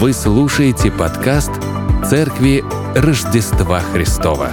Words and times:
Вы 0.00 0.14
слушаете 0.14 0.90
подкаст 0.90 1.50
Церкви 2.08 2.64
Рождества 2.96 3.80
Христова. 3.80 4.48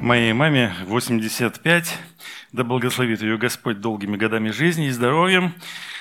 Моей 0.00 0.32
маме 0.32 0.72
85. 0.86 1.98
Да 2.52 2.62
благословит 2.62 3.20
ее 3.20 3.36
Господь 3.36 3.80
долгими 3.80 4.16
годами 4.16 4.50
жизни 4.50 4.86
и 4.86 4.90
здоровьем. 4.90 5.54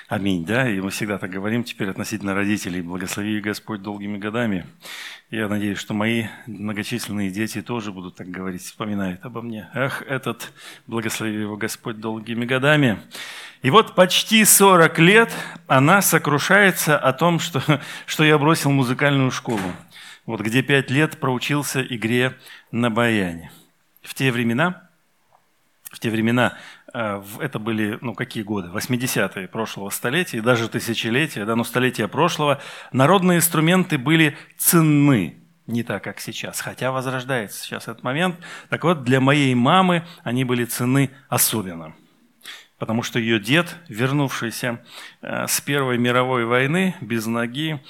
Аминь, 0.10 0.44
да, 0.46 0.70
и 0.70 0.82
мы 0.82 0.90
всегда 0.90 1.18
так 1.18 1.30
говорим 1.30 1.64
теперь 1.64 1.90
относительно 1.90 2.36
родителей. 2.36 2.82
Благослови 2.82 3.40
Господь 3.40 3.82
долгими 3.82 4.18
годами. 4.18 4.66
Я 5.30 5.48
надеюсь, 5.48 5.78
что 5.78 5.94
мои 5.94 6.26
многочисленные 6.46 7.32
дети 7.32 7.62
тоже 7.62 7.94
будут 7.94 8.16
так 8.16 8.28
говорить, 8.28 8.64
вспоминают 8.64 9.24
обо 9.24 9.42
мне. 9.42 9.70
Ах, 9.74 10.02
этот, 10.02 10.52
благослови 10.88 11.40
его 11.40 11.56
Господь 11.56 12.02
долгими 12.02 12.44
годами. 12.44 13.00
И 13.62 13.70
вот 13.70 13.96
почти 13.96 14.44
40 14.44 15.00
лет 15.00 15.32
она 15.68 16.02
сокрушается 16.02 17.00
о 17.00 17.14
том, 17.14 17.40
что, 17.40 17.62
что 18.06 18.26
я 18.26 18.38
бросил 18.38 18.72
музыкальную 18.72 19.32
школу, 19.32 19.72
вот 20.26 20.42
где 20.42 20.62
5 20.62 20.92
лет 20.92 21.18
проучился 21.18 21.82
игре 21.82 22.38
на 22.72 22.92
баяне. 22.92 23.54
В 24.02 24.14
те 24.14 24.34
времена, 24.34 24.90
в 25.92 26.00
те 26.00 26.10
времена 26.10 26.58
это 26.94 27.60
были, 27.60 27.98
ну, 28.02 28.14
какие 28.14 28.44
годы? 28.44 28.70
80-е 28.70 29.48
прошлого 29.48 29.90
столетия, 29.90 30.42
даже 30.42 30.70
тысячелетия, 30.70 31.46
да, 31.46 31.56
но 31.56 31.64
столетия 31.64 32.08
прошлого. 32.08 32.62
Народные 32.92 33.38
инструменты 33.40 33.98
были 33.98 34.38
ценны, 34.58 35.38
не 35.66 35.84
так, 35.84 36.04
как 36.04 36.20
сейчас, 36.20 36.62
хотя 36.62 36.92
возрождается 36.92 37.64
сейчас 37.64 37.84
этот 37.88 38.04
момент. 38.04 38.36
Так 38.70 38.84
вот, 38.84 39.04
для 39.04 39.20
моей 39.20 39.56
мамы 39.56 40.06
они 40.24 40.44
были 40.44 40.66
цены 40.66 41.10
особенно 41.30 41.96
потому 42.84 43.02
что 43.02 43.18
ее 43.18 43.40
дед, 43.40 43.78
вернувшийся 43.88 44.84
э, 45.22 45.48
с 45.48 45.62
Первой 45.62 45.98
мировой 45.98 46.44
войны 46.44 46.96
без 47.00 47.26
ноги, 47.28 47.82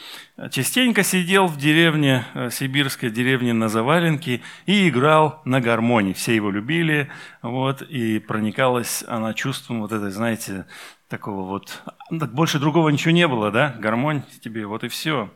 частенько 0.52 1.02
сидел 1.04 1.48
в 1.48 1.58
деревне, 1.58 2.26
э, 2.36 2.52
сибирской 2.52 3.10
деревне 3.10 3.54
на 3.54 3.70
Заваленке 3.70 4.42
и 4.68 4.88
играл 4.88 5.42
на 5.46 5.62
гармонии. 5.62 6.14
Все 6.14 6.36
его 6.36 6.52
любили, 6.52 7.10
вот, 7.42 7.82
и 7.82 8.20
проникалась 8.20 9.04
она 9.08 9.34
чувством 9.34 9.82
вот 9.82 9.92
этой, 9.92 10.12
знаете, 10.12 10.68
такого 11.08 11.42
вот... 11.50 11.82
Больше 12.12 12.60
другого 12.60 12.90
ничего 12.90 13.14
не 13.14 13.28
было, 13.28 13.50
да? 13.50 13.76
Гармонь 13.80 14.22
тебе, 14.44 14.68
вот 14.68 14.84
и 14.84 14.90
все. 14.90 15.34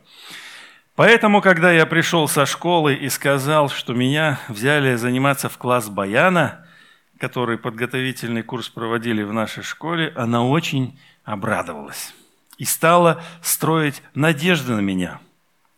Поэтому, 0.94 1.42
когда 1.42 1.72
я 1.72 1.84
пришел 1.84 2.28
со 2.28 2.46
школы 2.46 2.94
и 2.94 3.08
сказал, 3.08 3.70
что 3.70 3.92
меня 3.92 4.38
взяли 4.46 4.94
заниматься 4.94 5.48
в 5.48 5.58
класс 5.58 5.88
баяна– 5.88 6.64
который 7.18 7.58
подготовительный 7.58 8.42
курс 8.42 8.68
проводили 8.68 9.22
в 9.22 9.32
нашей 9.32 9.62
школе, 9.62 10.12
она 10.16 10.44
очень 10.44 10.98
обрадовалась 11.24 12.14
и 12.56 12.64
стала 12.64 13.22
строить 13.42 14.02
надежды 14.14 14.74
на 14.74 14.80
меня, 14.80 15.20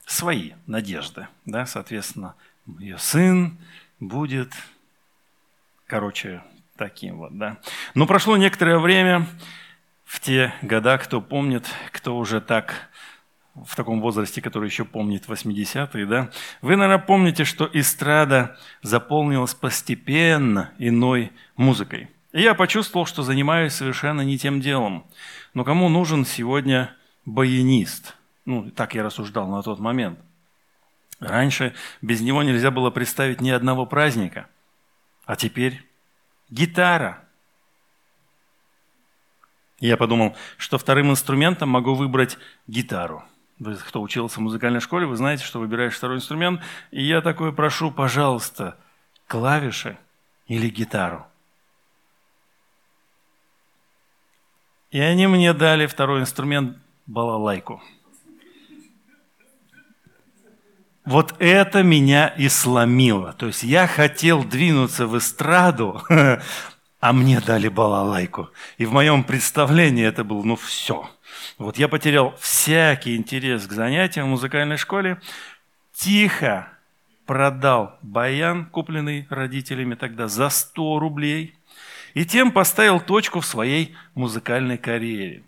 свои 0.07 0.53
надежды. 0.67 1.29
Да, 1.45 1.67
соответственно, 1.67 2.35
ее 2.79 2.99
сын 2.99 3.59
будет, 3.99 4.53
короче, 5.87 6.43
таким 6.77 7.19
вот. 7.19 7.37
Да. 7.37 7.59
Но 7.95 8.07
прошло 8.07 8.37
некоторое 8.37 8.79
время, 8.79 9.27
в 10.11 10.19
те 10.19 10.53
года, 10.61 10.99
кто 10.99 11.21
помнит, 11.21 11.65
кто 11.93 12.17
уже 12.17 12.41
так 12.41 12.90
в 13.55 13.75
таком 13.77 14.01
возрасте, 14.01 14.41
который 14.41 14.69
еще 14.69 14.85
помнит 14.85 15.27
80-е, 15.27 16.07
да, 16.07 16.31
вы, 16.63 16.77
наверное, 16.77 17.05
помните, 17.05 17.45
что 17.45 17.69
эстрада 17.73 18.57
заполнилась 18.83 19.55
постепенно 19.55 20.73
иной 20.79 21.33
музыкой. 21.57 22.09
И 22.33 22.43
я 22.43 22.55
почувствовал, 22.55 23.07
что 23.07 23.23
занимаюсь 23.23 23.73
совершенно 23.73 24.21
не 24.21 24.39
тем 24.39 24.61
делом. 24.61 25.05
Но 25.53 25.65
кому 25.65 25.89
нужен 25.89 26.25
сегодня 26.25 26.95
баянист? 27.25 28.17
Ну, 28.45 28.71
так 28.71 28.95
я 28.95 29.03
рассуждал 29.03 29.49
на 29.49 29.63
тот 29.63 29.81
момент. 29.81 30.19
Раньше 31.19 31.75
без 32.01 32.21
него 32.21 32.43
нельзя 32.43 32.71
было 32.71 32.91
представить 32.91 33.41
ни 33.41 33.51
одного 33.51 33.85
праздника. 33.85 34.49
А 35.27 35.37
теперь 35.37 35.85
гитара. 36.49 37.25
Я 39.81 39.97
подумал, 39.97 40.37
что 40.57 40.79
вторым 40.79 41.11
инструментом 41.11 41.69
могу 41.69 41.95
выбрать 41.95 42.39
гитару. 42.67 43.25
Вы, 43.61 43.77
кто 43.77 44.01
учился 44.01 44.39
в 44.39 44.43
музыкальной 44.43 44.81
школе, 44.81 45.07
вы 45.07 45.17
знаете, 45.17 45.45
что 45.45 45.61
выбираешь 45.61 45.95
второй 45.95 46.17
инструмент. 46.17 46.63
И 46.91 47.05
я 47.05 47.21
такой 47.21 47.53
прошу, 47.53 47.91
пожалуйста, 47.91 48.79
клавиши 49.27 49.99
или 50.47 50.71
гитару. 50.71 51.27
И 54.91 54.99
они 54.99 55.27
мне 55.27 55.53
дали 55.53 55.87
второй 55.87 56.23
инструмент– 56.23 56.79
балалайку. 57.07 57.83
Вот 61.05 61.35
это 61.39 61.83
меня 61.83 62.29
и 62.29 62.49
сломило. 62.49 63.35
То 63.35 63.47
есть 63.47 63.63
я 63.63 63.87
хотел 63.87 64.43
двинуться 64.43 65.07
в 65.07 65.19
эстраду, 65.19 66.03
а 67.01 67.13
мне 67.13 67.41
дали 67.41 67.69
балалайку. 67.69 68.49
И 68.79 68.87
в 68.87 68.93
моем 68.93 69.23
представлении 69.23 70.05
это 70.05 70.25
было, 70.25 70.43
ну, 70.45 70.57
все– 70.57 71.11
вот 71.59 71.79
я 71.79 71.89
потерял 71.89 72.35
всякий 72.41 73.17
интерес 73.17 73.67
к 73.67 73.73
занятиям 73.73 74.27
в 74.27 74.31
музыкальной 74.31 74.77
школе, 74.77 75.21
тихо 75.93 76.69
продал 77.27 77.99
баян, 78.03 78.67
купленный 78.67 79.27
родителями 79.31 79.95
тогда 79.95 80.27
за 80.29 80.49
100 80.49 80.99
рублей, 80.99 81.55
и 82.15 82.25
тем 82.25 82.51
поставил 82.51 83.01
точку 83.01 83.41
в 83.41 83.47
своей 83.47 83.95
музыкальной 84.15 84.79
карьере. 84.79 85.45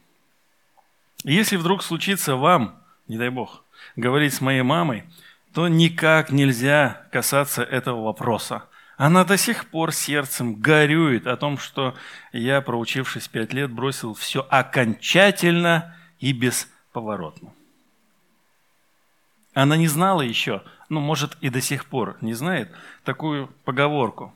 Если 1.25 1.57
вдруг 1.57 1.83
случится 1.83 2.37
вам, 2.37 2.81
не 3.09 3.19
дай 3.19 3.31
бог, 3.31 3.65
говорить 3.97 4.35
с 4.35 4.41
моей 4.41 4.63
мамой, 4.63 5.05
то 5.53 5.69
никак 5.69 6.31
нельзя 6.31 7.07
касаться 7.13 7.63
этого 7.63 8.05
вопроса. 8.05 8.65
Она 8.97 9.25
до 9.25 9.37
сих 9.37 9.67
пор 9.67 9.93
сердцем 9.93 10.55
горюет 10.55 11.27
о 11.27 11.37
том, 11.37 11.59
что 11.59 11.97
я, 12.33 12.61
проучившись 12.61 13.29
пять 13.29 13.53
лет, 13.53 13.71
бросил 13.71 14.15
все 14.15 14.47
окончательно 14.49 15.97
и 16.21 16.33
бесповоротно. 16.33 17.53
Она 19.55 19.77
не 19.77 19.89
знала 19.89 20.23
еще, 20.23 20.63
ну, 20.89 21.01
может, 21.01 21.37
и 21.41 21.49
до 21.49 21.61
сих 21.61 21.87
пор 21.87 22.17
не 22.21 22.35
знает, 22.35 22.71
такую 23.05 23.49
поговорку. 23.65 24.35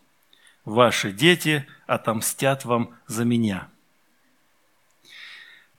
«Ваши 0.65 1.12
дети 1.12 1.65
отомстят 1.87 2.65
вам 2.65 2.91
за 3.06 3.25
меня». 3.25 3.69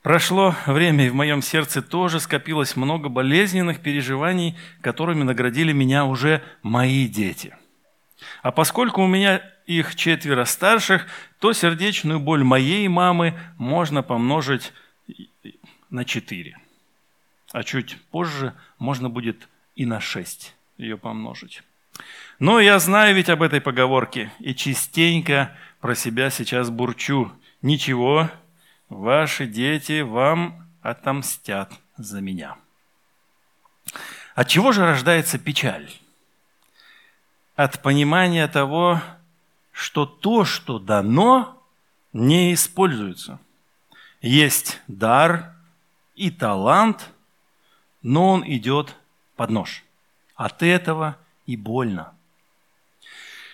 Прошло 0.01 0.55
время, 0.65 1.07
и 1.07 1.09
в 1.09 1.15
моем 1.15 1.41
сердце 1.41 1.81
тоже 1.81 2.21
скопилось 2.21 2.77
много 2.77 3.09
болезненных 3.09 3.81
переживаний, 3.81 4.57
которыми 4.79 5.23
наградили 5.23 5.73
меня 5.73 6.05
уже 6.05 6.41
мои 6.63 7.09
дети. 7.09 7.57
А 8.41 8.51
поскольку 8.51 9.03
у 9.03 9.07
меня 9.07 9.41
их 9.65 9.95
четверо 9.95 10.45
старших, 10.45 11.07
то 11.39 11.53
сердечную 11.53 12.19
боль 12.19 12.43
моей 12.43 12.87
мамы 12.87 13.37
можно 13.57 14.03
помножить 14.03 14.73
на 15.89 16.05
4. 16.05 16.57
А 17.51 17.63
чуть 17.63 17.97
позже 18.11 18.53
можно 18.79 19.09
будет 19.09 19.47
и 19.75 19.85
на 19.85 19.99
6 19.99 20.55
ее 20.77 20.97
помножить. 20.97 21.63
Но 22.39 22.59
я 22.59 22.79
знаю 22.79 23.15
ведь 23.15 23.29
об 23.29 23.41
этой 23.41 23.61
поговорке 23.61 24.31
и 24.39 24.53
частенько 24.53 25.55
про 25.79 25.95
себя 25.95 26.29
сейчас 26.29 26.69
бурчу. 26.69 27.31
Ничего, 27.61 28.29
ваши 28.89 29.47
дети 29.47 30.01
вам 30.01 30.67
отомстят 30.81 31.73
за 31.97 32.21
меня. 32.21 32.55
От 34.35 34.47
чего 34.47 34.71
же 34.71 34.81
рождается 34.85 35.39
печаль? 35.39 35.89
От 37.57 37.81
понимания 37.81 38.47
того, 38.47 39.01
что 39.71 40.05
то, 40.05 40.45
что 40.45 40.77
дано, 40.77 41.59
не 42.13 42.53
используется. 42.53 43.39
Есть 44.21 44.79
дар, 44.87 45.55
и 46.13 46.29
талант, 46.29 47.09
но 48.03 48.29
он 48.29 48.43
идет 48.45 48.95
под 49.35 49.49
нож. 49.49 49.83
От 50.35 50.61
этого 50.61 51.17
и 51.47 51.57
больно. 51.57 52.13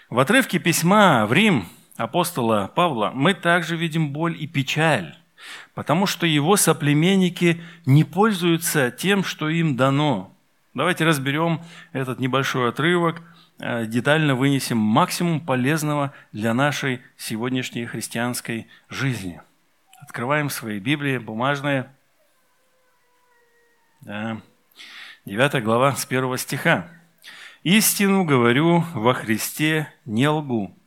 В 0.09 0.19
отрывке 0.19 0.59
письма 0.59 1.25
в 1.25 1.31
Рим 1.31 1.69
апостола 1.95 2.69
Павла 2.75 3.11
мы 3.15 3.33
также 3.33 3.77
видим 3.77 4.11
боль 4.11 4.35
и 4.37 4.47
печаль, 4.47 5.17
потому 5.75 6.07
что 6.07 6.25
его 6.25 6.57
соплеменники 6.57 7.63
не 7.85 8.03
пользуются 8.03 8.91
тем, 8.91 9.23
что 9.23 9.47
им 9.47 9.77
дано. 9.77 10.29
Давайте 10.73 11.05
разберем 11.05 11.61
этот 11.93 12.19
небольшой 12.19 12.67
отрывок, 12.67 13.21
детально 13.59 14.35
вынесем 14.35 14.77
максимум 14.77 15.39
полезного 15.39 16.13
для 16.31 16.53
нашей 16.53 17.01
сегодняшней 17.17 17.85
христианской 17.85 18.67
жизни. 18.89 19.41
Открываем 20.01 20.49
свои 20.49 20.79
Библии 20.79 21.17
бумажные– 21.17 21.89
да. 24.05 24.41
9 25.25 25.63
глава 25.63 25.95
с 25.95 26.05
1 26.05 26.37
стиха. 26.37 26.89
«Истину 27.63 28.25
говорю 28.25 28.83
во 28.93 29.13
Христе, 29.13 29.87
не 30.03 30.27
лгу. 30.27 30.77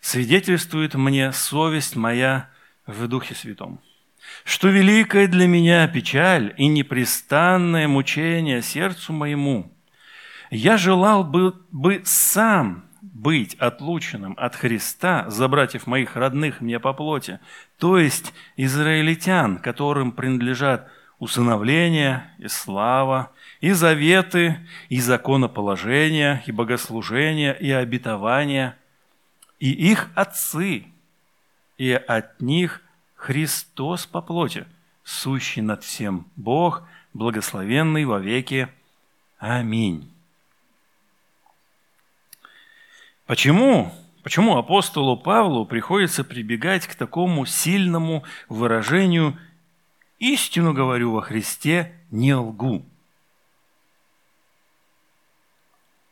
Свидетельствует 0.00 0.94
мне 0.94 1.30
совесть 1.30 1.94
моя 1.94 2.50
в 2.84 3.06
Духе 3.06 3.34
Святом». 3.34 3.80
что 4.42 4.68
великая 4.68 5.28
для 5.28 5.46
меня 5.46 5.86
печаль 5.86 6.52
и 6.56 6.66
непрестанное 6.66 7.86
мучение 7.86 8.60
сердцу 8.62 9.12
моему. 9.12 9.72
Я 10.56 10.78
желал 10.78 11.22
бы, 11.22 11.54
бы 11.70 12.00
сам 12.06 12.86
быть 13.02 13.54
отлученным 13.56 14.32
от 14.38 14.56
Христа 14.56 15.28
за 15.28 15.48
братьев 15.48 15.86
моих 15.86 16.16
родных 16.16 16.62
мне 16.62 16.80
по 16.80 16.94
плоти, 16.94 17.40
то 17.78 17.98
есть 17.98 18.32
израильтян, 18.56 19.58
которым 19.58 20.12
принадлежат 20.12 20.88
усыновление 21.18 22.30
и 22.38 22.48
слава, 22.48 23.32
и 23.60 23.72
заветы, 23.72 24.66
и 24.88 24.98
законоположения, 24.98 26.42
и 26.46 26.52
богослужения, 26.52 27.52
и 27.52 27.70
обетования, 27.70 28.78
и 29.60 29.70
их 29.70 30.08
отцы, 30.14 30.86
и 31.76 31.92
от 31.92 32.40
них 32.40 32.80
Христос 33.14 34.06
по 34.06 34.22
плоти, 34.22 34.64
сущий 35.04 35.60
над 35.60 35.84
всем 35.84 36.26
Бог, 36.34 36.82
благословенный 37.12 38.06
во 38.06 38.20
веки. 38.20 38.68
Аминь. 39.38 40.15
Почему? 43.26 43.92
Почему 44.22 44.56
апостолу 44.56 45.16
Павлу 45.16 45.66
приходится 45.66 46.24
прибегать 46.24 46.86
к 46.86 46.94
такому 46.94 47.44
сильному 47.44 48.24
выражению 48.48 49.38
«истину 50.18 50.72
говорю 50.72 51.12
во 51.12 51.22
Христе, 51.22 51.94
не 52.10 52.34
лгу»? 52.34 52.84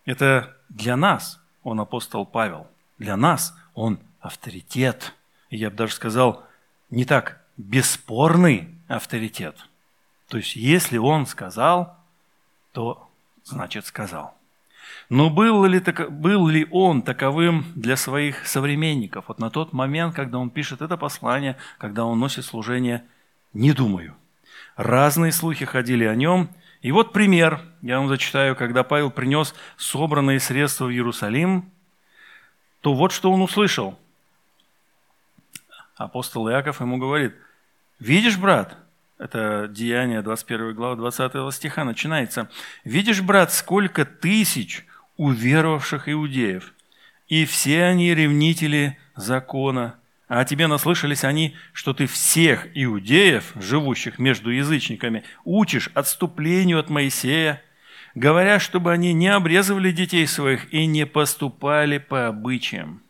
Это 0.04 0.56
для 0.68 0.96
нас 0.96 1.40
он 1.62 1.80
апостол 1.80 2.26
Павел, 2.26 2.66
для 2.98 3.16
нас 3.16 3.56
он 3.74 3.98
авторитет. 4.20 5.14
Я 5.50 5.70
бы 5.70 5.76
даже 5.76 5.94
сказал, 5.94 6.44
не 6.90 7.04
так 7.04 7.44
бесспорный 7.56 8.68
авторитет. 8.88 9.56
То 10.28 10.36
есть, 10.36 10.56
если 10.56 10.98
он 10.98 11.26
сказал, 11.26 11.96
то 12.72 13.08
значит 13.44 13.86
сказал. 13.86 14.36
Но 15.08 15.30
был 15.30 15.64
ли, 15.64 15.80
был 16.08 16.48
ли 16.48 16.66
он 16.70 17.02
таковым 17.02 17.66
для 17.74 17.96
своих 17.96 18.46
современников? 18.46 19.26
Вот 19.28 19.38
на 19.38 19.50
тот 19.50 19.72
момент, 19.72 20.14
когда 20.14 20.38
он 20.38 20.50
пишет 20.50 20.80
это 20.82 20.96
послание, 20.96 21.56
когда 21.78 22.04
он 22.04 22.18
носит 22.18 22.44
служение, 22.44 23.04
не 23.52 23.72
думаю. 23.72 24.16
Разные 24.76 25.32
слухи 25.32 25.64
ходили 25.64 26.04
о 26.04 26.14
нем. 26.14 26.48
И 26.80 26.90
вот 26.90 27.12
пример, 27.12 27.60
я 27.82 27.98
вам 27.98 28.08
зачитаю, 28.08 28.56
когда 28.56 28.82
Павел 28.82 29.10
принес 29.10 29.54
собранные 29.76 30.40
средства 30.40 30.86
в 30.86 30.90
Иерусалим, 30.90 31.70
то 32.80 32.94
вот 32.94 33.12
что 33.12 33.32
он 33.32 33.40
услышал. 33.40 33.98
Апостол 35.96 36.48
Иаков 36.50 36.80
ему 36.80 36.98
говорит, 36.98 37.34
видишь, 37.98 38.36
брат, 38.36 38.76
это 39.18 39.68
Деяние, 39.68 40.22
21 40.22 40.74
глава, 40.74 40.96
20 40.96 41.54
стиха 41.54 41.84
начинается. 41.84 42.50
«Видишь, 42.82 43.22
брат, 43.22 43.52
сколько 43.52 44.04
тысяч 44.04 44.84
уверовавших 45.16 46.08
иудеев, 46.08 46.72
и 47.28 47.44
все 47.44 47.84
они 47.84 48.14
ревнители 48.14 48.98
закона. 49.16 49.96
А 50.26 50.44
тебе 50.44 50.66
наслышались 50.66 51.22
они, 51.22 51.54
что 51.72 51.92
ты 51.92 52.06
всех 52.06 52.66
иудеев, 52.74 53.52
живущих 53.56 54.18
между 54.18 54.50
язычниками, 54.50 55.22
учишь 55.44 55.90
отступлению 55.94 56.80
от 56.80 56.88
Моисея, 56.88 57.62
говоря, 58.14 58.58
чтобы 58.58 58.92
они 58.92 59.12
не 59.12 59.28
обрезывали 59.28 59.92
детей 59.92 60.26
своих 60.26 60.72
и 60.72 60.86
не 60.86 61.06
поступали 61.06 61.98
по 61.98 62.26
обычаям. 62.28 63.02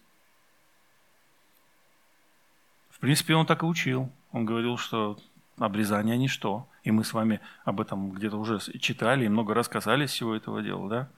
В 2.91 2.99
принципе, 2.99 3.35
он 3.35 3.47
так 3.47 3.63
и 3.63 3.67
учил. 3.67 4.11
Он 4.33 4.45
говорил, 4.45 4.77
что 4.77 5.19
обрезание– 5.59 6.17
ничто. 6.19 6.69
И 6.83 6.91
мы 6.91 7.05
с 7.05 7.13
вами 7.13 7.41
об 7.65 7.81
этом 7.81 8.11
где-то 8.11 8.37
уже 8.37 8.59
читали 8.81 9.25
и 9.25 9.29
много 9.29 9.55
раз 9.55 9.69
касались 9.69 10.11
всего 10.11 10.35
этого 10.35 10.63
дела, 10.63 10.89
да? 10.89 11.09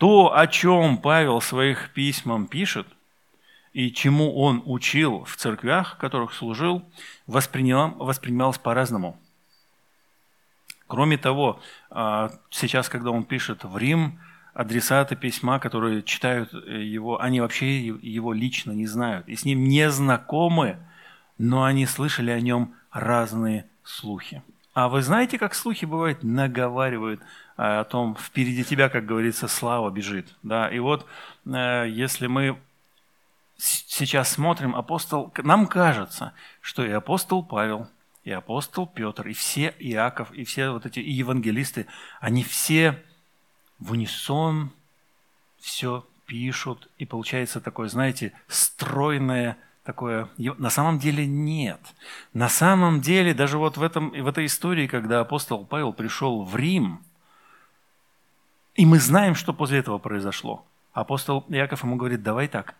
То, 0.00 0.34
о 0.34 0.46
чем 0.46 0.96
Павел 0.96 1.42
своих 1.42 1.90
письмах 1.92 2.48
пишет, 2.48 2.86
и 3.74 3.92
чему 3.92 4.34
он 4.34 4.62
учил 4.64 5.24
в 5.24 5.36
церквях, 5.36 5.96
в 5.96 5.98
которых 5.98 6.32
служил, 6.32 6.82
воспринимал, 7.26 7.90
воспринималось 7.98 8.56
по-разному. 8.56 9.20
Кроме 10.86 11.18
того, 11.18 11.60
а, 11.90 12.30
сейчас, 12.48 12.88
когда 12.88 13.10
он 13.10 13.24
пишет 13.24 13.62
в 13.62 13.76
Рим, 13.76 14.18
адресаты 14.54 15.16
письма, 15.16 15.58
которые 15.58 16.02
читают 16.02 16.50
его, 16.54 17.20
они 17.20 17.42
вообще 17.42 17.78
его 17.78 18.32
лично 18.32 18.72
не 18.72 18.86
знают 18.86 19.28
и 19.28 19.36
с 19.36 19.44
ним 19.44 19.64
не 19.64 19.90
знакомы, 19.90 20.78
но 21.36 21.64
они 21.64 21.84
слышали 21.84 22.30
о 22.30 22.40
нем 22.40 22.74
разные 22.90 23.66
слухи. 23.84 24.42
А 24.72 24.88
вы 24.88 25.02
знаете, 25.02 25.36
как 25.38 25.54
слухи 25.54 25.84
бывают, 25.84 26.22
наговаривают 26.22 27.20
Э, 27.20 27.49
о 27.62 27.84
том, 27.84 28.16
впереди 28.16 28.64
тебя, 28.64 28.88
как 28.88 29.04
говорится, 29.04 29.46
слава 29.46 29.90
бежит. 29.90 30.34
Да? 30.42 30.70
И 30.70 30.78
вот 30.78 31.06
э, 31.44 31.84
если 31.90 32.26
мы 32.26 32.58
сейчас 33.58 34.30
смотрим, 34.30 34.74
апостол, 34.74 35.30
нам 35.42 35.66
кажется, 35.66 36.32
что 36.62 36.82
и 36.82 36.90
апостол 36.90 37.42
Павел, 37.44 37.86
и 38.24 38.30
апостол 38.30 38.86
Петр, 38.86 39.28
и 39.28 39.34
все 39.34 39.74
Иаков, 39.78 40.32
и 40.32 40.44
все 40.44 40.70
вот 40.70 40.86
эти 40.86 41.00
и 41.00 41.10
евангелисты, 41.10 41.86
они 42.18 42.44
все 42.44 43.02
в 43.78 43.92
унисон 43.92 44.70
все 45.58 46.06
пишут, 46.24 46.88
и 46.96 47.04
получается 47.04 47.60
такое, 47.60 47.88
знаете, 47.88 48.32
стройное 48.48 49.58
такое. 49.84 50.30
На 50.38 50.70
самом 50.70 50.98
деле 50.98 51.26
нет. 51.26 51.80
На 52.32 52.48
самом 52.48 53.02
деле, 53.02 53.34
даже 53.34 53.58
вот 53.58 53.76
в, 53.76 53.82
этом, 53.82 54.08
в 54.12 54.26
этой 54.26 54.46
истории, 54.46 54.86
когда 54.86 55.20
апостол 55.20 55.66
Павел 55.66 55.92
пришел 55.92 56.42
в 56.42 56.56
Рим– 56.56 57.04
и 58.74 58.86
мы 58.86 58.98
знаем, 58.98 59.34
что 59.34 59.52
после 59.52 59.78
этого 59.78 59.98
произошло. 59.98 60.64
Апостол 60.92 61.44
Яков 61.48 61.82
ему 61.84 61.96
говорит, 61.96 62.22
давай 62.22 62.48
так, 62.48 62.74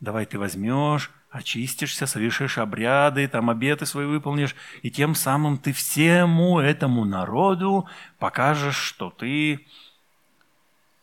давай 0.00 0.26
ты 0.26 0.38
возьмешь, 0.38 1.10
очистишься, 1.30 2.06
совершишь 2.06 2.58
обряды, 2.58 3.28
там 3.28 3.50
обеты 3.50 3.86
свои 3.86 4.06
выполнишь, 4.06 4.54
и 4.82 4.90
тем 4.90 5.14
самым 5.14 5.58
ты 5.58 5.72
всему 5.72 6.58
этому 6.58 7.04
народу 7.04 7.86
покажешь, 8.18 8.76
что 8.76 9.10
ты 9.10 9.66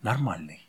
нормальный. 0.01 0.61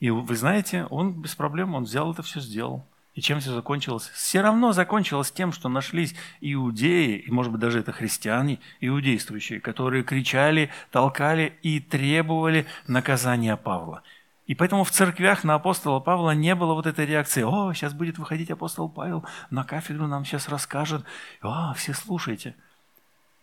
И 0.00 0.10
вы 0.10 0.36
знаете, 0.36 0.86
он 0.90 1.12
без 1.12 1.34
проблем, 1.34 1.74
он 1.74 1.84
взял 1.84 2.12
это 2.12 2.22
все, 2.22 2.40
сделал. 2.40 2.84
И 3.18 3.20
чем 3.20 3.40
все 3.40 3.52
закончилось? 3.52 4.12
Все 4.14 4.42
равно 4.42 4.70
закончилось 4.70 5.32
тем, 5.32 5.50
что 5.50 5.68
нашлись 5.68 6.14
иудеи, 6.40 7.16
и, 7.16 7.28
может 7.32 7.50
быть, 7.50 7.60
даже 7.60 7.80
это 7.80 7.90
христиане, 7.90 8.60
иудействующие, 8.78 9.58
которые 9.58 10.04
кричали, 10.04 10.70
толкали 10.92 11.58
и 11.62 11.80
требовали 11.80 12.64
наказания 12.86 13.56
Павла. 13.56 14.04
И 14.46 14.54
поэтому 14.54 14.84
в 14.84 14.92
церквях 14.92 15.42
на 15.42 15.54
апостола 15.54 15.98
Павла 15.98 16.30
не 16.30 16.54
было 16.54 16.74
вот 16.74 16.86
этой 16.86 17.06
реакции, 17.06 17.42
о, 17.42 17.72
сейчас 17.74 17.92
будет 17.92 18.18
выходить 18.18 18.52
апостол 18.52 18.88
Павел 18.88 19.24
на 19.50 19.64
кафедру, 19.64 20.06
нам 20.06 20.24
сейчас 20.24 20.48
расскажет, 20.48 21.04
о, 21.42 21.74
все 21.74 21.94
слушайте– 21.94 22.54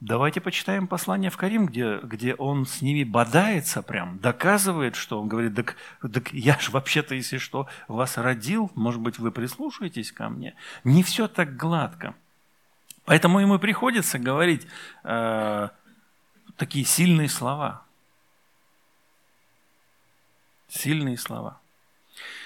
Давайте 0.01 0.41
почитаем 0.41 0.87
послание 0.87 1.31
в 1.31 1.37
Карим, 1.37 1.67
где, 1.67 1.99
где 1.99 2.35
он 2.35 2.65
с 2.65 2.81
ними 2.81 3.03
бодается 3.05 3.81
прям, 3.81 4.19
доказывает, 4.19 4.95
что 4.95 5.21
он 5.21 5.29
говорит, 5.29 5.55
так, 5.55 5.77
так 6.01 6.33
я 6.33 6.59
же 6.59 6.71
вообще-то, 6.71 7.15
если 7.15 7.37
что, 7.37 7.67
вас 7.87 8.17
родил, 8.17 8.69
может 8.75 8.99
быть, 8.99 9.19
вы 9.19 9.31
прислушаетесь 9.31 10.11
ко 10.11 10.27
мне. 10.27 10.53
Не 10.83 11.01
все 11.01 11.29
так 11.29 11.55
гладко. 11.55 12.13
Поэтому 13.05 13.39
ему 13.39 13.57
приходится 13.57 14.19
говорить 14.19 14.67
э, 15.03 15.69
такие 16.57 16.83
сильные 16.83 17.29
слова. 17.29 17.83
Сильные 20.67 21.17
слова. 21.17 21.59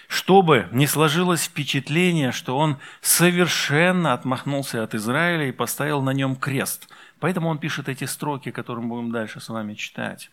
Чтобы 0.08 0.68
не 0.72 0.86
сложилось 0.86 1.46
впечатление, 1.46 2.32
что 2.32 2.58
он 2.58 2.78
совершенно 3.02 4.14
отмахнулся 4.14 4.84
от 4.84 4.94
Израиля 4.94 5.48
и 5.48 5.52
поставил 5.52 6.04
на 6.04 6.12
нем 6.12 6.36
крест– 6.36 6.88
Поэтому 7.20 7.50
он 7.50 7.58
пишет 7.58 7.90
эти 7.90 8.06
строки, 8.06 8.52
которые 8.52 8.84
мы 8.84 8.96
будем 8.96 9.12
дальше 9.12 9.42
с 9.42 9.50
вами 9.50 9.74
читать. 9.74 10.32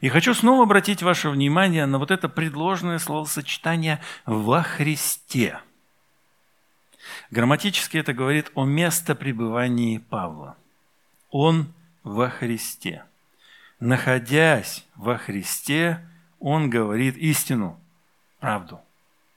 И 0.00 0.08
хочу 0.08 0.34
снова 0.34 0.62
обратить 0.62 1.02
ваше 1.02 1.28
внимание 1.28 1.86
на 1.86 1.98
вот 1.98 2.10
это 2.10 2.28
предложенное 2.28 2.98
словосочетание 2.98 4.00
«во 4.24 4.62
Христе». 4.62 5.60
Грамматически 7.30 7.98
это 7.98 8.12
говорит 8.12 8.50
о 8.54 8.64
местопребывании 8.64 9.98
Павла. 9.98 10.56
Он 11.30 11.72
во 12.02 12.30
Христе. 12.30 13.04
Находясь 13.80 14.86
во 14.94 15.18
Христе, 15.18 16.06
он 16.38 16.70
говорит 16.70 17.16
истину, 17.16 17.78
правду, 18.38 18.80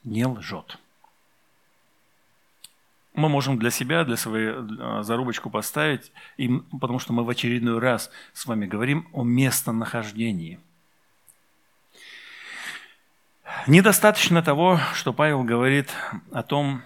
не 0.04 0.26
лжет 0.26 0.78
мы 3.16 3.30
можем 3.30 3.58
для 3.58 3.72
себя, 3.72 4.04
для 4.04 4.18
своей 4.18 4.50
э, 4.50 5.04
зарубочку 5.04 5.50
поставить, 5.50 6.12
и, 6.38 6.50
потому 6.80 7.00
что 7.00 7.14
мы 7.14 7.24
в 7.24 7.30
очередной 7.30 7.80
раз 7.80 8.12
с 8.34 8.46
вами 8.46 8.66
говорим 8.66 9.08
о 9.14 9.24
местонахождении. 9.24 10.60
Недостаточно 13.68 14.44
того, 14.44 14.80
что 14.94 15.14
Павел 15.14 15.44
говорит 15.44 15.90
о 16.32 16.44
том, 16.44 16.82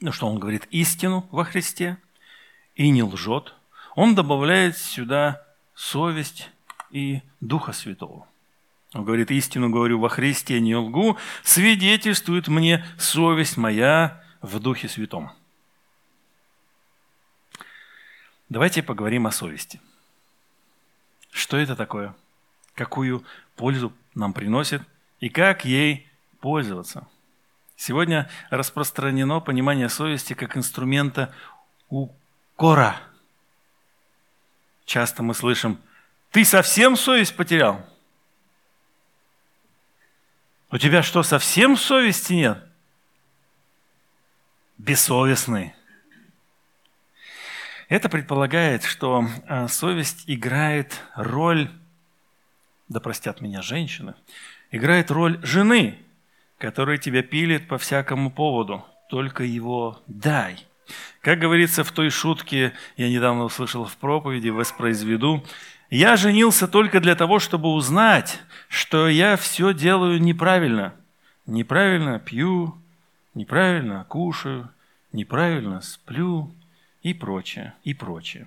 ну 0.00 0.12
что 0.12 0.26
он 0.26 0.38
говорит, 0.38 0.66
истину 0.70 1.26
во 1.30 1.44
Христе 1.44 1.96
и 2.74 2.90
не 2.90 3.02
лжет, 3.02 3.54
он 3.94 4.14
добавляет 4.14 4.76
сюда 4.76 5.42
совесть 5.74 6.50
и 6.90 7.22
Духа 7.40 7.72
Святого. 7.72 8.26
Он 8.92 9.04
говорит, 9.04 9.30
истину 9.30 9.70
говорю 9.70 10.00
во 10.00 10.08
Христе, 10.08 10.60
не 10.60 10.74
лгу, 10.74 11.16
свидетельствует 11.44 12.48
мне 12.48 12.84
совесть 12.98 13.56
моя 13.56 14.20
в 14.40 14.58
Духе 14.58 14.88
Святом. 14.88 15.30
Давайте 18.48 18.82
поговорим 18.82 19.26
о 19.26 19.32
совести. 19.32 19.80
Что 21.30 21.56
это 21.56 21.76
такое? 21.76 22.14
Какую 22.74 23.24
пользу 23.56 23.92
нам 24.14 24.32
приносит 24.32 24.82
и 25.20 25.28
как 25.28 25.64
ей 25.64 26.08
пользоваться? 26.40 27.06
Сегодня 27.76 28.28
распространено 28.50 29.40
понимание 29.40 29.88
совести 29.88 30.34
как 30.34 30.56
инструмента 30.56 31.34
укора. 31.88 33.00
Часто 34.84 35.22
мы 35.22 35.34
слышим, 35.34 35.80
ты 36.30 36.44
совсем 36.44 36.96
совесть 36.96 37.36
потерял? 37.36 37.86
У 40.72 40.78
тебя 40.78 41.02
что, 41.02 41.22
совсем 41.22 41.76
совести 41.76 42.32
нет? 42.32 42.69
Бессовестный. 44.82 45.74
Это 47.90 48.08
предполагает, 48.08 48.82
что 48.82 49.26
а, 49.46 49.68
совесть 49.68 50.24
играет 50.26 51.04
роль, 51.14 51.68
да 52.88 52.98
простят 52.98 53.42
меня 53.42 53.60
женщины, 53.60 54.14
играет 54.70 55.10
роль 55.10 55.38
жены, 55.42 55.98
которая 56.56 56.96
тебя 56.96 57.22
пилит 57.22 57.68
по 57.68 57.76
всякому 57.76 58.30
поводу. 58.30 58.82
Только 59.10 59.44
его 59.44 60.00
дай. 60.06 60.66
Как 61.20 61.38
говорится 61.38 61.84
в 61.84 61.92
той 61.92 62.08
шутке, 62.08 62.72
я 62.96 63.10
недавно 63.10 63.44
услышал 63.44 63.84
в 63.84 63.94
проповеди, 63.98 64.48
воспроизведу, 64.48 65.44
«Я 65.90 66.16
женился 66.16 66.66
только 66.66 67.00
для 67.00 67.16
того, 67.16 67.38
чтобы 67.38 67.68
узнать, 67.68 68.40
что 68.68 69.08
я 69.08 69.36
все 69.36 69.74
делаю 69.74 70.22
неправильно. 70.22 70.94
Неправильно 71.44 72.18
пью, 72.18 72.79
неправильно 73.40 74.04
кушаю, 74.04 74.68
неправильно 75.12 75.80
сплю, 75.80 76.54
и 77.02 77.14
прочее, 77.14 77.72
и 77.82 77.94
прочее. 77.94 78.46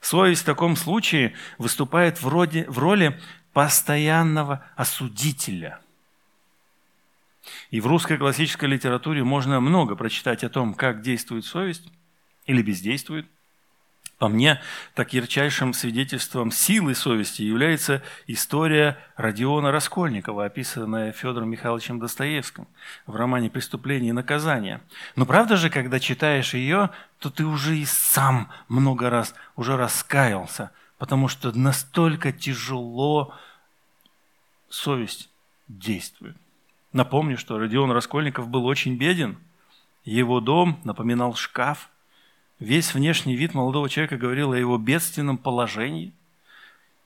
Совесть 0.00 0.42
в 0.42 0.44
таком 0.44 0.76
случае 0.76 1.32
выступает 1.56 2.20
в, 2.20 2.28
роде, 2.28 2.66
в 2.68 2.78
роли 2.78 3.18
постоянного 3.54 4.62
осудителя. 4.76 5.80
И 7.70 7.80
в 7.80 7.86
русской 7.86 8.18
классической 8.18 8.68
литературе 8.68 9.24
можно 9.24 9.60
много 9.60 9.96
прочитать 9.96 10.44
о 10.44 10.50
том, 10.50 10.74
как 10.74 11.00
действует 11.00 11.44
совесть 11.44 11.90
или 12.46 12.62
бездействует– 12.62 13.26
по 14.22 14.28
мне, 14.28 14.60
так 14.94 15.14
ярчайшим 15.14 15.74
свидетельством 15.74 16.52
силы 16.52 16.94
совести 16.94 17.42
является 17.42 18.02
история 18.28 18.96
Родиона 19.16 19.72
Раскольникова, 19.72 20.44
описанная 20.44 21.10
Федором 21.10 21.50
Михайловичем 21.50 21.98
Достоевским 21.98 22.68
в 23.08 23.16
романе 23.16 23.50
«Преступление 23.50 24.10
и 24.10 24.12
наказание». 24.12 24.80
Но 25.16 25.26
правда 25.26 25.56
же, 25.56 25.70
когда 25.70 25.98
читаешь 25.98 26.54
ее, 26.54 26.90
то 27.18 27.30
ты 27.30 27.44
уже 27.44 27.76
и 27.76 27.84
сам 27.84 28.48
много 28.68 29.10
раз 29.10 29.34
уже 29.56 29.76
раскаялся, 29.76 30.70
потому 30.98 31.26
что 31.26 31.50
настолько 31.50 32.30
тяжело 32.30 33.34
совесть 34.68 35.30
действует. 35.66 36.36
Напомню, 36.92 37.36
что 37.36 37.58
Родион 37.58 37.90
Раскольников 37.90 38.46
был 38.46 38.66
очень 38.66 38.96
беден. 38.96 39.36
Его 40.04 40.38
дом 40.38 40.80
напоминал 40.84 41.34
шкаф– 41.34 41.88
Весь 42.62 42.94
внешний 42.94 43.34
вид 43.34 43.54
молодого 43.54 43.88
человека 43.88 44.16
говорил 44.16 44.52
о 44.52 44.56
его 44.56 44.78
бедственном 44.78 45.36
положении. 45.36 46.12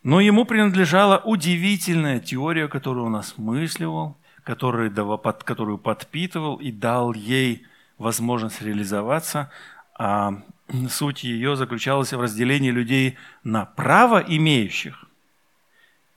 Но 0.02 0.20
ему 0.20 0.44
принадлежала 0.44 1.16
удивительная 1.16 2.20
теория, 2.20 2.68
которую 2.68 3.06
он 3.06 3.16
осмысливал, 3.16 4.18
которую, 4.44 4.92
которую 5.44 5.78
подпитывал 5.78 6.56
и 6.56 6.70
дал 6.70 7.14
ей 7.14 7.66
возможность 7.96 8.60
реализоваться. 8.60 9.50
А 9.98 10.42
суть 10.90 11.24
ее 11.24 11.56
заключалась 11.56 12.12
в 12.12 12.20
разделении 12.20 12.70
людей 12.70 13.16
на 13.42 13.64
право 13.64 14.18
имеющих 14.18 15.06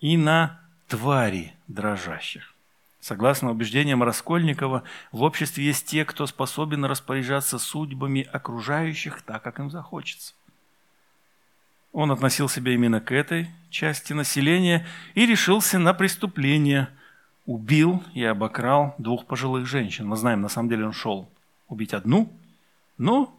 и 0.02 0.18
на 0.18 0.60
твари 0.90 1.54
дрожащих. 1.70 2.54
Согласно 3.00 3.52
убеждениям 3.52 4.04
Раскольникова, 4.04 4.84
в 5.12 5.24
обществе 5.24 5.64
есть 5.64 5.88
те, 5.88 6.04
кто 6.04 6.28
способен 6.28 6.84
распоряжаться 6.84 7.58
судьбами 7.58 8.22
окружающих 8.22 9.22
так, 9.22 9.42
как 9.42 9.60
им 9.60 9.72
захочется. 9.72 10.34
Он 11.94 12.12
относил 12.12 12.50
себя 12.50 12.74
именно 12.74 13.00
к 13.00 13.12
этой 13.12 13.50
части 13.70 14.14
населения 14.14 14.86
и 15.16 15.26
решился 15.26 15.80
на 15.80 15.94
преступление. 15.94 16.90
Убил 17.46 18.04
и 18.14 18.24
обокрал 18.24 18.94
двух 19.00 19.26
пожилых 19.26 19.66
женщин. 19.66 20.08
Мы 20.08 20.18
знаем, 20.18 20.42
на 20.42 20.50
самом 20.50 20.70
деле 20.70 20.86
он 20.86 20.94
шел 20.94 21.32
убить 21.68 21.96
одну, 21.96 22.32
но 23.00 23.36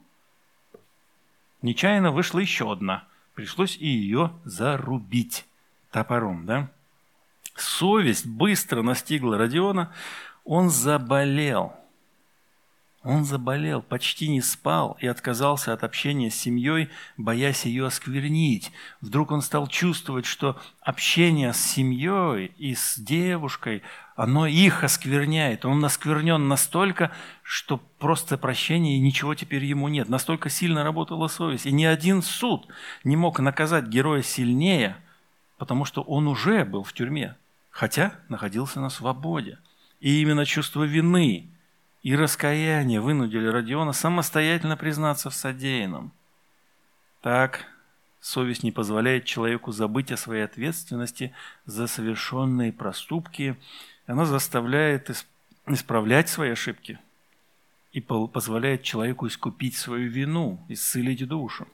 нечаянно 1.62 2.10
вышла 2.10 2.40
еще 2.40 2.72
одна. 2.72 3.04
Пришлось 3.34 3.76
и 3.76 3.86
ее 3.86 4.32
зарубить 4.44 5.46
топором, 5.92 6.44
да? 6.44 6.70
Совесть 7.54 8.26
быстро 8.26 8.82
настигла 8.82 9.38
Родиона, 9.38 9.92
он 10.44 10.70
заболел. 10.70 11.74
Он 13.02 13.24
заболел, 13.24 13.80
почти 13.80 14.28
не 14.28 14.42
спал 14.42 14.98
и 15.00 15.06
отказался 15.06 15.72
от 15.72 15.84
общения 15.84 16.30
с 16.30 16.34
семьей, 16.34 16.90
боясь 17.16 17.64
ее 17.64 17.86
осквернить. 17.86 18.72
Вдруг 19.00 19.30
он 19.30 19.40
стал 19.40 19.68
чувствовать, 19.68 20.26
что 20.26 20.60
общение 20.82 21.54
с 21.54 21.58
семьей 21.58 22.52
и 22.58 22.74
с 22.74 22.98
девушкой, 22.98 23.82
оно 24.16 24.46
их 24.46 24.84
оскверняет. 24.84 25.64
Он 25.64 25.82
осквернен 25.82 26.46
настолько, 26.46 27.10
что 27.42 27.78
просто 27.78 28.36
прощения 28.36 28.96
и 28.96 29.00
ничего 29.00 29.34
теперь 29.34 29.64
ему 29.64 29.88
нет. 29.88 30.10
Настолько 30.10 30.50
сильно 30.50 30.84
работала 30.84 31.28
совесть. 31.28 31.64
И 31.64 31.72
ни 31.72 31.84
один 31.84 32.22
суд 32.22 32.68
не 33.02 33.16
мог 33.16 33.40
наказать 33.40 33.86
героя 33.86 34.20
сильнее, 34.20 34.98
потому 35.56 35.86
что 35.86 36.02
он 36.02 36.26
уже 36.26 36.66
был 36.66 36.82
в 36.82 36.92
тюрьме 36.92 37.34
хотя 37.70 38.14
находился 38.28 38.80
на 38.80 38.90
свободе. 38.90 39.58
И 40.00 40.20
именно 40.20 40.44
чувство 40.44 40.84
вины 40.84 41.50
и 42.02 42.16
раскаяния 42.16 43.00
вынудили 43.00 43.46
Родиона 43.46 43.92
самостоятельно 43.92 44.76
признаться 44.76 45.30
в 45.30 45.34
содеянном. 45.34 46.12
Так, 47.20 47.66
совесть 48.20 48.62
не 48.62 48.72
позволяет 48.72 49.24
человеку 49.26 49.72
забыть 49.72 50.10
о 50.10 50.16
своей 50.16 50.44
ответственности 50.44 51.34
за 51.66 51.86
совершенные 51.86 52.72
проступки, 52.72 53.56
она 54.06 54.24
заставляет 54.24 55.10
исправлять 55.66 56.28
свои 56.28 56.50
ошибки 56.50 56.98
и 57.92 58.00
позволяет 58.00 58.82
человеку 58.82 59.26
искупить 59.26 59.76
свою 59.76 60.08
вину, 60.08 60.64
исцелить 60.68 61.26
душу. 61.28 61.68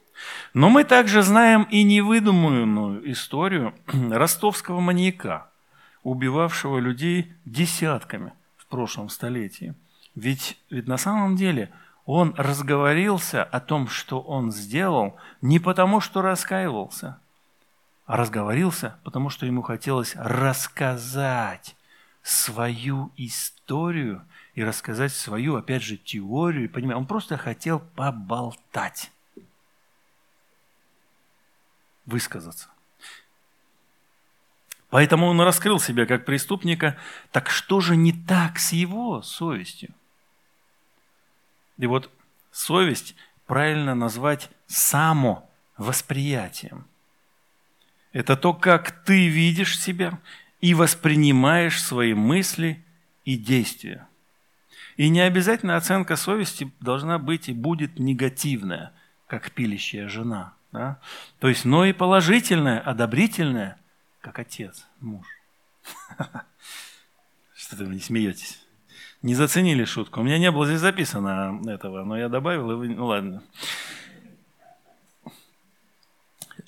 Но 0.54 0.68
мы 0.70 0.82
также 0.84 1.22
знаем 1.22 1.64
и 1.64 1.82
невыдуманную 1.84 3.10
историю 3.12 3.74
ростовского 3.86 4.80
маньяка– 4.80 5.50
убивавшего 6.06 6.78
людей 6.78 7.34
десятками 7.44 8.32
в 8.56 8.66
прошлом 8.66 9.08
столетии. 9.08 9.74
Ведь, 10.14 10.56
ведь 10.70 10.86
на 10.86 10.98
самом 10.98 11.34
деле 11.34 11.72
он 12.04 12.32
разговорился 12.36 13.42
о 13.42 13.58
том, 13.58 13.88
что 13.88 14.20
он 14.20 14.52
сделал, 14.52 15.16
не 15.42 15.58
потому, 15.58 16.00
что 16.00 16.22
раскаивался, 16.22 17.18
а 18.06 18.16
разговорился, 18.16 19.00
потому 19.02 19.30
что 19.30 19.46
ему 19.46 19.62
хотелось 19.62 20.14
рассказать 20.14 21.74
свою 22.22 23.10
историю 23.16 24.24
и 24.54 24.62
рассказать 24.62 25.12
свою, 25.12 25.56
опять 25.56 25.82
же, 25.82 25.96
теорию. 25.96 26.70
Понимаете, 26.70 26.98
он 26.98 27.06
просто 27.06 27.36
хотел 27.36 27.80
поболтать, 27.80 29.10
высказаться. 32.04 32.68
Поэтому 34.90 35.26
он 35.26 35.40
раскрыл 35.40 35.80
себя 35.80 36.06
как 36.06 36.24
преступника. 36.24 36.96
Так 37.32 37.50
что 37.50 37.80
же 37.80 37.96
не 37.96 38.12
так 38.12 38.58
с 38.58 38.72
его 38.72 39.22
совестью? 39.22 39.90
И 41.78 41.86
вот 41.86 42.10
совесть 42.52 43.16
правильно 43.46 43.94
назвать 43.94 44.50
самовосприятием. 44.66 46.86
Это 48.12 48.36
то, 48.36 48.52
как 48.54 49.04
ты 49.04 49.28
видишь 49.28 49.78
себя 49.78 50.18
и 50.60 50.74
воспринимаешь 50.74 51.82
свои 51.82 52.14
мысли 52.14 52.82
и 53.24 53.36
действия. 53.36 54.06
И 54.96 55.08
не 55.10 55.20
обязательно 55.20 55.76
оценка 55.76 56.16
совести 56.16 56.72
должна 56.80 57.18
быть 57.18 57.50
и 57.50 57.52
будет 57.52 57.98
негативная, 57.98 58.92
как 59.26 59.50
пилищая 59.50 60.08
жена. 60.08 60.54
Да? 60.72 60.98
То 61.40 61.48
есть, 61.48 61.66
но 61.66 61.84
и 61.84 61.92
положительная, 61.92 62.80
одобрительная– 62.80 63.76
как 64.26 64.40
отец, 64.40 64.84
муж. 64.98 65.24
Что-то 67.54 67.84
вы 67.84 67.94
не 67.94 68.00
смеетесь. 68.00 68.60
Не 69.22 69.36
заценили 69.36 69.84
шутку. 69.84 70.20
У 70.20 70.24
меня 70.24 70.36
не 70.38 70.50
было 70.50 70.66
здесь 70.66 70.80
записано 70.80 71.60
этого, 71.68 72.02
но 72.02 72.18
я 72.18 72.28
добавил, 72.28 72.72
и 72.72 72.74
вы... 72.74 72.88
Ну 72.88 73.06
ладно. 73.06 73.44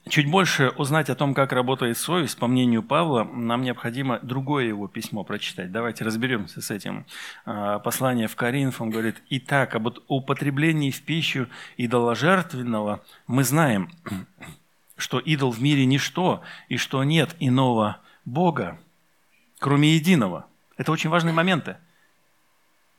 Чуть 0.08 0.30
больше 0.30 0.68
узнать 0.76 1.10
о 1.10 1.16
том, 1.16 1.34
как 1.34 1.52
работает 1.52 1.98
совесть, 1.98 2.38
по 2.38 2.46
мнению 2.46 2.84
Павла, 2.84 3.24
нам 3.24 3.62
необходимо 3.62 4.20
другое 4.20 4.66
его 4.66 4.86
письмо 4.86 5.24
прочитать. 5.24 5.72
Давайте 5.72 6.04
разберемся 6.04 6.62
с 6.62 6.70
этим. 6.70 7.06
А, 7.44 7.80
послание 7.80 8.28
в 8.28 8.36
Коринф, 8.36 8.80
он 8.80 8.90
говорит, 8.90 9.20
«Итак, 9.30 9.74
об 9.74 9.88
употреблении 10.06 10.92
в 10.92 11.02
пищу 11.02 11.48
идоложертвенного 11.76 13.02
мы 13.26 13.42
знаем, 13.42 13.90
что 14.98 15.18
идол 15.18 15.50
в 15.50 15.62
мире 15.62 15.86
ничто, 15.86 16.42
и 16.68 16.76
что 16.76 17.02
нет 17.04 17.34
иного 17.40 18.00
Бога, 18.26 18.78
кроме 19.58 19.94
единого». 19.94 20.44
Это 20.76 20.92
очень 20.92 21.10
важные 21.10 21.32
моменты. 21.32 21.76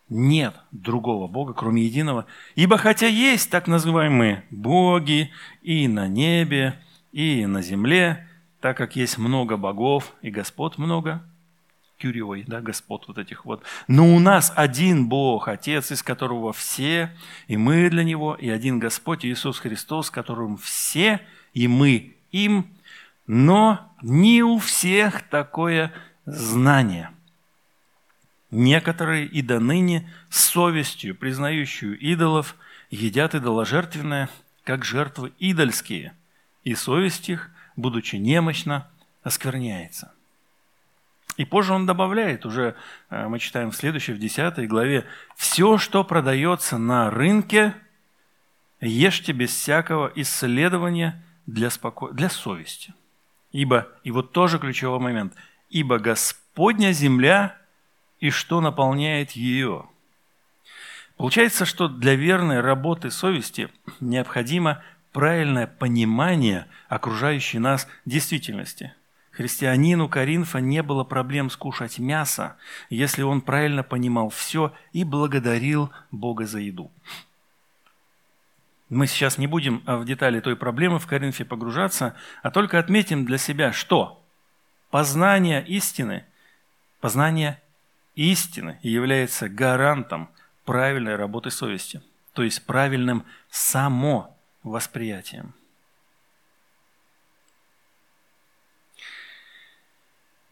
Нет 0.10 0.56
другого 0.72 1.28
Бога, 1.28 1.54
кроме 1.54 1.84
единого. 1.84 2.26
Ибо 2.56 2.78
хотя 2.78 3.08
есть 3.08 3.52
так 3.52 3.68
называемые 3.68 4.44
боги 4.50 5.32
и 5.62 5.88
на 5.88 6.08
небе, 6.08 6.84
и 7.12 7.46
на 7.46 7.62
земле, 7.62 8.28
так 8.60 8.76
как 8.76 8.96
есть 8.96 9.18
много 9.18 9.56
богов 9.56 10.14
и 10.22 10.32
господ 10.32 10.78
много, 10.78 11.24
Кюриой, 12.00 12.44
да, 12.48 12.62
господ 12.62 13.06
вот 13.08 13.18
этих 13.18 13.46
вот. 13.46 13.64
Но 13.88 14.16
у 14.16 14.20
нас 14.20 14.52
один 14.56 15.10
Бог, 15.10 15.48
Отец, 15.48 15.92
из 15.92 16.02
которого 16.02 16.54
все, 16.54 17.12
и 17.48 17.58
мы 17.58 17.90
для 17.90 18.04
Него, 18.04 18.36
и 18.36 18.50
один 18.50 18.80
Господь 18.80 19.26
Иисус 19.26 19.60
Христос, 19.60 20.10
которым 20.10 20.58
все, 20.58 21.20
и 21.54 21.68
мы 21.68 22.16
им, 22.32 22.68
но 23.28 23.94
не 24.02 24.44
у 24.44 24.58
всех 24.60 25.24
такое 25.24 25.94
знание. 26.26 27.12
Некоторые 28.52 29.26
и 29.26 29.42
до 29.42 29.60
ныне 29.60 30.12
с 30.30 30.44
совестью, 30.46 31.16
признающую 31.16 31.98
идолов, 32.00 32.56
едят 32.90 33.36
идоложертвенное, 33.36 34.30
как 34.64 34.84
жертвы 34.86 35.32
идольские– 35.40 36.14
и 36.64 36.76
совесть 36.76 37.30
их, 37.30 37.50
будучи 37.76 38.16
немощна, 38.16 38.88
оскверняется. 39.24 40.12
И 41.38 41.46
позже 41.46 41.74
он 41.74 41.86
добавляет, 41.86 42.46
уже 42.46 42.76
э, 43.10 43.28
мы 43.28 43.40
читаем 43.40 43.72
в 43.72 43.76
следующей, 43.76 44.14
в 44.14 44.20
10 44.20 44.68
главе, 44.68 45.06
«Все, 45.36 45.78
что 45.78 46.04
продается 46.04 46.78
на 46.78 47.10
рынке, 47.10 47.74
ешьте 48.82 49.32
без 49.32 49.52
всякого 49.52 50.12
исследования 50.16 51.24
для, 51.54 51.70
споко... 51.70 52.10
для 52.12 52.30
совести». 52.30 52.94
Ибо, 53.52 53.88
и 54.04 54.12
вот 54.12 54.32
тоже 54.32 54.60
ключевой 54.60 55.00
момент, 55.00 55.34
«Ибо 55.70 55.98
Господня 56.00 56.92
земля, 56.92 57.58
и 58.20 58.30
что 58.30 58.62
наполняет 58.62 59.32
ее». 59.32 59.86
Получается, 61.18 61.66
что 61.66 61.90
для 61.90 62.16
верной 62.16 62.62
работы 62.62 63.12
совести 63.12 63.70
необходимо 64.00 64.82
правильное 65.12 65.68
понимание 65.68 66.68
окружающей 66.88 67.60
нас 67.60 67.88
действительности. 68.06 68.94
Христианину 69.32 70.08
Каринфа 70.08 70.60
не 70.60 70.84
было 70.84 71.04
проблем 71.04 71.50
скушать 71.50 72.00
мясо, 72.00 72.58
если 72.90 73.22
он 73.22 73.42
правильно 73.42 73.84
понимал 73.84 74.30
все 74.30 74.74
и 74.94 75.04
благодарил 75.04 75.92
Бога 76.12 76.46
за 76.46 76.60
еду. 76.60 76.92
Мы 78.90 79.06
сейчас 79.06 79.38
не 79.38 79.46
будем 79.46 79.84
в 79.86 80.04
детали 80.04 80.40
той 80.40 80.56
проблемы 80.56 80.98
в 80.98 81.06
Коринфе 81.06 81.46
погружаться, 81.46 82.16
а 82.42 82.50
только 82.50 82.80
отметим 82.80 83.24
для 83.24 83.38
себя, 83.38 83.72
что 83.72 84.26
познание 84.90 85.66
истины, 85.66 86.26
познание 87.00 87.62
истины 88.16 88.80
является 88.82 89.48
гарантом 89.48 90.30
правильной 90.66 91.16
работы 91.16 91.52
совести, 91.52 92.02
то 92.34 92.42
есть 92.44 92.66
правильным 92.66 93.26
само 93.52 94.36
восприятием. 94.64 95.54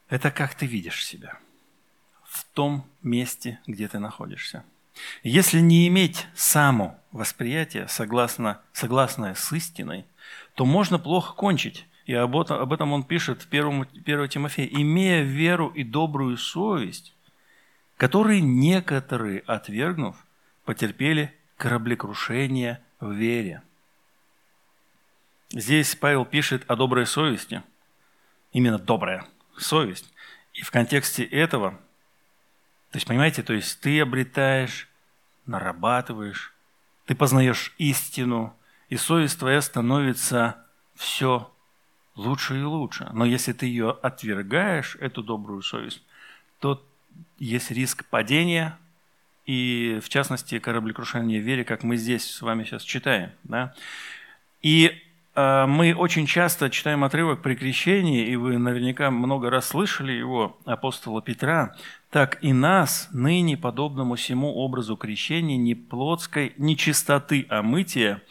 Это 0.10 0.32
как 0.32 0.54
ты 0.54 0.67
видишь 0.67 1.06
себя 1.06 1.39
в 2.23 2.45
том 2.54 2.88
месте, 3.02 3.60
где 3.65 3.88
ты 3.88 3.97
находишься. 4.00 4.63
Если 5.23 5.60
не 5.60 5.88
иметь 5.88 6.27
само 6.36 6.99
восприятие, 7.12 7.88
согласно, 7.88 8.62
согласное 8.73 9.33
с 9.33 9.51
истиной, 9.51 10.05
то 10.55 10.65
можно 10.65 10.99
плохо 10.99 11.33
кончить. 11.33 11.86
И 12.05 12.13
об 12.13 12.38
этом, 12.38 12.60
об 12.60 12.71
этом 12.71 12.93
он 12.93 13.03
пишет 13.03 13.41
в 13.41 13.47
1, 13.47 13.88
1 14.05 14.29
Тимофея. 14.29 14.67
«Имея 14.67 15.23
веру 15.23 15.67
и 15.67 15.83
добрую 15.83 16.38
совесть, 16.38 17.13
которые 17.97 18.41
некоторые, 18.41 19.39
отвергнув, 19.41 20.15
потерпели 20.65 21.33
кораблекрушение 21.57 22.81
в 22.99 23.12
вере». 23.12 23.62
Здесь 25.49 25.95
Павел 25.95 26.25
пишет 26.25 26.63
о 26.67 26.75
доброй 26.75 27.05
совести, 27.05 27.63
именно 28.51 28.77
добрая 28.77 29.25
совесть. 29.57 30.13
И 30.53 30.62
в 30.62 30.71
контексте 30.71 31.23
этого, 31.23 31.79
то 32.91 32.97
есть, 32.97 33.08
понимаете, 33.08 33.43
то 33.43 33.54
есть 33.54 33.80
ты 33.82 34.00
обретаешь, 34.00 34.88
нарабатываешь, 35.45 36.54
ты 37.06 37.15
познаешь 37.15 37.73
истину, 37.78 38.56
и 38.89 38.97
совесть 38.97 39.39
твоя 39.39 39.62
становится 39.62 40.58
все 40.95 41.52
лучше 42.15 42.60
и 42.60 42.63
лучше. 42.63 43.10
Но 43.13 43.26
если 43.26 43.54
ты 43.54 43.65
ее 43.65 43.91
отвергаешь, 43.91 44.95
эту 45.00 45.23
добрую 45.23 45.62
совесть, 45.62 46.02
то 46.60 46.86
есть 47.38 47.71
риск 47.71 48.06
падения 48.06 48.78
и, 49.45 50.00
в 50.04 50.10
частности, 50.10 50.60
кораблекрушения 50.60 51.39
в 51.39 51.43
вере, 51.43 51.63
как 51.63 51.84
мы 51.84 51.97
здесь 51.97 52.30
с 52.30 52.41
вами 52.41 52.63
сейчас 52.63 52.84
читаем. 52.84 53.32
Да? 53.43 53.73
И 54.62 55.04
мы 55.38 55.93
очень 55.93 56.26
часто 56.26 56.71
читаем 56.71 57.04
отрывок 57.04 57.43
при 57.43 57.54
крещении, 57.54 58.26
и 58.26 58.36
вы 58.36 58.58
наверняка 58.58 59.12
много 59.12 59.52
раз 59.52 59.67
слышали 59.67 60.12
его, 60.12 60.58
апостола 60.65 61.21
Петра, 61.21 61.76
так 62.10 62.43
и 62.43 62.54
нас, 62.54 63.08
ныне 63.12 63.56
подобному 63.56 64.15
всему 64.15 64.56
образу 64.56 64.97
крещения, 64.97 65.56
не 65.56 65.76
плотской 65.76 66.54
нечистоты 66.58 67.45
омытия, 67.50 68.23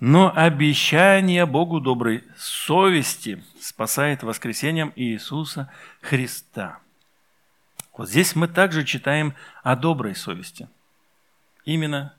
но 0.00 0.32
обещание 0.34 1.46
Богу 1.46 1.78
доброй 1.78 2.24
совести 2.36 3.44
спасает 3.60 4.24
воскресением 4.24 4.92
Иисуса 4.96 5.70
Христа. 6.00 6.80
Вот 7.96 8.08
здесь 8.08 8.34
мы 8.34 8.48
также 8.48 8.82
читаем 8.82 9.34
о 9.62 9.76
доброй 9.76 10.16
совести. 10.16 10.68
Именно 11.64 12.12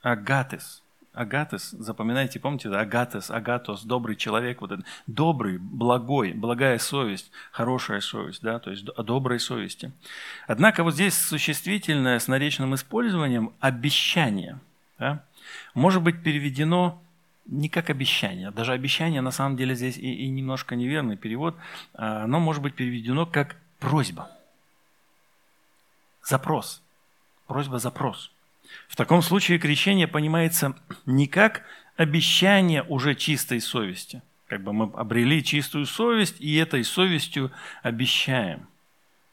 агатес– 0.00 0.82
Агатес, 1.16 1.70
запоминайте, 1.70 2.38
помните, 2.38 2.68
агатес, 2.68 3.30
агатос, 3.30 3.84
добрый 3.84 4.16
человек, 4.16 4.60
вот 4.60 4.72
этот, 4.72 4.84
добрый, 5.06 5.56
благой, 5.56 6.34
благая 6.34 6.78
совесть, 6.78 7.30
хорошая 7.52 8.02
совесть, 8.02 8.42
да, 8.42 8.58
то 8.58 8.70
есть 8.70 8.86
о 8.90 9.02
доброй 9.02 9.40
совести. 9.40 9.92
Однако 10.46 10.84
вот 10.84 10.92
здесь 10.92 11.18
существительное 11.18 12.18
с 12.18 12.28
наречным 12.28 12.74
использованием 12.74 13.54
обещание, 13.60 14.58
да, 14.98 15.24
может 15.72 16.02
быть 16.02 16.22
переведено 16.22 17.02
не 17.46 17.70
как 17.70 17.88
обещание, 17.88 18.50
даже 18.50 18.74
обещание 18.74 19.22
на 19.22 19.30
самом 19.30 19.56
деле 19.56 19.74
здесь 19.74 19.96
и, 19.96 20.12
и 20.12 20.28
немножко 20.28 20.76
неверный 20.76 21.16
перевод, 21.16 21.56
а 21.94 22.24
оно 22.24 22.40
может 22.40 22.62
быть 22.62 22.74
переведено 22.74 23.24
как 23.24 23.56
просьба, 23.78 24.30
запрос, 26.22 26.82
просьба-запрос– 27.46 28.32
в 28.88 28.96
таком 28.96 29.22
случае 29.22 29.58
крещение 29.58 30.08
понимается 30.08 30.74
не 31.04 31.26
как 31.26 31.62
обещание 31.96 32.82
уже 32.82 33.14
чистой 33.14 33.60
совести. 33.60 34.22
Как 34.46 34.62
бы 34.62 34.72
мы 34.72 34.90
обрели 34.94 35.42
чистую 35.42 35.86
совесть 35.86 36.36
и 36.40 36.54
этой 36.56 36.84
совестью 36.84 37.50
обещаем. 37.82 38.68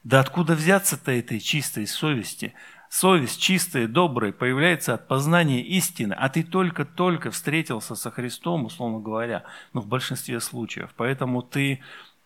Да 0.04 0.20
откуда 0.20 0.56
взяться-то 0.56 1.12
этой 1.12 1.40
чистой 1.40 1.88
совести? 1.88 2.54
Совесть 2.90 3.42
чистая, 3.42 3.88
добрая 3.88 4.32
появляется 4.32 4.94
от 4.94 5.08
познания 5.08 5.62
истины, 5.64 6.14
а 6.14 6.30
ты 6.30 6.44
только-только 6.44 7.32
встретился 7.32 7.96
со 7.96 8.12
Христом, 8.12 8.66
условно 8.66 9.00
говоря, 9.00 9.46
ну, 9.74 9.82
в 9.82 9.88
большинстве 9.88 10.40
случаев. 10.40 10.94
Поэтому 10.96 11.42
ты 11.42 11.82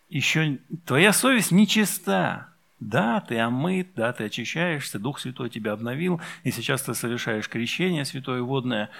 еще, 0.08 0.58
твоя 0.84 1.12
совесть 1.12 1.52
нечиста. 1.52 2.48
Да, 2.80 3.20
ты 3.20 3.38
омыт, 3.38 3.88
да, 3.96 4.12
ты 4.12 4.24
очищаешься, 4.24 5.00
Дух 5.00 5.18
Святой 5.18 5.50
тебя 5.50 5.72
обновил, 5.72 6.20
и 6.44 6.52
сейчас 6.52 6.82
ты 6.82 6.94
совершаешь 6.94 7.48
крещение 7.48 8.04
святое 8.04 8.42
водное. 8.42 8.90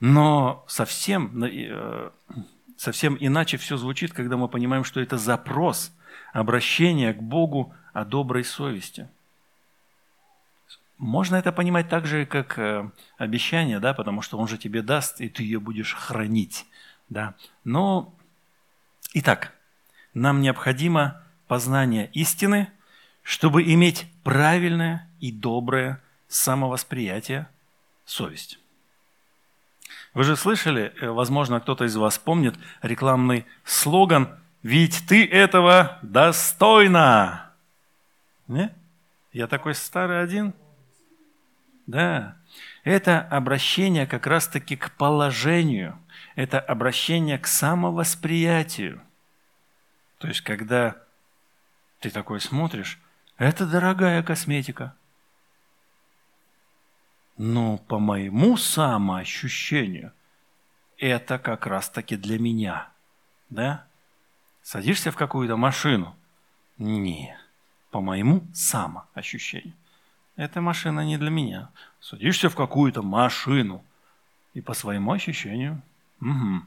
Но 0.00 0.64
совсем, 0.66 1.44
э, 1.44 2.10
совсем 2.78 3.16
иначе 3.20 3.58
все 3.58 3.76
звучит, 3.76 4.12
когда 4.12 4.38
мы 4.38 4.48
понимаем, 4.48 4.82
что 4.82 5.00
это 5.00 5.18
запрос, 5.18 5.92
обращение 6.32 7.12
к 7.12 7.22
Богу 7.22 7.74
о 7.92 8.04
доброй 8.06 8.44
совести. 8.44 9.08
Можно 10.96 11.36
это 11.36 11.52
понимать 11.52 11.90
так 11.90 12.06
же, 12.06 12.24
как 12.24 12.58
э, 12.58 12.90
обещание, 13.18 13.78
да, 13.78 13.92
потому 13.92 14.22
что 14.22 14.38
Он 14.38 14.48
же 14.48 14.56
тебе 14.56 14.80
даст, 14.80 15.20
и 15.20 15.28
ты 15.28 15.42
ее 15.42 15.60
будешь 15.60 15.92
хранить. 15.92 16.64
Да. 17.10 17.34
Но, 17.62 18.14
итак, 19.12 19.52
нам 20.14 20.40
необходимо 20.40 21.22
познание 21.46 22.10
истины– 22.14 22.68
чтобы 23.26 23.64
иметь 23.64 24.06
правильное 24.22 25.10
и 25.18 25.32
доброе 25.32 26.00
самовосприятие– 26.28 27.48
совесть. 28.04 28.60
Вы 30.14 30.22
же 30.22 30.36
слышали, 30.36 30.94
э, 31.00 31.10
возможно, 31.10 31.58
кто-то 31.58 31.86
из 31.86 31.96
вас 31.96 32.18
помнит 32.18 32.54
рекламный 32.82 33.44
слоган 33.64 34.38
«Ведь 34.62 35.02
ты 35.08 35.26
этого 35.26 35.98
достойна!» 36.02 37.50
Не? 38.46 38.72
Я 39.32 39.48
такой 39.48 39.74
старый 39.74 40.22
один? 40.22 40.54
Да. 41.88 42.36
Это 42.84 43.20
обращение 43.22 44.06
как 44.06 44.28
раз-таки 44.28 44.76
к 44.76 44.92
положению. 44.92 45.98
Это 46.36 46.60
обращение 46.60 47.40
к 47.40 47.48
самовосприятию. 47.48 49.02
То 50.18 50.28
есть, 50.28 50.42
когда 50.42 50.96
ты 51.98 52.10
такой 52.10 52.40
смотришь, 52.40 53.00
это 53.38 53.66
дорогая 53.66 54.22
косметика. 54.22 54.94
Но 57.36 57.76
по 57.76 57.98
моему 57.98 58.56
самоощущению, 58.56 60.12
это 60.98 61.38
как 61.38 61.66
раз-таки 61.66 62.16
для 62.16 62.38
меня. 62.38 62.88
Да? 63.50 63.86
Садишься 64.62 65.10
в 65.10 65.16
какую-то 65.16 65.56
машину? 65.56 66.16
Не, 66.78 67.36
по 67.90 68.00
моему 68.00 68.46
самоощущению. 68.54 69.74
Эта 70.36 70.60
машина 70.60 71.00
не 71.00 71.18
для 71.18 71.30
меня. 71.30 71.70
Садишься 72.00 72.48
в 72.48 72.56
какую-то 72.56 73.02
машину. 73.02 73.84
И 74.54 74.62
по 74.62 74.72
своему 74.72 75.12
ощущению. 75.12 75.82
Угу. 76.20 76.62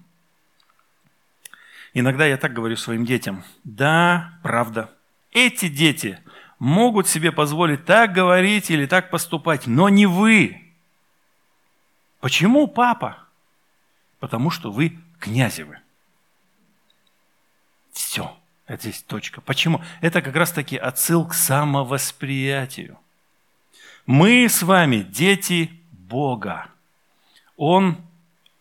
Иногда 1.93 2.25
я 2.27 2.37
так 2.37 2.53
говорю 2.53 2.77
своим 2.77 3.05
детям. 3.05 3.43
Да, 3.63 4.39
правда. 4.43 4.91
Эти 5.31 5.69
дети 5.69 6.19
могут 6.59 7.07
себе 7.07 7.31
позволить 7.31 7.85
так 7.85 8.13
говорить 8.13 8.69
или 8.69 8.85
так 8.85 9.09
поступать, 9.09 9.65
но 9.65 9.89
не 9.89 10.05
вы. 10.05 10.61
Почему, 12.19 12.67
папа? 12.67 13.17
Потому 14.19 14.49
что 14.49 14.71
вы 14.71 14.99
князевы. 15.19 15.79
Все. 17.93 18.35
Это 18.67 18.83
здесь 18.83 19.01
точка. 19.01 19.41
Почему? 19.41 19.81
Это 19.99 20.21
как 20.21 20.35
раз-таки 20.35 20.77
отсыл 20.77 21.25
к 21.25 21.33
самовосприятию. 21.33 22.99
Мы 24.05 24.47
с 24.47 24.61
вами 24.61 24.97
дети 24.97 25.71
Бога. 25.91 26.67
Он 27.57 27.97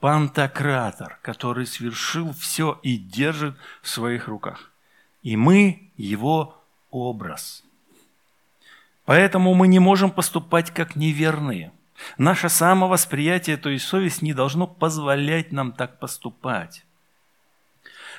пантократор, 0.00 1.18
который 1.20 1.66
свершил 1.66 2.32
все 2.32 2.80
и 2.82 2.96
держит 2.96 3.56
в 3.82 3.88
своих 3.88 4.28
руках. 4.28 4.72
И 5.22 5.36
мы 5.36 5.90
его 5.98 6.58
образ. 6.90 7.62
Поэтому 9.08 9.54
мы 9.54 9.68
не 9.68 9.78
можем 9.78 10.10
поступать 10.10 10.70
как 10.70 10.94
неверные. 10.94 11.72
Наше 12.18 12.50
самовосприятие, 12.50 13.56
то 13.56 13.70
есть 13.70 13.86
совесть, 13.86 14.20
не 14.20 14.34
должно 14.34 14.66
позволять 14.66 15.50
нам 15.50 15.72
так 15.72 15.98
поступать. 15.98 16.84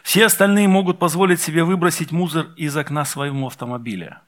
Все 0.02 0.26
остальные 0.26 0.68
могут 0.68 0.98
позволить 0.98 1.42
себе 1.42 1.64
выбросить 1.64 2.12
мусор 2.12 2.54
из 2.58 2.76
окна 2.76 3.06
своего 3.06 3.46
автомобиля. 3.46 4.24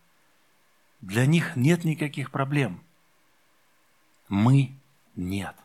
Для 1.01 1.25
них 1.25 1.55
нет 1.55 1.83
никаких 1.83 2.29
проблем. 2.29 2.83
Мы 4.29 4.71
нет. 5.15 5.55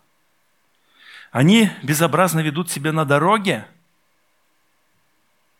Они 1.30 1.68
безобразно 1.82 2.40
ведут 2.40 2.70
себя 2.70 2.94
на 2.94 3.04
дороге. 3.04 3.68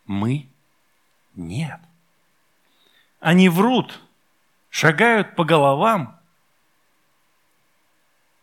Мы 0.06 0.48
нет. 1.34 1.80
Они 3.20 3.50
врут 3.50 4.00
шагают 4.76 5.34
по 5.36 5.44
головам. 5.46 6.20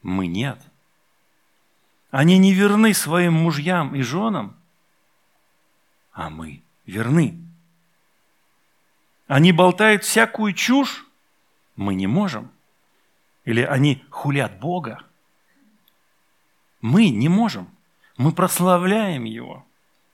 Мы 0.01 0.25
нет. 0.25 0.59
Они 2.09 2.39
не 2.39 2.53
верны 2.53 2.95
своим 2.95 3.33
мужьям 3.33 3.95
и 3.95 4.01
женам, 4.01 4.57
а 6.11 6.31
мы 6.31 6.63
верны. 6.87 7.37
Они 9.27 9.51
болтают 9.51 10.05
всякую 10.05 10.53
чушь, 10.53 11.05
мы 11.75 11.93
не 11.93 12.07
можем. 12.07 12.49
Или 13.45 13.61
они 13.61 14.03
хулят 14.09 14.59
Бога. 14.59 15.03
Мы 16.81 17.09
не 17.09 17.29
можем. 17.29 17.69
Мы 18.17 18.31
прославляем 18.31 19.25
Его. 19.25 19.67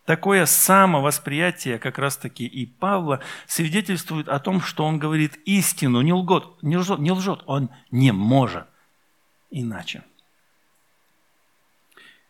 Такое 0.09 0.47
самовосприятие 0.47 1.77
как 1.77 1.99
раз-таки 1.99 2.43
и 2.43 2.65
Павла 2.65 3.19
свидетельствует 3.45 4.27
о 4.27 4.39
том, 4.39 4.59
что 4.59 4.83
он 4.83 4.97
говорит 4.97 5.37
истину, 5.45 6.01
не 6.01 6.13
лгет, 6.13 6.45
не 6.63 6.77
лжет, 6.77 6.97
не 6.97 7.11
лжет 7.11 7.43
он 7.45 7.69
не 7.91 8.11
может 8.11 8.65
иначе. 9.51 10.03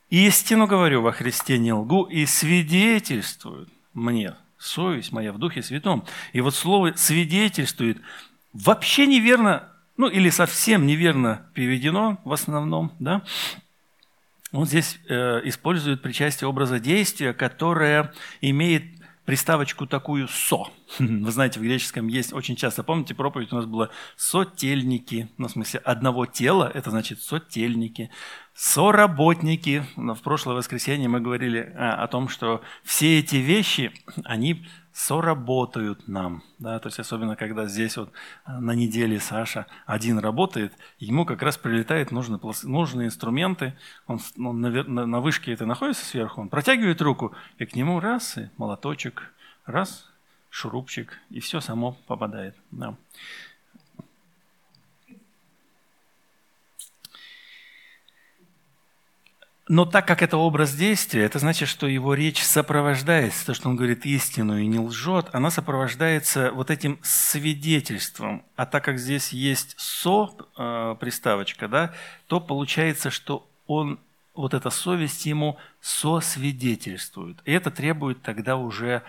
Истину 0.10 0.68
говорю 0.68 1.02
во 1.02 1.14
Христе 1.14 1.58
не 1.58 1.72
лгу 1.72 2.04
и 2.04 2.26
свидетельствует 2.26 3.70
мне 3.94 4.36
совесть 4.58 5.14
моя 5.14 5.32
в 5.32 5.38
Духе 5.38 5.64
Святом. 5.64 6.04
И 6.34 6.42
вот 6.42 6.56
слово 6.56 6.92
«свидетельствует» 6.98 8.02
вообще 8.52 9.08
неверно, 9.08 9.70
ну 9.96 10.10
или 10.10 10.30
совсем 10.30 10.86
неверно 10.86 11.50
переведено 11.54 12.20
в 12.26 12.34
основном, 12.34 12.92
да, 13.00 13.22
он 14.52 14.66
здесь 14.66 15.00
э, 15.08 15.42
использует 15.46 16.02
причастие 16.02 16.48
образа 16.48 16.80
действия, 16.80 17.34
которое 17.34 18.14
имеет 18.42 18.84
приставочку 19.26 19.86
такую 19.86 20.28
«со». 20.28 20.72
Вы 21.00 21.32
знаете, 21.32 21.60
в 21.60 21.64
греческом 21.64 22.08
есть 22.08 22.34
очень 22.34 22.56
часто, 22.56 22.84
помните, 22.84 23.14
проповедь 23.14 23.54
у 23.54 23.58
нас 23.58 23.66
была 23.66 23.90
«сотельники», 24.16 25.30
ну, 25.38 25.48
в 25.48 25.52
смысле, 25.52 25.82
одного 25.82 26.26
тела, 26.26 26.72
это 26.74 26.90
значит 26.90 27.22
«сотельники», 27.22 28.10
«соработники». 28.60 29.86
Но 29.96 30.14
в 30.16 30.22
прошлое 30.22 30.58
воскресенье 30.58 31.08
мы 31.08 31.22
говорили 31.22 31.74
а, 31.78 32.04
о 32.04 32.08
том, 32.08 32.28
что 32.28 32.62
все 32.84 33.20
эти 33.20 33.38
вещи, 33.38 33.94
они 34.26 34.66
соработают 34.92 36.10
нам. 36.10 36.44
Да? 36.58 36.78
То 36.80 36.90
есть 36.90 37.00
особенно, 37.00 37.38
когда 37.38 37.68
здесь 37.68 37.96
вот 37.96 38.12
э, 38.46 38.52
на 38.52 38.76
неделе 38.76 39.18
Саша 39.22 39.66
один 39.86 40.20
работает, 40.20 40.74
ему 40.98 41.26
как 41.26 41.42
раз 41.42 41.58
прилетают 41.58 42.12
нужные, 42.12 42.38
нужные 42.64 43.08
инструменты, 43.08 43.76
он, 44.08 44.20
он 44.38 44.60
на, 44.60 44.70
на, 44.84 45.06
на 45.06 45.22
вышке 45.22 45.54
это 45.54 45.66
находится 45.66 46.04
сверху, 46.04 46.42
он 46.42 46.50
протягивает 46.50 47.02
руку, 47.02 47.34
и 47.60 47.66
к 47.66 47.78
нему 47.78 48.02
раз, 48.02 48.38
и 48.38 48.50
молоточек, 48.58 49.34
раз, 49.66 50.12
шурупчик, 50.50 51.18
и 51.30 51.40
все 51.40 51.62
само 51.62 51.94
попадает. 52.08 52.58
Да. 52.72 52.98
Но 59.70 59.86
так 59.86 60.08
как 60.08 60.24
это 60.24 60.36
образ 60.36 60.74
действия, 60.74 61.22
это 61.26 61.38
значит, 61.38 61.70
что 61.70 61.86
его 61.86 62.16
речь 62.16 62.44
сопровождается, 62.44 63.46
то, 63.46 63.54
что 63.54 63.70
он 63.70 63.76
говорит 63.76 64.04
истину 64.04 64.58
и 64.58 64.66
не 64.66 64.80
лжет, 64.80 65.28
она 65.32 65.52
сопровождается 65.52 66.52
вот 66.52 66.72
этим 66.72 66.98
свидетельством. 67.04 68.44
А 68.56 68.66
так 68.66 68.84
как 68.84 68.98
здесь 68.98 69.30
есть 69.30 69.76
«со» 69.78 70.32
э, 70.58 70.96
приставочка, 71.00 71.68
да, 71.68 71.94
то 72.26 72.40
получается, 72.40 73.12
что 73.12 73.48
он, 73.68 74.00
вот 74.34 74.56
эта 74.56 74.72
совесть 74.72 75.28
ему 75.28 75.60
сосвидетельствует. 75.82 77.38
И 77.46 77.52
это 77.52 77.70
требует 77.70 78.24
тогда 78.24 78.58
уже, 78.58 79.04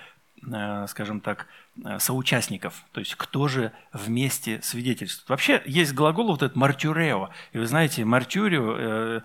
э, 0.46 0.86
скажем 0.88 1.22
так, 1.22 1.46
э, 1.82 1.98
соучастников, 1.98 2.84
то 2.92 3.00
есть 3.00 3.14
кто 3.14 3.48
же 3.48 3.72
вместе 3.94 4.60
свидетельствует. 4.60 5.30
Вообще 5.30 5.62
есть 5.64 5.94
глагол 5.94 6.26
вот 6.26 6.42
этот 6.42 6.54
«мартюрео», 6.54 7.30
и 7.52 7.58
вы 7.58 7.64
знаете, 7.64 8.04
«мартюрио» 8.04 9.22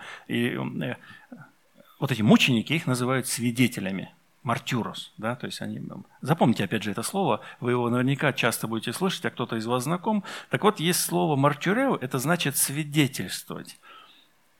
вот 1.99 2.12
эти 2.12 2.21
мученики, 2.21 2.73
их 2.73 2.88
называют 2.88 3.27
свидетелями, 3.27 4.13
мартюрос, 4.43 5.12
да, 5.17 5.36
то 5.36 5.47
есть 5.47 5.62
они, 5.62 5.81
запомните 6.21 6.65
опять 6.65 6.84
же 6.84 6.91
это 6.91 7.01
слово, 7.01 7.41
вы 7.60 7.71
его 7.71 7.89
наверняка 7.89 8.31
часто 8.31 8.67
будете 8.67 8.93
слышать, 8.93 9.25
а 9.25 9.31
кто-то 9.31 9.55
из 9.55 9.65
вас 9.65 9.84
знаком. 9.84 10.23
Так 10.49 10.63
вот, 10.63 10.79
есть 10.79 10.99
слово 10.99 11.36
мартюрео, 11.36 11.95
это 11.95 12.19
значит 12.19 12.55
свидетельствовать. 12.55 13.79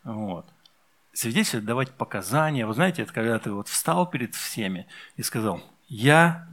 Вот. 0.04 0.45
Свидетельствовать, 1.13 1.65
давать 1.65 1.91
показания. 1.91 2.65
Вы 2.65 2.74
знаете, 2.74 3.04
это 3.04 3.13
когда 3.13 3.38
ты 3.38 3.52
вот 3.52 3.67
встал 3.67 4.10
перед 4.10 4.34
всеми 4.34 4.88
и 5.17 5.24
сказал, 5.24 5.62
я 5.88 6.48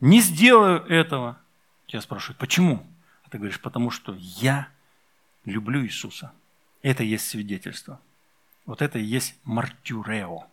не 0.00 0.20
сделаю 0.20 0.84
этого. 0.86 1.38
Тебя 1.86 2.00
спрашивают, 2.02 2.38
почему? 2.38 2.86
А 3.24 3.30
ты 3.30 3.38
говоришь, 3.38 3.60
потому 3.60 3.90
что 3.90 4.14
я 4.18 4.68
люблю 5.44 5.82
Иисуса. 5.84 6.32
Это 6.82 7.02
есть 7.02 7.26
свидетельство. 7.26 8.00
Вот 8.66 8.82
это 8.82 8.98
и 8.98 9.04
есть 9.04 9.34
мартюрео. 9.44 10.46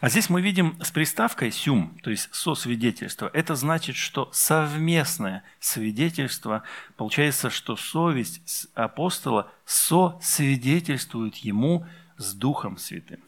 А 0.00 0.08
здесь 0.08 0.30
мы 0.30 0.40
видим 0.40 0.80
с 0.82 0.90
приставкой 0.90 1.50
«сюм», 1.50 1.98
то 2.02 2.10
есть 2.10 2.32
«сосвидетельство». 2.32 3.30
Это 3.32 3.54
значит, 3.54 3.96
что 3.96 4.30
совместное 4.32 5.42
свидетельство, 5.60 6.62
получается, 6.96 7.50
что 7.50 7.76
совесть 7.76 8.68
апостола 8.74 9.52
сосвидетельствует 9.64 11.36
ему 11.36 11.86
с 12.16 12.34
Духом 12.34 12.78
Святым. 12.78 13.20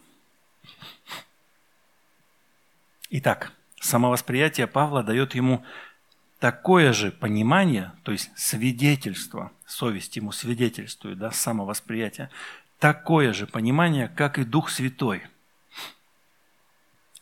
Итак, 3.09 3.51
самовосприятие 3.79 4.67
Павла 4.67 5.03
дает 5.03 5.35
ему 5.35 5.63
такое 6.39 6.93
же 6.93 7.11
понимание, 7.11 7.91
то 8.03 8.11
есть 8.11 8.29
свидетельство, 8.35 9.51
совесть 9.65 10.15
ему 10.15 10.31
свидетельствует, 10.31 11.17
да, 11.17 11.31
самовосприятие, 11.31 12.29
такое 12.79 13.33
же 13.33 13.47
понимание, 13.47 14.07
как 14.07 14.37
и 14.37 14.43
Дух 14.43 14.69
Святой. 14.69 15.23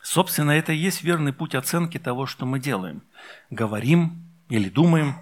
Собственно, 0.01 0.51
это 0.51 0.71
и 0.71 0.77
есть 0.77 1.03
верный 1.03 1.33
путь 1.33 1.55
оценки 1.55 1.97
того, 1.97 2.27
что 2.27 2.45
мы 2.45 2.59
делаем. 2.59 3.01
Говорим 3.49 4.23
или 4.49 4.69
думаем. 4.69 5.15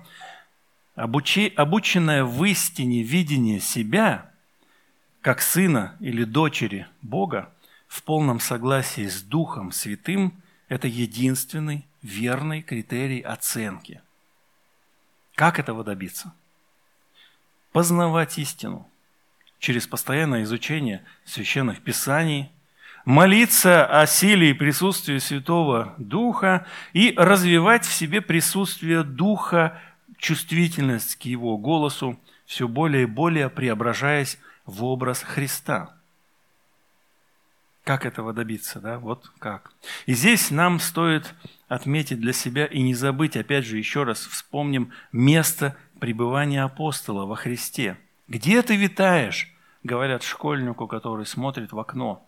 Обучи, 0.95 1.53
обученное 1.56 2.23
в 2.23 2.43
истине 2.43 3.01
видение 3.01 3.60
себя, 3.60 4.32
как 5.21 5.41
сына 5.41 5.95
или 5.99 6.25
дочери 6.25 6.86
Бога, 7.01 7.49
в 7.88 8.03
полном 8.03 8.39
согласии 8.39 9.08
с 9.08 9.21
Духом 9.21 9.71
Святым, 9.71 10.42
это 10.74 10.88
единственный 10.88 11.86
верный 12.02 12.64
критерий 12.64 13.22
оценки. 13.22 14.02
Как 15.36 15.60
этого 15.60 15.84
добиться? 15.84 16.34
Познавать 17.72 18.40
истину 18.40 18.90
через 19.60 19.86
постоянное 19.86 20.42
изучение 20.44 21.06
священных 21.26 21.84
писаний, 21.84 22.52
молиться 23.06 23.86
о 23.86 24.08
силе 24.08 24.50
и 24.50 24.54
присутствии 24.54 25.20
Святого 25.20 25.94
Духа 26.00 26.66
и 26.94 27.14
развивать 27.18 27.86
в 27.86 27.94
себе 27.94 28.22
присутствие 28.22 29.04
Духа, 29.04 29.80
чувствительность 30.18 31.18
к 31.18 31.22
Его 31.22 31.60
голосу, 31.60 32.20
все 32.48 32.68
более 32.68 33.04
и 33.04 33.06
более 33.06 33.52
преображаясь 33.52 34.40
в 34.66 34.84
образ 34.84 35.22
Христа– 35.22 35.96
как 37.84 38.06
этого 38.06 38.34
добиться, 38.34 38.80
да? 38.80 38.98
Вот 38.98 39.30
как. 39.39 39.74
И 40.06 40.13
здесь 40.13 40.52
нам 40.52 40.80
стоит 40.80 41.36
отметить 41.67 42.19
для 42.19 42.34
себя 42.34 42.65
и 42.65 42.82
не 42.82 42.93
забыть, 42.93 43.36
опять 43.36 43.65
же, 43.65 43.78
еще 43.78 44.04
раз 44.04 44.19
вспомним 44.19 44.93
место 45.12 45.76
пребывания 46.00 46.63
апостола 46.63 47.26
во 47.26 47.36
Христе. 47.36 47.98
Где 48.28 48.62
ты 48.62 48.78
витаешь? 48.78 49.54
Говорят 49.84 50.24
школьнику, 50.24 50.88
который 50.88 51.26
смотрит 51.26 51.74
в 51.74 51.80
окно. 51.80 52.26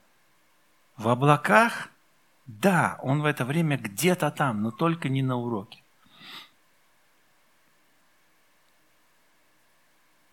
В 0.97 1.07
облаках? 1.07 1.89
Да, 2.47 2.99
он 3.01 3.21
в 3.21 3.25
это 3.25 3.45
время 3.45 3.77
где-то 3.77 4.31
там, 4.31 4.61
но 4.61 4.71
только 4.71 5.07
не 5.07 5.23
на 5.23 5.37
уроке. 5.37 5.81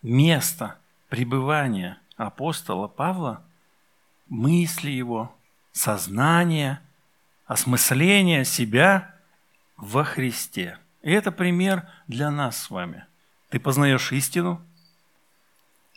Место 0.02 0.78
пребывания 1.08 2.00
апостола 2.16 2.88
Павла– 2.88 3.44
мысли 4.32 4.90
его, 4.90 5.36
сознание, 5.72 6.80
осмысление 7.44 8.46
себя 8.46 9.14
во 9.76 10.04
Христе. 10.04 10.78
И 11.02 11.12
это 11.12 11.30
пример 11.30 11.86
для 12.08 12.30
нас 12.30 12.56
с 12.56 12.70
вами. 12.70 13.04
Ты 13.50 13.60
познаешь 13.60 14.10
истину, 14.10 14.62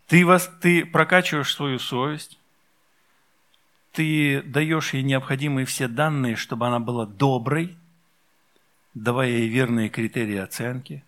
ты, 0.07 0.25
вас, 0.25 0.51
ты 0.59 0.85
прокачиваешь 0.85 1.53
свою 1.53 1.79
совесть, 1.79 2.37
ты 3.93 4.41
даешь 4.41 4.93
ей 4.93 5.03
необходимые 5.03 5.65
все 5.65 5.87
данные, 5.87 6.35
чтобы 6.35 6.67
она 6.67 6.79
была 6.79 7.05
доброй, 7.05 7.77
давая 8.93 9.29
ей 9.29 9.47
верные 9.47 9.87
критерии 9.87 10.37
оценки. 10.37 11.05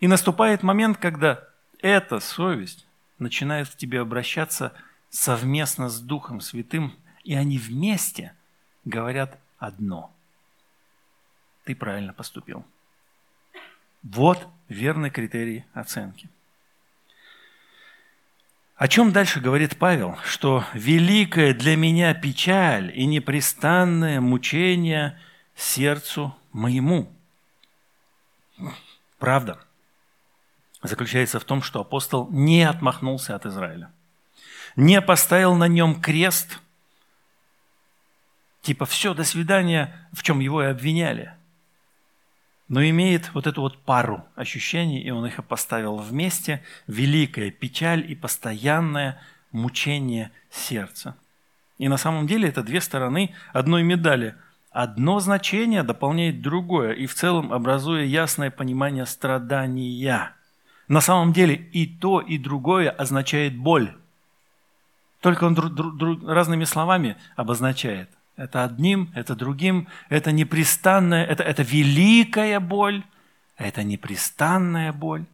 И 0.00 0.08
наступает 0.08 0.62
момент, 0.62 0.96
когда 0.96 1.44
эта 1.82 2.20
совесть 2.20 2.86
начинает 3.18 3.68
к 3.68 3.76
тебе 3.76 4.00
обращаться– 4.00 4.72
совместно 5.14 5.88
с 5.88 6.00
Духом 6.00 6.40
Святым, 6.40 6.92
и 7.22 7.34
они 7.34 7.56
вместе 7.56 8.34
говорят 8.84 9.38
одно. 9.58 10.12
Ты 11.64 11.76
правильно 11.76 12.12
поступил. 12.12 12.64
Вот 14.02 14.46
верный 14.68 15.10
критерий 15.10 15.64
оценки. 15.72 16.28
О 18.74 18.88
чем 18.88 19.12
дальше 19.12 19.40
говорит 19.40 19.78
Павел? 19.78 20.18
Что 20.24 20.64
великая 20.74 21.54
для 21.54 21.76
меня 21.76 22.12
печаль 22.12 22.90
и 22.92 23.06
непрестанное 23.06 24.20
мучение 24.20 25.18
сердцу 25.54 26.36
моему. 26.52 27.08
Правда 29.20 29.60
заключается 30.82 31.38
в 31.38 31.44
том, 31.44 31.62
что 31.62 31.80
апостол 31.80 32.28
не 32.30 32.64
отмахнулся 32.64 33.36
от 33.36 33.46
Израиля 33.46 33.92
не 34.76 35.00
поставил 35.00 35.54
на 35.54 35.68
нем 35.68 36.00
крест, 36.00 36.60
типа 38.62 38.86
все, 38.86 39.14
до 39.14 39.24
свидания, 39.24 40.08
в 40.12 40.22
чем 40.22 40.40
его 40.40 40.62
и 40.62 40.66
обвиняли, 40.66 41.32
но 42.68 42.82
имеет 42.82 43.32
вот 43.34 43.46
эту 43.46 43.60
вот 43.60 43.78
пару 43.82 44.24
ощущений, 44.36 45.00
и 45.00 45.10
он 45.10 45.26
их 45.26 45.44
поставил 45.46 45.96
вместе, 45.96 46.62
великая 46.86 47.50
печаль 47.50 48.10
и 48.10 48.14
постоянное 48.14 49.20
мучение 49.52 50.32
сердца. 50.50 51.16
И 51.78 51.88
на 51.88 51.96
самом 51.96 52.26
деле 52.26 52.48
это 52.48 52.62
две 52.62 52.80
стороны 52.80 53.34
одной 53.52 53.82
медали. 53.82 54.34
Одно 54.70 55.20
значение 55.20 55.82
дополняет 55.82 56.40
другое, 56.40 56.92
и 56.92 57.06
в 57.06 57.14
целом 57.14 57.52
образуя 57.52 58.04
ясное 58.04 58.50
понимание 58.50 59.06
страдания. 59.06 60.34
На 60.88 61.00
самом 61.00 61.32
деле 61.32 61.54
и 61.54 61.86
то, 61.86 62.20
и 62.20 62.38
другое 62.38 62.90
означает 62.90 63.56
боль. 63.56 63.94
Только 65.24 65.44
он 65.44 65.54
друг, 65.54 65.72
друг, 65.72 65.96
друг, 65.96 66.28
разными 66.28 66.64
словами 66.64 67.16
обозначает. 67.34 68.10
Это 68.36 68.62
одним, 68.62 69.10
это 69.14 69.34
другим, 69.34 69.88
это 70.10 70.32
непрестанная, 70.32 71.24
это, 71.24 71.42
это 71.42 71.62
великая 71.62 72.60
боль, 72.60 73.02
это 73.56 73.82
непрестанная 73.84 74.92
боль. 74.92 75.24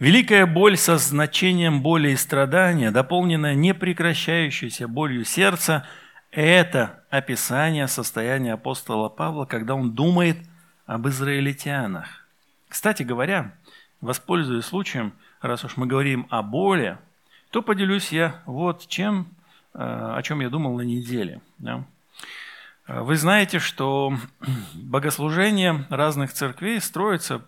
Великая 0.00 0.44
боль 0.46 0.76
со 0.76 0.98
значением 0.98 1.82
боли 1.82 2.10
и 2.10 2.16
страдания, 2.16 2.90
дополненная 2.90 3.54
непрекращающейся 3.54 4.88
болью 4.88 5.24
сердца, 5.24 5.86
это 6.32 7.04
описание 7.10 7.86
состояния 7.86 8.54
апостола 8.54 9.08
Павла, 9.08 9.44
когда 9.44 9.76
он 9.76 9.92
думает 9.92 10.38
об 10.84 11.06
израильтянах. 11.06 12.20
Кстати 12.68 13.02
говоря, 13.02 13.52
воспользуясь 14.00 14.64
случаем, 14.64 15.12
раз 15.40 15.64
уж 15.64 15.76
мы 15.76 15.86
говорим 15.86 16.26
о 16.30 16.42
боли, 16.42 16.98
то 17.50 17.62
поделюсь 17.62 18.12
я 18.12 18.42
вот 18.46 18.86
чем, 18.86 19.28
э, 19.74 19.78
о 19.78 20.22
чем 20.22 20.40
я 20.40 20.48
думал 20.48 20.76
на 20.76 20.82
неделе. 20.82 21.40
Э, 22.86 23.00
вы 23.02 23.16
знаете, 23.16 23.58
что 23.58 24.14
богослужение 24.74 25.86
разных 25.90 26.32
церквей 26.32 26.80
строится, 26.80 27.42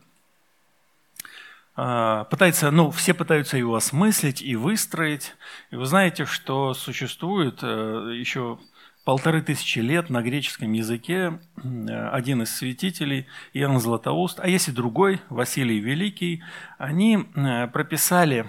э, 1.77 2.25
пытается, 2.31 2.71
ну, 2.71 2.91
все 2.91 3.15
пытаются 3.15 3.57
его 3.57 3.77
осмыслить 3.77 4.43
и 4.43 4.57
выстроить. 4.57 5.35
И 5.71 5.77
вы 5.77 5.87
знаете, 5.87 6.27
что 6.27 6.75
существует 6.75 7.63
еще 7.63 8.59
полторы 9.05 9.43
тысячи 9.43 9.81
лет 9.81 10.11
на 10.11 10.23
греческом 10.23 10.73
языке 10.73 11.41
один 11.57 12.43
из 12.43 12.55
святителей, 12.55 13.27
Иоанн 13.53 13.81
Златоуст, 13.81 14.39
а 14.41 14.49
есть 14.49 14.69
и 14.69 14.73
другой, 14.73 15.21
Василий 15.29 15.81
Великий, 15.81 16.43
они 16.79 17.27
э, 17.35 17.67
прописали 17.69 18.47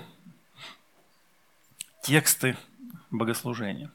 тексты 2.03 2.55
богослужения. 3.09 3.91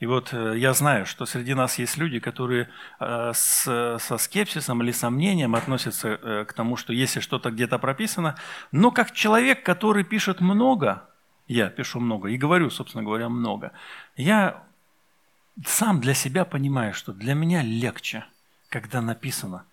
И 0.00 0.06
вот 0.06 0.32
э, 0.32 0.58
я 0.58 0.72
знаю, 0.74 1.06
что 1.06 1.26
среди 1.26 1.54
нас 1.54 1.78
есть 1.78 1.96
люди, 1.96 2.18
которые 2.18 2.68
э, 2.98 3.30
с, 3.32 3.98
со 4.00 4.18
скепсисом 4.18 4.82
или 4.82 4.90
сомнением 4.90 5.54
относятся 5.54 6.44
к 6.48 6.52
тому, 6.54 6.76
что 6.76 6.92
если 6.92 7.20
что-то 7.20 7.50
где-то 7.50 7.78
прописано, 7.78 8.36
но 8.72 8.90
как 8.90 9.12
человек, 9.12 9.62
который 9.62 10.02
пишет 10.02 10.40
много, 10.40 11.08
я 11.46 11.68
пишу 11.68 12.00
много 12.00 12.28
и 12.30 12.36
говорю, 12.36 12.70
собственно 12.70 13.04
говоря, 13.04 13.28
много, 13.28 13.72
я 14.16 14.64
сам 15.64 16.00
для 16.00 16.14
себя 16.14 16.44
понимаю, 16.44 16.94
что 16.94 17.12
для 17.12 17.34
меня 17.34 17.62
легче, 17.62 18.24
когда 18.68 19.00
написано, 19.00 19.64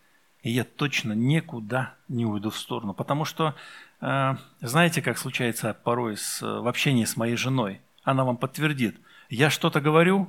и 0.44 0.52
я 0.52 0.64
точно 0.64 1.14
никуда 1.14 1.96
не 2.08 2.26
уйду 2.26 2.50
в 2.50 2.58
сторону. 2.58 2.94
Потому 2.94 3.26
что, 3.26 3.56
э, 4.00 4.36
знаете, 4.62 5.02
как 5.02 5.18
случается 5.18 5.74
порой 5.74 6.18
с, 6.18 6.42
в 6.42 6.68
общении 6.68 7.06
с 7.06 7.18
моей 7.18 7.36
женой? 7.36 7.82
Она 8.04 8.24
вам 8.24 8.38
подтвердит. 8.38 9.00
Я 9.30 9.50
что-то 9.50 9.82
говорю, 9.82 10.28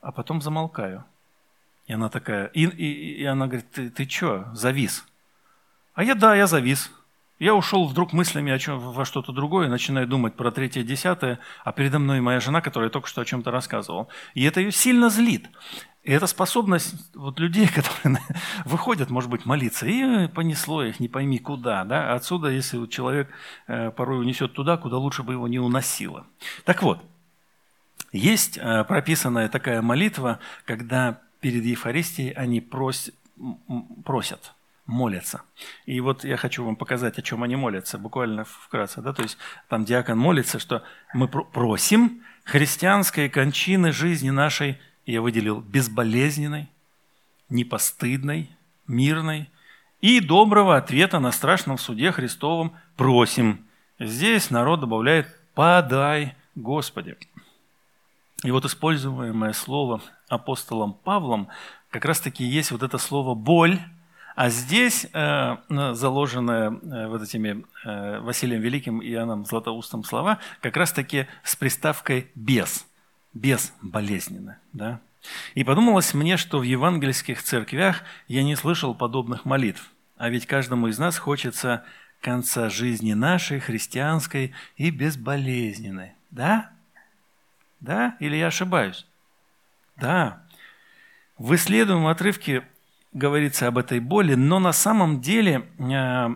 а 0.00 0.12
потом 0.12 0.40
замолкаю. 0.40 1.04
И 1.86 1.92
она 1.92 2.08
такая, 2.08 2.46
и, 2.46 2.64
и, 2.64 3.20
и 3.20 3.24
она 3.24 3.46
говорит, 3.46 3.70
ты, 3.70 3.90
ты 3.90 4.08
что, 4.08 4.48
завис? 4.54 5.04
А 5.94 6.04
я, 6.04 6.14
да, 6.14 6.34
я 6.34 6.46
завис. 6.46 6.90
Я 7.38 7.54
ушел 7.54 7.86
вдруг 7.86 8.12
мыслями 8.12 8.50
о 8.50 8.58
чем, 8.58 8.80
во 8.80 9.04
что-то 9.04 9.32
другое, 9.32 9.68
начинаю 9.68 10.08
думать 10.08 10.34
про 10.34 10.50
третье, 10.50 10.82
десятое, 10.82 11.38
а 11.62 11.72
передо 11.72 12.00
мной 12.00 12.20
моя 12.20 12.40
жена, 12.40 12.60
которая 12.60 12.90
только 12.90 13.06
что 13.06 13.20
о 13.20 13.24
чем-то 13.24 13.52
рассказывала. 13.52 14.08
И 14.34 14.42
это 14.42 14.60
ее 14.60 14.72
сильно 14.72 15.08
злит. 15.08 15.48
И 16.02 16.10
эта 16.10 16.26
способность 16.26 17.14
вот 17.14 17.38
людей, 17.38 17.68
которые 17.74 18.18
выходят, 18.64 19.10
может 19.10 19.30
быть, 19.30 19.46
молиться, 19.46 19.86
и 19.86 20.26
понесло 20.26 20.82
их, 20.82 20.98
не 20.98 21.06
пойми 21.08 21.38
куда. 21.38 21.84
Да? 21.84 22.12
Отсюда, 22.12 22.48
если 22.48 22.84
человек 22.86 23.30
э, 23.68 23.92
порой 23.92 24.18
унесет 24.20 24.54
туда, 24.54 24.76
куда 24.76 24.96
лучше 24.96 25.22
бы 25.22 25.34
его 25.34 25.46
не 25.46 25.60
уносило. 25.60 26.26
Так 26.64 26.82
вот, 26.82 27.00
Есть 28.10 28.58
э, 28.58 28.84
прописанная 28.84 29.48
такая 29.48 29.80
молитва, 29.80 30.40
когда 30.64 31.20
перед 31.40 31.64
Евхаристией 31.64 32.32
они 32.32 32.60
просят, 32.60 33.14
просят 34.04 34.54
молятся. 34.88 35.42
И 35.86 36.00
вот 36.00 36.24
я 36.24 36.36
хочу 36.36 36.64
вам 36.64 36.74
показать, 36.74 37.18
о 37.18 37.22
чем 37.22 37.44
они 37.44 37.54
молятся, 37.54 37.98
буквально 37.98 38.44
вкратце. 38.44 39.02
Да? 39.02 39.12
То 39.12 39.22
есть 39.22 39.36
там 39.68 39.84
диакон 39.84 40.18
молится, 40.18 40.58
что 40.58 40.82
мы 41.14 41.28
просим 41.28 42.22
христианской 42.44 43.28
кончины 43.28 43.92
жизни 43.92 44.30
нашей, 44.30 44.80
я 45.04 45.20
выделил, 45.20 45.60
безболезненной, 45.60 46.68
непостыдной, 47.50 48.50
мирной 48.86 49.50
и 50.00 50.20
доброго 50.20 50.76
ответа 50.76 51.20
на 51.20 51.32
страшном 51.32 51.76
суде 51.76 52.10
Христовом 52.10 52.72
просим. 52.96 53.66
Здесь 53.98 54.50
народ 54.50 54.80
добавляет 54.80 55.28
«подай, 55.54 56.34
Господи». 56.54 57.16
И 58.42 58.50
вот 58.50 58.64
используемое 58.64 59.52
слово 59.52 60.00
апостолом 60.28 60.94
Павлом 60.94 61.48
как 61.90 62.06
раз-таки 62.06 62.44
есть 62.44 62.70
вот 62.70 62.82
это 62.82 62.96
слово 62.96 63.34
«боль», 63.34 63.80
а 64.38 64.50
здесь 64.50 65.04
э, 65.12 65.56
заложенное 65.68 66.70
э, 66.70 67.08
вот 67.08 67.22
этими 67.22 67.64
э, 67.84 68.20
Василием 68.20 68.62
Великим 68.62 69.00
и 69.00 69.10
Иоанном 69.10 69.44
Златоустом 69.44 70.04
слова 70.04 70.38
как 70.60 70.76
раз-таки 70.76 71.26
с 71.42 71.56
приставкой 71.56 72.30
«без», 72.36 72.86
«без 73.34 73.74
болезненно». 73.82 74.60
Да? 74.72 75.00
И 75.56 75.64
подумалось 75.64 76.14
мне, 76.14 76.36
что 76.36 76.60
в 76.60 76.62
евангельских 76.62 77.42
церквях 77.42 78.04
я 78.28 78.44
не 78.44 78.54
слышал 78.54 78.94
подобных 78.94 79.44
молитв. 79.44 79.90
А 80.16 80.28
ведь 80.28 80.46
каждому 80.46 80.86
из 80.86 81.00
нас 81.00 81.18
хочется 81.18 81.82
конца 82.20 82.68
жизни 82.68 83.14
нашей, 83.14 83.58
христианской 83.58 84.54
и 84.76 84.92
безболезненной. 84.92 86.12
Да? 86.30 86.70
Да? 87.80 88.16
Или 88.20 88.36
я 88.36 88.46
ошибаюсь? 88.46 89.04
Да. 89.96 90.44
В 91.38 91.56
исследуемом 91.56 92.06
отрывке 92.06 92.62
говорится 93.12 93.66
об 93.66 93.78
этой 93.78 94.00
боли, 94.00 94.34
но 94.34 94.58
на 94.58 94.72
самом 94.72 95.20
деле 95.20 95.66
э, 95.78 96.28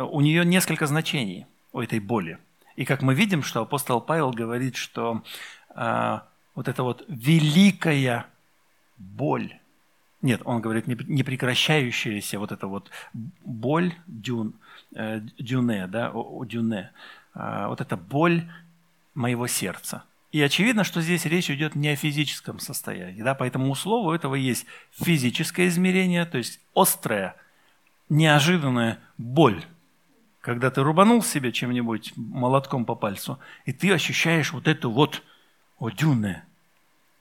у 0.00 0.20
нее 0.20 0.44
несколько 0.44 0.86
значений, 0.86 1.46
у 1.72 1.80
этой 1.80 2.00
боли. 2.00 2.38
И 2.76 2.84
как 2.84 3.02
мы 3.02 3.14
видим, 3.14 3.42
что 3.42 3.62
апостол 3.62 4.00
Павел 4.00 4.30
говорит, 4.30 4.76
что 4.76 5.22
э, 5.74 6.18
вот 6.54 6.68
эта 6.68 6.82
вот 6.82 7.04
великая 7.08 8.26
боль, 8.96 9.52
нет, 10.22 10.42
он 10.44 10.60
говорит 10.60 10.86
непрекращающаяся 10.86 12.38
вот 12.38 12.50
эта 12.50 12.66
вот 12.66 12.90
боль 13.44 13.94
дюн, 14.06 14.54
э, 14.94 15.20
дюне, 15.38 15.86
да, 15.86 16.12
дюне, 16.46 16.90
вот 17.34 17.80
эта 17.80 17.96
боль 17.96 18.50
моего 19.14 19.46
сердца. 19.46 20.02
И 20.30 20.42
очевидно, 20.42 20.84
что 20.84 21.00
здесь 21.00 21.24
речь 21.24 21.50
идет 21.50 21.74
не 21.74 21.88
о 21.88 21.96
физическом 21.96 22.58
состоянии. 22.58 23.22
Да? 23.22 23.34
Поэтому 23.34 23.70
у 23.70 23.74
слова 23.74 24.14
этого 24.14 24.34
есть 24.34 24.66
физическое 24.90 25.68
измерение, 25.68 26.26
то 26.26 26.36
есть 26.38 26.60
острая, 26.74 27.36
неожиданная 28.08 28.98
боль. 29.16 29.64
Когда 30.40 30.70
ты 30.70 30.82
рубанул 30.82 31.22
себе 31.22 31.50
чем-нибудь 31.52 32.12
молотком 32.16 32.84
по 32.84 32.94
пальцу, 32.94 33.38
и 33.64 33.72
ты 33.72 33.92
ощущаешь 33.92 34.52
вот 34.52 34.68
эту 34.68 34.90
вот 34.90 35.22
одюне. 35.80 36.44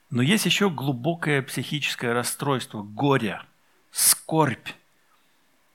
Но 0.10 0.22
есть 0.22 0.46
еще 0.46 0.70
глубокое 0.70 1.42
психическое 1.42 2.14
расстройство, 2.14 2.84
горе, 2.84 3.42
скорбь. 3.92 4.70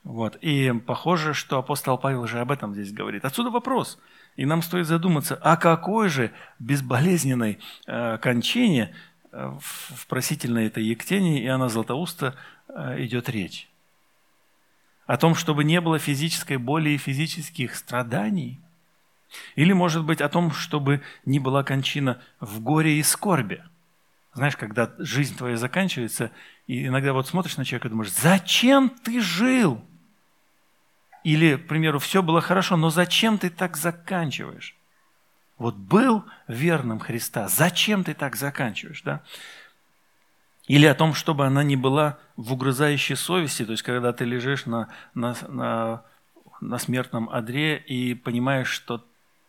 Вот. 0.04 0.36
И 0.40 0.72
похоже, 0.86 1.34
что 1.34 1.58
апостол 1.58 1.98
Павел 1.98 2.26
же 2.26 2.40
об 2.40 2.50
этом 2.50 2.74
здесь 2.74 2.92
говорит. 2.92 3.24
Отсюда 3.24 3.50
вопрос– 3.50 3.98
и 4.36 4.46
нам 4.46 4.62
стоит 4.62 4.86
задуматься, 4.86 5.34
о 5.36 5.56
какой 5.56 6.08
же 6.08 6.32
безболезненной 6.58 7.58
э, 7.86 8.18
кончине 8.18 8.94
э, 9.30 9.52
в 9.60 10.06
просительной 10.06 10.66
этой 10.66 10.84
Ектении 10.84 11.44
Иоанна 11.44 11.68
Златоуста 11.68 12.34
э, 12.68 13.04
идет 13.04 13.28
речь. 13.28 13.68
О 15.06 15.16
том, 15.18 15.34
чтобы 15.34 15.64
не 15.64 15.80
было 15.80 15.98
физической 15.98 16.56
боли 16.56 16.90
и 16.90 16.96
физических 16.96 17.74
страданий? 17.74 18.60
Или, 19.56 19.72
может 19.72 20.04
быть, 20.04 20.20
о 20.20 20.28
том, 20.28 20.50
чтобы 20.52 21.02
не 21.24 21.38
была 21.38 21.64
кончина 21.64 22.20
в 22.40 22.60
горе 22.60 22.98
и 22.98 23.02
скорби? 23.02 23.62
Знаешь, 24.34 24.56
когда 24.56 24.94
жизнь 24.98 25.36
твоя 25.36 25.56
заканчивается, 25.56 26.30
и 26.66 26.86
иногда 26.86 27.12
вот 27.12 27.26
смотришь 27.26 27.58
на 27.58 27.64
человека 27.64 27.88
и 27.88 27.90
думаешь, 27.90 28.12
зачем 28.12 28.88
ты 28.88 29.20
жил? 29.20 29.82
Или, 31.24 31.56
к 31.56 31.68
примеру, 31.68 31.98
все 31.98 32.22
было 32.22 32.40
хорошо, 32.40 32.76
но 32.76 32.90
зачем 32.90 33.38
ты 33.38 33.50
так 33.50 33.76
заканчиваешь? 33.76 34.76
Вот 35.58 35.76
был 35.76 36.24
верным 36.48 36.98
Христа, 36.98 37.48
зачем 37.48 38.02
ты 38.02 38.14
так 38.14 38.34
заканчиваешь, 38.34 39.02
да? 39.02 39.22
Или 40.66 40.86
о 40.86 40.94
том, 40.94 41.14
чтобы 41.14 41.46
она 41.46 41.62
не 41.62 41.76
была 41.76 42.18
в 42.36 42.52
угрызающей 42.52 43.16
совести, 43.16 43.64
то 43.64 43.72
есть 43.72 43.82
когда 43.82 44.12
ты 44.12 44.24
лежишь 44.24 44.66
на, 44.66 44.88
на, 45.14 45.36
на, 45.48 46.02
на 46.60 46.78
смертном 46.78 47.28
одре 47.28 47.78
и 47.78 48.14
понимаешь, 48.14 48.68
что 48.68 49.04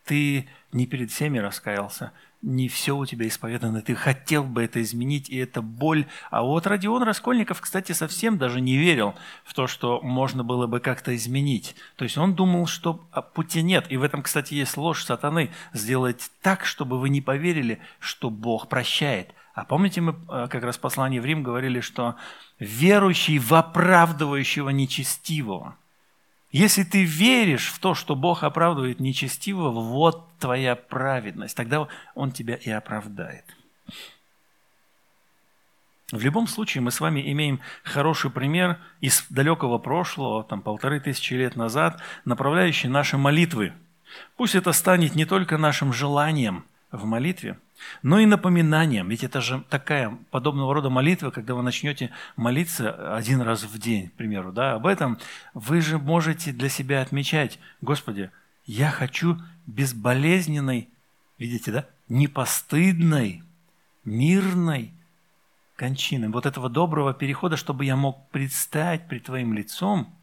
ты 0.05 0.49
не 0.71 0.85
перед 0.85 1.11
всеми 1.11 1.37
раскаялся, 1.37 2.11
не 2.43 2.67
все 2.67 2.95
у 2.95 3.05
тебя 3.05 3.27
исповедано, 3.27 3.81
ты 3.81 3.95
хотел 3.95 4.43
бы 4.43 4.63
это 4.63 4.81
изменить, 4.81 5.29
и 5.29 5.37
это 5.37 5.61
боль. 5.61 6.05
А 6.29 6.43
вот 6.43 6.67
Родион 6.67 7.03
Раскольников, 7.03 7.61
кстати, 7.61 7.93
совсем 7.93 8.37
даже 8.37 8.59
не 8.61 8.75
верил 8.75 9.15
в 9.45 9.53
то, 9.53 9.65
что 9.65 10.01
можно 10.01 10.43
было 10.43 10.67
бы 10.67 10.79
как-то 10.79 11.15
изменить. 11.15 11.75
То 11.95 12.03
есть 12.03 12.17
он 12.17 12.35
думал, 12.35 12.67
что 12.67 12.95
пути 13.33 13.63
нет. 13.63 13.85
И 13.89 13.97
в 13.97 14.03
этом, 14.03 14.21
кстати, 14.21 14.53
есть 14.53 14.75
ложь 14.77 15.05
сатаны. 15.05 15.51
Сделать 15.71 16.29
так, 16.41 16.65
чтобы 16.65 16.99
вы 16.99 17.09
не 17.09 17.21
поверили, 17.21 17.79
что 17.99 18.29
Бог 18.29 18.67
прощает. 18.67 19.33
А 19.55 19.63
помните, 19.63 20.01
мы 20.01 20.15
э, 20.29 20.47
как 20.49 20.63
раз 20.63 20.77
в 20.77 20.81
послании 20.81 21.19
в 21.19 21.25
Рим 21.25 21.43
говорили, 21.43 21.79
что 21.79 22.15
верующий 22.59 23.37
в 23.37 23.53
оправдывающего 23.53 24.69
нечестивого– 24.69 25.77
если 26.53 26.83
ты 26.83 27.03
веришь 27.03 27.71
в 27.71 27.79
то, 27.79 27.95
что 27.95 28.15
Бог 28.15 28.43
оправдывает 28.43 28.99
нечестивого, 28.99 29.71
вот 29.71 30.32
твоя 30.43 30.75
праведность. 30.75 31.55
Тогда 31.55 31.87
Он 32.15 32.31
тебя 32.31 32.55
и 32.55 32.69
оправдает. 32.69 33.45
В 36.11 36.21
любом 36.21 36.47
случае 36.47 36.81
мы 36.81 36.91
с 36.91 36.99
вами 36.99 37.31
имеем 37.31 37.61
хороший 37.83 38.29
пример 38.29 38.77
из 38.99 39.25
далекого 39.29 39.77
прошлого, 39.77 40.43
там 40.43 40.61
полторы 40.61 40.99
тысячи 40.99 41.33
лет 41.33 41.55
назад, 41.55 42.01
направляющий 42.25 42.89
наши 42.89 43.17
молитвы. 43.17 43.71
Пусть 44.35 44.53
это 44.53 44.73
станет 44.73 45.15
не 45.15 45.25
только 45.25 45.57
нашим 45.57 45.93
желанием 45.93 46.65
в 46.91 47.05
молитве, 47.05 47.57
но 48.01 48.19
и 48.19 48.25
напоминанием. 48.25 49.07
Ведь 49.07 49.23
это 49.23 49.39
же 49.39 49.63
такая 49.69 50.15
подобного 50.29 50.73
рода 50.73 50.89
молитва, 50.89 51.31
когда 51.31 51.55
вы 51.55 51.63
начнете 51.63 52.11
молиться 52.35 53.15
один 53.15 53.41
раз 53.41 53.63
в 53.63 53.79
день, 53.79 54.09
к 54.09 54.13
примеру, 54.13 54.51
да, 54.51 54.73
об 54.73 54.87
этом, 54.87 55.19
вы 55.53 55.79
же 55.79 55.97
можете 55.97 56.51
для 56.51 56.67
себя 56.67 57.01
отмечать, 57.01 57.59
Господи, 57.81 58.29
я 58.65 58.91
хочу 58.91 59.37
безболезненной, 59.65 60.89
видите, 61.37 61.71
да, 61.71 61.87
непостыдной, 62.09 63.43
мирной 64.03 64.93
кончины, 65.75 66.29
вот 66.29 66.45
этого 66.45 66.69
доброго 66.69 67.13
перехода, 67.13 67.57
чтобы 67.57 67.85
я 67.85 67.95
мог 67.95 68.29
предстать 68.29 69.07
пред 69.07 69.23
Твоим 69.25 69.53
лицом 69.53 70.13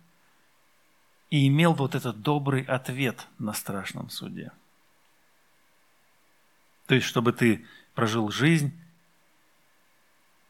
и 1.30 1.46
имел 1.48 1.74
вот 1.74 1.94
этот 1.94 2.22
добрый 2.22 2.62
ответ 2.62 3.26
на 3.38 3.52
страшном 3.52 4.10
суде. 4.10 4.52
То 6.86 6.94
есть, 6.94 7.06
чтобы 7.06 7.32
ты 7.32 7.64
прожил 7.94 8.30
жизнь. 8.30 8.72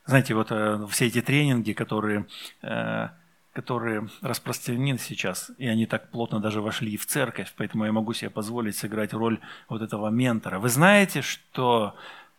Знаете, 0.07 0.35
вот 0.35 0.51
э, 0.51 0.87
все 0.89 1.07
эти 1.07 1.21
тренинги, 1.21 1.73
которые, 1.73 2.27
э, 2.63 3.09
которые 3.53 4.09
распространены 4.23 4.99
сейчас, 4.99 5.51
и 5.59 5.67
они 5.67 5.87
так 5.87 6.11
плотно 6.11 6.41
даже 6.41 6.61
вошли 6.61 6.93
и 6.93 6.97
в 6.97 7.07
церковь, 7.07 7.53
поэтому 7.57 7.85
я 7.85 7.93
могу 7.93 8.13
себе 8.13 8.31
позволить 8.31 8.77
сыграть 8.77 9.13
роль 9.13 9.41
вот 9.69 9.83
этого 9.83 10.09
ментора. 10.09 10.59
Вы 10.59 10.69
знаете, 10.69 11.21
что 11.23 11.97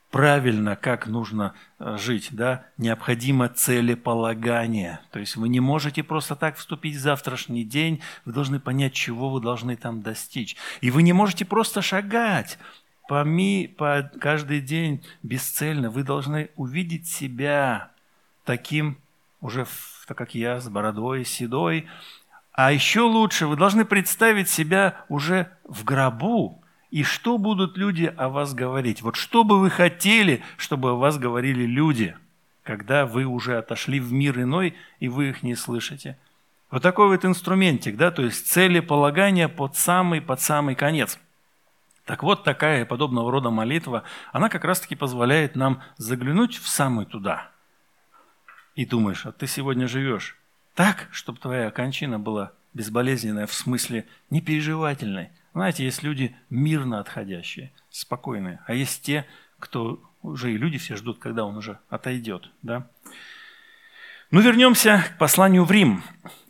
правильно, 0.09 0.75
как 0.75 1.07
нужно 1.07 1.53
э, 1.79 1.97
жить, 1.97 2.29
да, 2.31 2.65
необходимо 2.77 3.49
целеполагание. 3.49 4.99
То 5.11 5.19
есть 5.19 5.35
вы 5.37 5.49
не 5.49 5.59
можете 5.59 6.03
просто 6.03 6.35
так 6.35 6.57
вступить 6.57 6.95
в 6.95 6.99
завтрашний 6.99 7.63
день, 7.63 8.01
вы 8.25 8.33
должны 8.33 8.59
понять, 8.59 8.93
чего 8.93 9.29
вы 9.29 9.41
должны 9.41 9.75
там 9.77 10.01
достичь. 10.01 10.55
И 10.81 10.91
вы 10.91 11.03
не 11.03 11.13
можете 11.13 11.45
просто 11.45 11.81
шагать 11.81 12.57
по, 13.07 13.23
ми, 13.23 13.67
по 13.67 14.09
каждый 14.19 14.61
день 14.61 15.03
бесцельно, 15.23 15.89
вы 15.89 16.03
должны 16.03 16.49
увидеть 16.55 17.07
себя 17.07 17.91
таким, 18.45 18.97
уже 19.41 19.65
так 20.11 20.17
как 20.17 20.35
я, 20.35 20.59
с 20.59 20.67
бородой, 20.67 21.23
седой. 21.23 21.87
А 22.51 22.73
еще 22.73 22.99
лучше, 22.99 23.47
вы 23.47 23.55
должны 23.55 23.85
представить 23.85 24.49
себя 24.49 25.05
уже 25.07 25.49
в 25.63 25.85
гробу. 25.85 26.61
И 26.89 27.03
что 27.03 27.37
будут 27.37 27.77
люди 27.77 28.13
о 28.17 28.27
вас 28.27 28.53
говорить? 28.53 29.01
Вот 29.01 29.15
что 29.15 29.45
бы 29.45 29.57
вы 29.57 29.69
хотели, 29.69 30.43
чтобы 30.57 30.89
о 30.89 30.95
вас 30.95 31.17
говорили 31.17 31.63
люди, 31.63 32.17
когда 32.63 33.05
вы 33.05 33.23
уже 33.23 33.57
отошли 33.57 34.01
в 34.01 34.11
мир 34.11 34.41
иной, 34.41 34.75
и 34.99 35.07
вы 35.07 35.29
их 35.29 35.43
не 35.43 35.55
слышите? 35.55 36.17
Вот 36.71 36.83
такой 36.83 37.07
вот 37.07 37.23
инструментик, 37.23 37.95
да, 37.95 38.11
то 38.11 38.21
есть 38.21 38.47
целеполагание 38.47 39.47
под 39.47 39.77
самый, 39.77 40.19
под 40.19 40.41
самый 40.41 40.75
конец– 40.75 41.17
Так 42.05 42.23
вот, 42.23 42.43
такая 42.43 42.83
подобного 42.83 43.31
рода 43.31 43.49
молитва, 43.49 44.03
она 44.33 44.49
как 44.49 44.65
раз-таки 44.65 44.97
позволяет 44.97 45.55
нам 45.55 45.81
заглянуть 45.95 46.57
в 46.57 46.67
самый 46.67 47.05
туда. 47.05 47.51
И 48.75 48.85
думаешь, 48.85 49.25
а 49.25 49.31
ты 49.31 49.47
сегодня 49.47 49.87
живешь 49.87 50.37
так, 50.75 51.07
чтобы 51.11 51.39
твоя 51.39 51.71
кончина 51.71 52.19
была 52.19 52.53
безболезненная, 52.73 53.47
в 53.47 53.53
смысле 53.53 54.07
непереживательной. 54.29 55.29
Знаете, 55.53 55.83
есть 55.83 56.03
люди 56.03 56.35
мирно 56.49 56.99
отходящие, 56.99 57.71
спокойные, 57.89 58.61
а 58.65 58.73
есть 58.73 59.03
те, 59.03 59.25
кто 59.59 60.01
уже 60.21 60.53
и 60.53 60.57
люди 60.57 60.77
все 60.77 60.95
ждут, 60.95 61.19
когда 61.19 61.45
он 61.45 61.57
уже 61.57 61.79
отойдет. 61.89 62.49
Да? 62.61 62.87
Ну, 64.29 64.39
вернемся 64.39 65.03
к 65.05 65.17
посланию 65.17 65.65
в 65.65 65.71
Рим. 65.71 66.03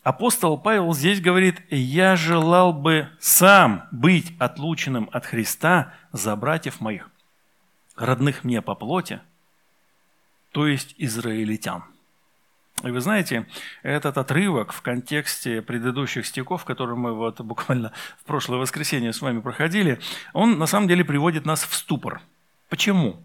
Апостол 0.03 0.57
Павел 0.57 0.93
здесь 0.93 1.19
говорит, 1.19 1.61
«Я 1.71 2.15
желал 2.15 2.73
бы 2.73 3.09
сам 3.19 3.87
быть 3.91 4.33
отлученным 4.39 5.09
от 5.11 5.25
Христа 5.25 5.93
за 6.11 6.35
братьев 6.35 6.79
моих, 6.79 7.09
родных 7.95 8.43
мне 8.43 8.61
по 8.61 8.75
плоти, 8.75 9.19
то 10.51 10.67
есть 10.67 10.93
израильтян». 10.97 11.90
И 12.83 12.89
вы 12.89 12.99
знаете, 13.01 13.45
этот 13.83 14.17
отрывок 14.17 14.73
в 14.73 14.81
контексте 14.81 15.61
предыдущих 15.61 16.25
стихов, 16.25 16.65
которые 16.65 16.97
мы 16.97 17.13
вот 17.13 17.39
буквально 17.41 17.91
в 18.19 18.25
прошлое 18.25 18.59
воскресенье 18.59 19.13
с 19.13 19.21
вами 19.21 19.39
проходили, 19.39 19.99
он 20.33 20.57
на 20.57 20.65
самом 20.65 20.87
деле 20.87 21.05
приводит 21.05 21.45
нас 21.45 21.63
в 21.63 21.73
ступор. 21.73 22.21
Почему? 22.69 23.21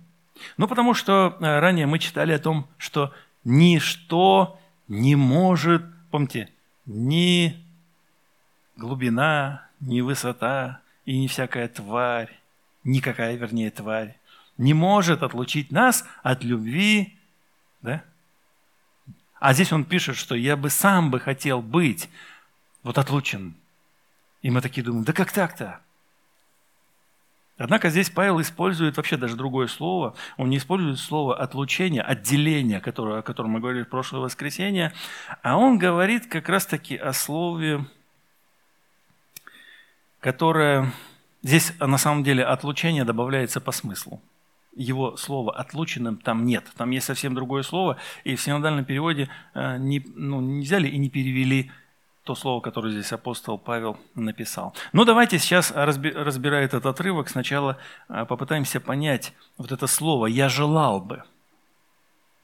Ну, 0.57 0.69
потому 0.69 0.93
что 0.93 1.37
э, 1.41 1.59
ранее 1.61 1.87
мы 1.87 1.99
читали 1.99 2.33
о 2.33 2.39
том, 2.39 2.69
что 2.77 3.13
ничто 3.45 4.59
не 4.89 5.17
может, 5.17 5.83
помните, 6.11 6.51
ни 6.85 7.57
глубина, 8.77 9.69
ни 9.81 10.01
высота 10.01 10.81
и 11.05 11.19
ни 11.19 11.27
всякая 11.27 11.69
тварь, 11.69 12.31
никакая, 12.85 13.37
вернее, 13.37 13.71
тварь, 13.71 14.19
не 14.59 14.75
может 14.75 15.23
отлучить 15.23 15.71
нас 15.71 16.05
от 16.23 16.45
любви, 16.45 17.19
да, 17.83 18.03
а 19.39 19.53
здесь 19.53 19.73
он 19.73 19.85
пишет, 19.85 20.17
что 20.17 20.35
я 20.35 20.57
бы 20.57 20.71
сам 20.71 21.11
бы 21.11 21.21
хотел 21.21 21.61
быть 21.63 22.09
вот 22.83 22.99
отлучен. 22.99 23.55
И 24.43 24.51
мы 24.51 24.61
такие 24.61 24.83
думаем, 24.83 25.05
да 25.05 25.13
как 25.13 25.33
так-то? 25.33 25.81
Однако 27.59 27.89
здесь 27.89 28.11
Павел 28.11 28.41
использует 28.41 28.97
вообще 28.97 29.17
даже 29.17 29.35
другое 29.35 29.67
слово. 29.67 30.15
Он 30.37 30.51
не 30.51 30.59
использует 30.59 30.99
слово 30.99 31.39
отлучение, 31.39 32.03
отделение, 32.03 32.81
которое, 32.81 33.21
о 33.21 33.23
котором 33.23 33.51
мы 33.51 33.61
говорили 33.61 33.85
в 33.85 33.89
прошлое 33.89 34.21
воскресенье, 34.21 34.93
а 35.43 35.57
он 35.57 35.79
говорит 35.79 36.27
как 36.27 36.49
раз-таки 36.49 36.97
о 36.97 37.13
слове, 37.13 37.85
которое... 40.21 40.93
Здесь 41.43 41.73
на 41.79 41.99
самом 41.99 42.25
деле 42.25 42.45
отлучение 42.45 43.05
добавляется 43.05 43.61
по 43.61 43.71
смыслу 43.71 44.21
его 44.77 45.17
слова 45.17 45.53
отлученным 45.53 46.19
там 46.19 46.45
нет. 46.45 46.65
Там 46.77 46.91
есть 46.91 47.07
совсем 47.07 47.35
другое 47.35 47.63
слово, 47.63 47.97
и 48.25 48.37
в 48.37 48.41
синодальном 48.41 48.85
переводе 48.85 49.29
э, 49.55 49.79
не, 49.79 50.05
ну, 50.15 50.41
не 50.41 50.63
взяли 50.63 50.89
и 50.89 50.99
не 50.99 51.09
перевели 51.09 51.73
то 52.25 52.35
слово, 52.35 52.61
которое 52.61 52.93
здесь 52.93 53.13
апостол 53.13 53.57
Павел 53.57 53.99
написал. 54.15 54.75
Но 54.93 55.01
ну, 55.01 55.05
давайте 55.05 55.39
сейчас, 55.39 55.71
разбирая 55.73 56.65
этот 56.65 56.85
отрывок, 56.85 57.29
сначала 57.29 57.79
э, 58.09 58.27
попытаемся 58.27 58.81
понять 58.81 59.33
вот 59.57 59.73
это 59.73 59.87
слово 59.87 60.27
«я 60.27 60.49
желал 60.49 61.01
бы». 61.01 61.23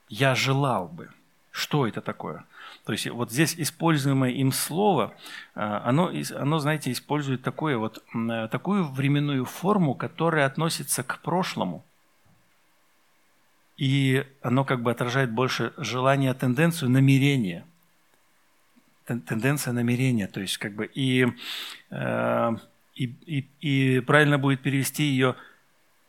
«Я 0.09 0.35
желал 0.35 0.89
бы». 0.89 1.11
Что 1.51 1.87
это 1.87 2.01
такое? 2.01 2.47
То 2.87 2.93
есть 2.93 3.07
вот 3.11 3.31
здесь 3.31 3.55
используемое 3.59 4.31
им 4.31 4.53
слово, 4.53 5.15
э, 5.55 5.61
оно, 5.61 6.11
оно 6.37 6.59
знаете, 6.61 6.91
использует 6.93 7.43
такое 7.43 7.77
вот, 7.77 8.03
такую 8.51 8.85
временную 8.85 9.45
форму, 9.45 9.95
которая 9.95 10.47
относится 10.47 11.03
к 11.03 11.21
прошлому– 11.21 11.85
и 13.77 14.25
оно 14.43 14.65
как 14.65 14.83
бы 14.83 14.91
отражает 14.91 15.33
больше 15.33 15.73
желание, 15.77 16.35
тенденцию, 16.35 16.91
намерение. 16.91 17.65
Тенденция 19.07 19.73
намерения, 19.73 20.29
то 20.29 20.41
есть 20.41 20.59
как 20.59 20.75
бы 20.75 20.87
и, 20.87 21.27
э, 21.91 22.51
и, 22.95 23.05
и, 23.05 23.49
и 23.61 24.01
правильно 24.01 24.39
будет 24.39 24.63
перевести 24.63 25.03
ее, 25.03 25.35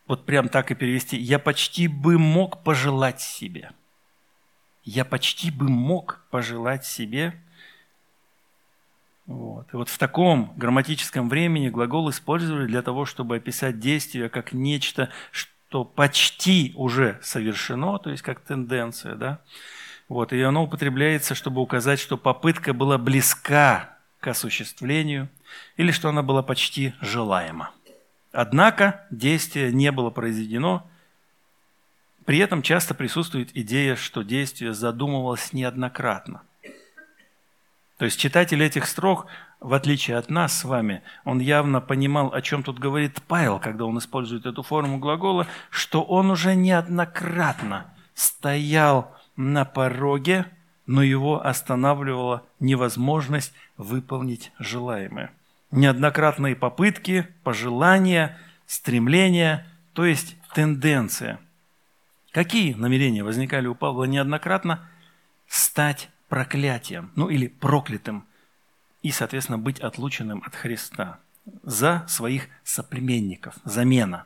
вот 0.05 0.25
прям 0.25 0.49
так 0.49 0.71
и 0.71 0.75
перевести, 0.75 1.17
я 1.17 1.39
почти 1.39 1.87
бы 1.87 2.19
мог 2.19 2.63
пожелать 2.63 3.21
себе. 3.21 3.71
Я 4.83 5.05
почти 5.05 5.49
бы 5.49 5.69
мог 5.69 6.25
пожелать 6.29 6.85
себе. 6.85 7.33
Вот. 9.25 9.73
И 9.73 9.77
вот 9.77 9.89
в 9.89 9.97
таком 9.97 10.53
грамматическом 10.57 11.29
времени 11.29 11.69
глагол 11.69 12.09
использовали 12.09 12.67
для 12.67 12.81
того, 12.81 13.05
чтобы 13.05 13.37
описать 13.37 13.79
действие 13.79 14.29
как 14.29 14.51
нечто, 14.51 15.09
что 15.31 15.52
что 15.73 15.85
почти 15.85 16.71
уже 16.75 17.17
совершено, 17.23 17.97
то 17.97 18.11
есть 18.11 18.21
как 18.21 18.41
тенденция, 18.41 19.15
да, 19.15 19.41
вот, 20.07 20.31
и 20.31 20.39
оно 20.39 20.65
употребляется, 20.65 21.33
чтобы 21.33 21.61
указать, 21.61 21.99
что 21.99 22.15
попытка 22.15 22.75
была 22.75 22.99
близка 22.99 23.97
к 24.19 24.27
осуществлению 24.27 25.29
или 25.75 25.89
что 25.89 26.09
она 26.09 26.21
была 26.21 26.43
почти 26.43 26.93
желаема. 27.01 27.71
Однако 28.31 29.07
действие 29.09 29.71
не 29.71 29.91
было 29.91 30.11
произведено, 30.11 30.87
при 32.23 32.37
этом 32.37 32.61
часто 32.61 32.93
присутствует 32.93 33.49
идея, 33.57 33.95
что 33.95 34.21
действие 34.21 34.75
задумывалось 34.75 35.53
неоднократно. 35.53 36.43
То 37.97 38.05
есть 38.05 38.19
читатель 38.19 38.61
этих 38.63 38.87
строк 38.87 39.27
в 39.63 39.73
отличие 39.73 40.17
от 40.17 40.29
нас 40.29 40.59
с 40.59 40.65
вами, 40.65 41.01
он 41.23 41.39
явно 41.39 41.79
понимал, 41.79 42.33
о 42.33 42.41
чем 42.41 42.63
тут 42.63 42.79
говорит 42.79 43.21
Павел, 43.27 43.59
когда 43.59 43.85
он 43.85 43.97
использует 43.97 44.45
эту 44.45 44.61
форму 44.61 44.99
глагола, 44.99 45.47
что 45.69 46.03
он 46.03 46.29
уже 46.31 46.53
неоднократно 46.53 47.85
стоял 48.13 49.15
на 49.37 49.63
пороге, 49.63 50.45
но 50.85 51.01
его 51.01 51.45
останавливала 51.45 52.43
невозможность 52.59 53.53
выполнить 53.77 54.51
желаемое. 54.59 55.31
Неоднократные 55.71 56.57
попытки, 56.57 57.25
пожелания, 57.43 58.37
стремления, 58.67 59.65
то 59.93 60.05
есть 60.05 60.35
тенденция. 60.53 61.39
Какие 62.31 62.73
намерения 62.73 63.23
возникали 63.23 63.67
у 63.67 63.75
Павла 63.75 64.03
неоднократно? 64.03 64.81
Стать 65.47 66.09
проклятием, 66.33 67.11
ну 67.15 67.29
или 67.29 67.45
проклятым– 67.47 68.25
и, 69.03 69.11
соответственно, 69.11 69.59
быть 69.59 69.79
отлученным 69.79 70.41
от 70.45 70.55
Христа 70.55 71.19
за 71.61 72.05
своих 72.07 72.47
соплеменников, 72.63 73.55
замена. 73.65 74.25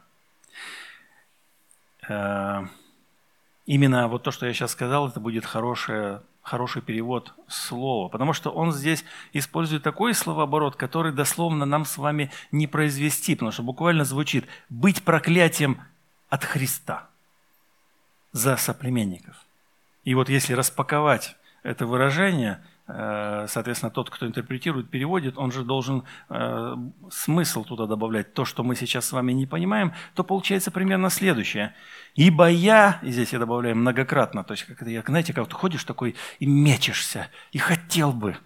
Э, 2.08 2.64
именно 3.66 4.08
вот 4.08 4.24
то, 4.24 4.32
что 4.32 4.46
я 4.46 4.54
сейчас 4.54 4.72
сказал, 4.72 5.10
это 5.10 5.20
будет 5.20 5.46
хорошее, 5.46 6.22
хороший 6.44 6.84
перевод 6.84 7.34
слова, 7.48 8.08
потому 8.08 8.34
что 8.34 8.52
он 8.52 8.72
здесь 8.72 9.04
использует 9.34 9.82
такой 9.82 10.14
словооборот, 10.14 10.76
который 10.76 11.12
дословно 11.12 11.66
нам 11.66 11.84
с 11.84 11.98
вами 11.98 12.32
не 12.52 12.68
произвести, 12.68 13.34
потому 13.34 13.52
что 13.52 13.64
буквально 13.64 14.06
звучит 14.06 14.46
«быть 14.70 15.04
проклятием 15.04 15.82
от 16.30 16.44
Христа 16.44 17.10
за 18.32 18.58
соплеменников». 18.58 19.36
И 20.04 20.14
вот 20.14 20.30
если 20.30 20.54
распаковать 20.54 21.36
это 21.68 21.86
выражение– 21.86 22.60
Э, 22.88 23.48
соответственно, 23.50 23.92
тот, 23.92 24.10
кто 24.10 24.26
интерпретирует, 24.26 24.90
переводит, 24.90 25.38
он 25.38 25.52
же 25.52 25.64
должен 25.64 26.04
э, 26.30 26.76
смысл 27.12 27.66
туда 27.66 27.86
добавлять, 27.86 28.34
то, 28.34 28.46
что 28.46 28.64
мы 28.64 28.76
сейчас 28.76 29.06
с 29.06 29.12
вами 29.12 29.34
не 29.34 29.46
понимаем, 29.46 29.94
то 30.16 30.24
получается 30.24 30.72
примерно 30.72 31.10
следующее. 31.10 31.76
«Ибо 32.16 32.48
я», 32.50 33.00
и 33.04 33.12
здесь 33.12 33.34
я 33.34 33.40
добавляю 33.40 33.76
многократно, 33.76 34.44
то 34.46 34.54
есть, 34.54 34.64
как 34.64 34.82
это, 34.82 35.04
знаете, 35.06 35.34
как 35.34 35.50
ты 35.50 35.56
ходишь 35.56 35.84
такой 35.84 36.16
и 36.40 36.46
мечешься, 36.46 37.30
и 37.52 37.58
хотел 37.58 38.14
бы, 38.14 38.38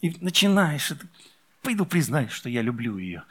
и 0.00 0.16
начинаешь, 0.20 0.92
пойду 1.62 1.86
признай, 1.86 2.28
что 2.28 2.48
я 2.48 2.62
люблю 2.62 2.98
ее. 2.98 3.22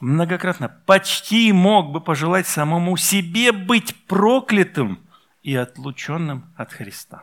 Многократно 0.00 0.68
почти 0.84 1.50
мог 1.52 1.90
бы 1.90 2.02
пожелать 2.02 2.46
самому 2.46 2.98
себе 2.98 3.52
быть 3.52 3.96
проклятым– 4.06 4.98
и 5.44 5.54
отлученным 5.54 6.52
от 6.56 6.72
Христа. 6.72 7.22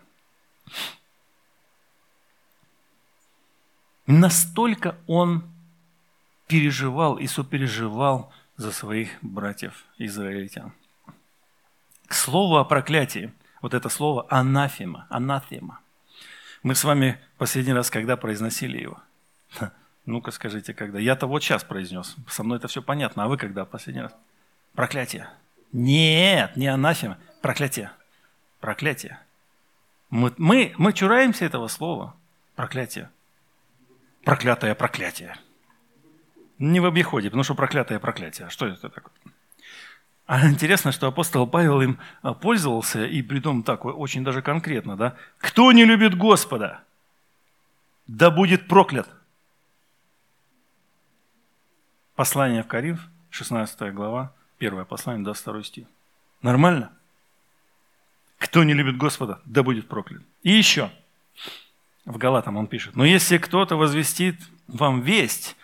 Настолько 4.05 4.95
он 5.07 5.43
переживал 6.47 7.17
и 7.17 7.27
сопереживал 7.27 8.31
за 8.57 8.71
своих 8.71 9.09
братьев 9.21 9.85
израильтян. 9.97 10.71
К 12.07 12.13
слову 12.13 12.57
о 12.57 12.65
проклятии, 12.65 13.33
вот 13.61 13.73
это 13.73 13.89
слово 13.89 14.27
анафема, 14.29 15.07
анафема. 15.09 15.79
Мы 16.61 16.75
с 16.75 16.83
вами 16.83 17.19
последний 17.37 17.73
раз 17.73 17.89
когда 17.89 18.17
произносили 18.17 18.77
его? 18.77 19.01
Ну-ка 20.05 20.31
скажите, 20.31 20.73
когда? 20.73 20.99
Я-то 20.99 21.25
вот 21.25 21.43
сейчас 21.43 21.63
произнес. 21.63 22.15
Со 22.27 22.43
мной 22.43 22.57
это 22.57 22.67
все 22.67 22.81
понятно. 22.81 23.23
А 23.23 23.27
вы 23.27 23.37
когда 23.37 23.65
последний 23.65 24.01
раз? 24.01 24.15
Проклятие. 24.73 25.29
Нет, 25.71 26.55
не 26.57 26.67
анафема. 26.67 27.17
Проклятие. 27.41 27.91
Проклятие. 28.61 29.19
Мы, 30.11 30.33
мы, 30.37 30.73
мы 30.77 30.93
чураемся 30.93 31.45
этого 31.45 31.67
слова. 31.67 32.15
Проклятие. 32.55 33.09
Проклятое 34.23 34.75
проклятие. 34.75 35.35
Не 36.59 36.79
в 36.79 36.85
обиходе, 36.85 37.29
потому 37.29 37.43
что 37.43 37.55
проклятое 37.55 37.99
проклятие. 37.99 38.49
Что 38.49 38.67
это 38.67 38.89
такое? 38.89 39.13
А 40.27 40.47
интересно, 40.47 40.91
что 40.91 41.07
апостол 41.07 41.47
Павел 41.47 41.81
им 41.81 41.99
а, 42.21 42.35
пользовался, 42.35 43.03
и 43.03 43.23
при 43.23 43.39
том 43.39 43.63
так, 43.63 43.83
очень 43.83 44.23
даже 44.23 44.41
конкретно, 44.43 44.95
да? 44.95 45.15
«Кто 45.39 45.71
не 45.71 45.83
любит 45.83 46.15
Господа, 46.15 46.83
да 48.07 48.29
будет 48.29 48.67
проклят». 48.67 49.09
Послание 52.15 52.61
в 52.61 52.67
Коринф, 52.67 53.01
16 53.31 53.93
глава, 53.93 54.33
1 54.59 54.85
послание, 54.85 55.25
22 55.25 55.63
стих. 55.63 55.87
Нормально? 56.43 56.91
Кто 58.41 58.63
не 58.63 58.73
любит 58.73 58.97
Господа, 58.97 59.39
да 59.45 59.61
будет 59.61 59.87
проклят. 59.87 60.23
И 60.41 60.51
еще, 60.51 60.89
в 62.05 62.17
Галатам 62.17 62.57
он 62.57 62.65
пишет, 62.65 62.95
«Но 62.95 63.05
если 63.05 63.37
кто-то 63.37 63.75
возвестит 63.75 64.35
вам 64.67 65.01
весть, 65.01 65.55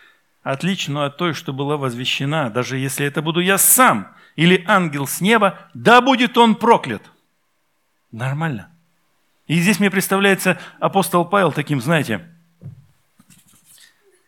отличную 0.43 1.07
от 1.07 1.17
той, 1.17 1.34
что 1.34 1.53
была 1.53 1.75
возвещена, 1.75 2.51
даже 2.51 2.78
если 2.78 3.07
это 3.07 3.23
буду 3.23 3.39
я 3.39 3.57
сам 3.57 4.15
или 4.36 4.63
ангел 4.67 5.07
с 5.07 5.21
неба, 5.21 5.57
да 5.73 6.01
будет 6.01 6.38
он 6.38 6.53
проклят». 6.53 7.01
Нормально. 8.11 8.69
И 9.47 9.55
здесь 9.55 9.80
мне 9.80 9.89
представляется 9.89 10.59
апостол 10.80 11.25
Павел 11.25 11.51
таким, 11.51 11.82
знаете, 11.82 12.30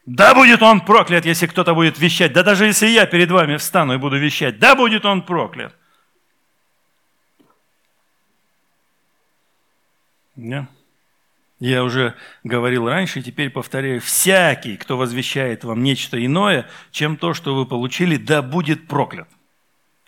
да 0.08 0.34
будет 0.34 0.64
он 0.64 0.82
проклят, 0.82 1.24
если 1.24 1.46
кто-то 1.46 1.76
будет 1.76 2.00
вещать. 2.00 2.34
Да 2.34 2.42
даже 2.42 2.66
если 2.66 2.88
я 2.88 3.06
перед 3.06 3.30
вами 3.30 3.58
встану 3.58 3.94
и 3.94 3.98
буду 3.98 4.18
вещать, 4.18 4.58
да 4.58 4.76
будет 4.76 5.06
он 5.06 5.22
проклят. 5.22 5.76
Yeah. 10.40 10.66
Я 11.60 11.84
уже 11.84 12.16
говорил 12.46 12.88
раньше, 12.88 13.20
и 13.20 13.24
теперь 13.24 13.50
повторяю, 13.50 14.00
всякий, 14.00 14.78
кто 14.78 14.98
возвещает 14.98 15.66
вам 15.66 15.84
нечто 15.84 16.24
иное, 16.26 16.70
чем 16.92 17.18
то, 17.18 17.34
что 17.34 17.54
вы 17.54 17.66
получили, 17.66 18.16
да 18.16 18.42
будет 18.42 18.88
проклят. 18.88 19.28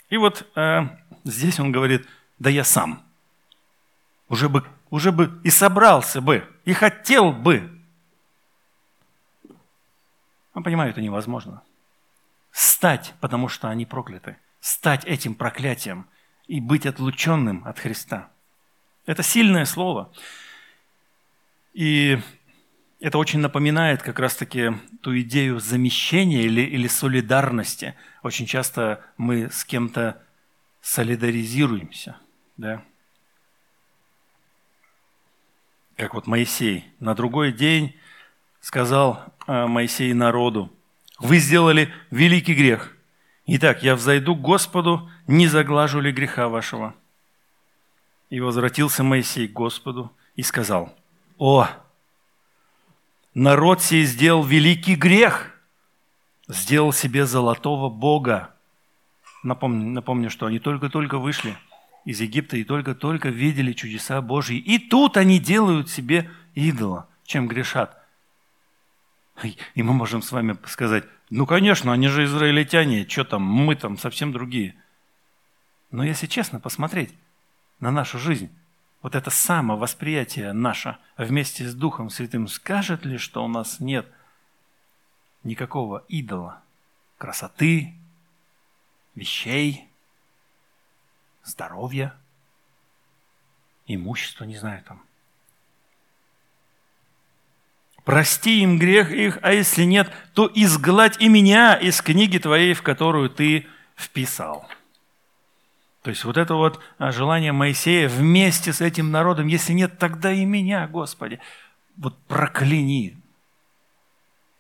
И 0.10 0.16
вот 0.16 0.48
э, 0.56 0.84
здесь 1.26 1.60
он 1.60 1.74
говорит, 1.74 2.08
да 2.40 2.50
я 2.50 2.64
сам. 2.64 3.04
Уже 4.30 4.48
бы, 4.48 4.64
уже 4.90 5.12
бы 5.12 5.42
и 5.44 5.50
собрался 5.50 6.22
бы, 6.22 6.48
и 6.64 6.72
хотел 6.72 7.34
бы. 7.34 7.70
Он 10.54 10.64
понимает, 10.64 10.94
это 10.94 11.02
невозможно. 11.02 11.64
Стать, 12.52 13.14
потому 13.20 13.50
что 13.50 13.68
они 13.70 13.86
прокляты. 13.86 14.38
Стать 14.62 15.04
этим 15.04 15.36
проклятием 15.36 16.08
и 16.48 16.62
быть 16.62 16.86
отлученным 16.86 17.64
от 17.66 17.80
Христа. 17.80 18.30
Это 19.06 19.24
сильное 19.24 19.66
слово. 19.66 20.12
И 21.74 22.20
это 23.00 23.18
очень 23.18 23.40
напоминает 23.40 24.04
как 24.04 24.20
раз-таки 24.20 24.74
ту 25.02 25.20
идею 25.22 25.60
замещения 25.60 26.44
или, 26.44 26.62
или 26.62 26.88
солидарности. 26.88 27.96
Очень 28.22 28.46
часто 28.46 29.04
мы 29.18 29.50
с 29.50 29.66
кем-то 29.66 30.22
солидаризируемся. 30.82 32.18
Да? 32.58 32.84
Как 35.98 36.14
вот 36.14 36.28
Моисей. 36.28 36.86
На 37.00 37.16
другой 37.16 37.52
день 37.52 37.96
сказал 38.60 39.34
э, 39.48 39.66
Моисей 39.66 40.14
народу, 40.14 40.72
«Вы 41.20 41.38
сделали 41.38 41.92
великий 42.12 42.54
грех. 42.54 42.96
Итак, 43.48 43.84
я 43.84 43.96
взойду 43.96 44.36
к 44.36 44.42
Господу, 44.42 45.10
не 45.28 45.48
заглажу 45.48 46.00
ли 46.00 46.12
греха 46.12 46.48
вашего?» 46.50 46.96
И 48.32 48.40
возвратился 48.40 49.04
Моисей 49.04 49.48
к 49.48 49.54
Господу 49.54 50.12
и 50.36 50.42
сказал– 50.42 50.92
о, 51.42 51.68
народ 53.34 53.82
сей 53.82 54.06
сделал 54.06 54.44
великий 54.44 54.94
грех, 54.94 55.60
сделал 56.48 56.94
себе 56.94 57.26
золотого 57.26 57.90
бога. 57.90 58.54
Напомню, 59.42 59.90
напомню 59.90 60.30
что 60.30 60.46
они 60.46 60.60
только-только 60.60 61.18
вышли 61.18 61.58
из 62.06 62.22
Египта 62.22 62.58
и 62.58 62.64
только-только 62.64 63.30
видели 63.30 63.74
чудеса 63.74 64.22
Божьи. 64.22 64.56
И 64.56 64.78
тут 64.78 65.18
они 65.18 65.40
делают 65.40 65.90
себе 65.90 66.30
идола, 66.54 67.10
чем 67.26 67.48
грешат. 67.48 68.00
И 69.74 69.82
мы 69.82 69.94
можем 69.94 70.22
с 70.22 70.32
вами 70.32 70.60
сказать, 70.68 71.06
ну, 71.32 71.48
конечно, 71.48 71.92
они 71.92 72.08
же 72.08 72.26
израильтяне, 72.26 73.08
что 73.10 73.24
там, 73.24 73.42
мы 73.42 73.76
там 73.76 73.98
совсем 73.98 74.32
другие. 74.32 74.76
Но 75.90 76.04
если 76.04 76.28
честно 76.28 76.60
посмотреть 76.60 77.16
на 77.82 77.92
нашу 77.92 78.18
жизнь, 78.20 78.50
вот 79.02 79.16
это 79.16 79.30
самовосприятие 79.30 80.54
наше 80.54 80.98
вместе 81.18 81.68
с 81.68 81.74
Духом 81.74 82.10
Святым 82.10 82.48
скажет 82.48 83.04
ли, 83.04 83.18
что 83.18 83.44
у 83.44 83.48
нас 83.48 83.80
нет 83.80 84.08
никакого 85.44 86.06
идола, 86.08 86.62
красоты, 87.18 87.96
вещей, 89.16 89.90
здоровья, 91.44 92.16
имущества, 93.88 94.46
не 94.46 94.56
знаю 94.56 94.84
там. 94.84 95.02
Прости 98.04 98.62
им 98.62 98.78
грех 98.78 99.12
их, 99.12 99.40
а 99.42 99.54
если 99.54 99.84
нет, 99.84 100.12
то 100.34 100.50
изгладь 100.54 101.20
и 101.20 101.28
меня 101.28 101.76
из 101.76 102.02
книги 102.02 102.38
твоей, 102.38 102.74
в 102.74 102.82
которую 102.84 103.30
ты 103.30 103.68
вписал. 103.96 104.68
То 106.02 106.10
есть 106.10 106.24
вот 106.24 106.38
это 106.38 106.56
вот 106.56 106.80
а, 106.98 107.12
желание 107.12 107.52
Моисея 107.52 108.10
вместе 108.10 108.74
с 108.74 108.82
этим 108.82 109.12
народом, 109.12 109.48
если 109.48 109.74
нет, 109.74 110.00
тогда 110.00 110.32
и 110.34 110.46
меня, 110.46 110.88
Господи, 110.88 111.40
вот 111.96 112.18
прокляни. 112.28 113.18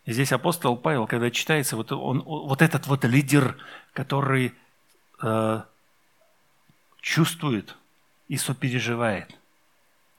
Здесь 0.05 0.31
апостол 0.31 0.77
Павел, 0.77 1.07
когда 1.07 1.31
читается, 1.31 1.75
вот, 1.75 1.91
он, 1.91 2.21
вот 2.21 2.61
этот 2.61 2.87
вот 2.87 3.05
лидер, 3.05 3.57
который 3.93 4.53
э, 5.21 5.61
чувствует 7.01 7.75
и 8.27 8.37
сопереживает. 8.37 9.35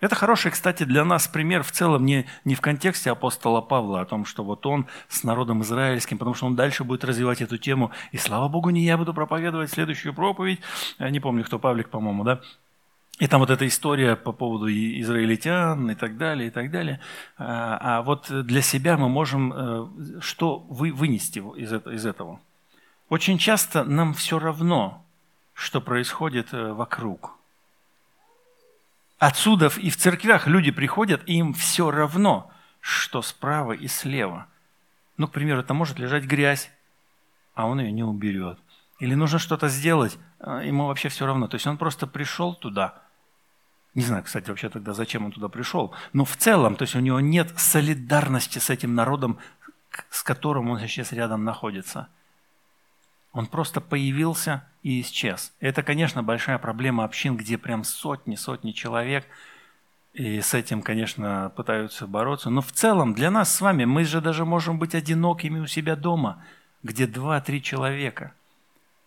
Это 0.02 0.16
хороший, 0.16 0.50
кстати, 0.50 0.82
для 0.82 1.04
нас 1.04 1.28
пример 1.28 1.62
в 1.62 1.70
целом 1.70 2.04
не, 2.04 2.26
не 2.44 2.56
в 2.56 2.60
контексте 2.60 3.12
апостола 3.12 3.60
Павла, 3.60 4.00
о 4.00 4.04
том, 4.04 4.24
что 4.24 4.42
вот 4.42 4.66
он 4.66 4.88
с 5.08 5.22
народом 5.22 5.62
израильским, 5.62 6.18
потому 6.18 6.34
что 6.34 6.46
он 6.46 6.56
дальше 6.56 6.82
будет 6.82 7.04
развивать 7.04 7.40
эту 7.40 7.56
тему. 7.56 7.92
И 8.10 8.16
слава 8.16 8.48
Богу, 8.48 8.70
не 8.70 8.82
я 8.82 8.98
буду 8.98 9.14
проповедовать 9.14 9.70
следующую 9.70 10.12
проповедь. 10.12 10.58
Я 10.98 11.08
не 11.10 11.20
помню, 11.20 11.44
кто 11.44 11.60
Павлик, 11.60 11.88
по-моему, 11.88 12.24
да? 12.24 12.40
И 13.20 13.28
там 13.28 13.38
вот 13.38 13.50
эта 13.50 13.64
история 13.64 14.16
по 14.16 14.32
поводу 14.32 14.66
израильтян 14.68 15.88
и 15.88 15.94
так 15.94 16.16
далее, 16.16 16.48
и 16.48 16.50
так 16.50 16.72
далее. 16.72 16.98
А, 17.38 17.98
а 17.98 18.02
вот 18.02 18.26
для 18.28 18.60
себя 18.60 18.96
мы 18.96 19.08
можем 19.08 19.52
э, 19.52 20.20
что 20.20 20.66
вы, 20.68 20.90
вынести 20.90 21.38
из 21.38 22.04
этого? 22.04 22.40
Очень 23.08 23.38
часто 23.38 23.84
нам 23.84 24.14
все 24.14 24.40
равно, 24.40 25.06
что 25.52 25.80
происходит 25.80 26.52
э, 26.52 26.72
вокруг– 26.72 27.36
Отсюда 29.22 29.70
и 29.76 29.88
в 29.88 29.96
церквях 29.96 30.48
люди 30.48 30.72
приходят, 30.72 31.22
и 31.26 31.34
им 31.34 31.54
все 31.54 31.92
равно, 31.92 32.50
что 32.80 33.22
справа 33.22 33.70
и 33.70 33.86
слева. 33.86 34.48
Ну, 35.16 35.28
к 35.28 35.30
примеру, 35.30 35.60
это 35.60 35.74
может 35.74 36.00
лежать 36.00 36.24
грязь, 36.24 36.72
а 37.54 37.66
он 37.66 37.78
ее 37.78 37.92
не 37.92 38.02
уберет. 38.02 38.58
Или 38.98 39.14
нужно 39.14 39.38
что-то 39.38 39.68
сделать, 39.68 40.18
а 40.40 40.62
ему 40.64 40.88
вообще 40.88 41.08
все 41.08 41.24
равно. 41.24 41.46
То 41.46 41.54
есть 41.54 41.68
он 41.68 41.78
просто 41.78 42.08
пришел 42.08 42.52
туда. 42.52 43.00
Не 43.94 44.02
знаю, 44.02 44.24
кстати, 44.24 44.48
вообще 44.48 44.68
тогда, 44.68 44.92
зачем 44.92 45.24
он 45.24 45.30
туда 45.30 45.48
пришел. 45.48 45.94
Но 46.12 46.24
в 46.24 46.36
целом, 46.36 46.74
то 46.74 46.82
есть 46.82 46.96
у 46.96 46.98
него 46.98 47.20
нет 47.20 47.56
солидарности 47.56 48.58
с 48.58 48.70
этим 48.70 48.96
народом, 48.96 49.38
с 50.10 50.24
которым 50.24 50.68
он 50.68 50.80
сейчас 50.80 51.12
рядом 51.12 51.44
находится– 51.44 52.08
он 53.32 53.46
просто 53.46 53.80
появился 53.80 54.64
и 54.82 55.00
исчез. 55.00 55.52
Это, 55.60 55.82
конечно, 55.82 56.22
большая 56.22 56.58
проблема 56.58 57.04
общин, 57.04 57.36
где 57.36 57.56
прям 57.58 57.84
сотни, 57.84 58.34
сотни 58.34 58.72
человек, 58.72 59.26
и 60.12 60.40
с 60.40 60.52
этим, 60.54 60.82
конечно, 60.82 61.52
пытаются 61.56 62.06
бороться. 62.06 62.50
Но 62.50 62.60
в 62.60 62.72
целом 62.72 63.14
для 63.14 63.30
нас 63.30 63.54
с 63.54 63.60
вами, 63.60 63.84
мы 63.84 64.04
же 64.04 64.20
даже 64.20 64.44
можем 64.44 64.78
быть 64.78 64.94
одинокими 64.94 65.60
у 65.60 65.66
себя 65.66 65.96
дома, 65.96 66.44
где 66.82 67.06
два-три 67.06 67.62
человека, 67.62 68.34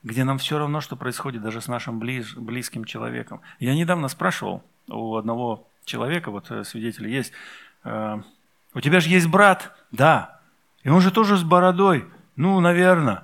где 0.01 0.23
нам 0.23 0.37
все 0.37 0.57
равно, 0.57 0.81
что 0.81 0.95
происходит 0.95 1.41
даже 1.41 1.61
с 1.61 1.67
нашим 1.67 1.99
близ, 1.99 2.33
близким 2.33 2.85
человеком. 2.85 3.41
Я 3.59 3.75
недавно 3.75 4.07
спрашивал 4.07 4.63
у 4.87 5.15
одного 5.15 5.67
человека, 5.83 6.31
вот 6.31 6.49
э, 6.49 6.63
свидетель 6.63 7.07
есть, 7.07 7.31
э, 7.83 8.21
у 8.73 8.81
тебя 8.81 8.99
же 8.99 9.09
есть 9.09 9.27
брат? 9.27 9.75
Да. 9.91 10.41
И 10.83 10.89
он 10.89 11.01
же 11.01 11.11
тоже 11.11 11.37
с 11.37 11.43
бородой? 11.43 12.05
Ну, 12.35 12.59
наверное. 12.59 13.23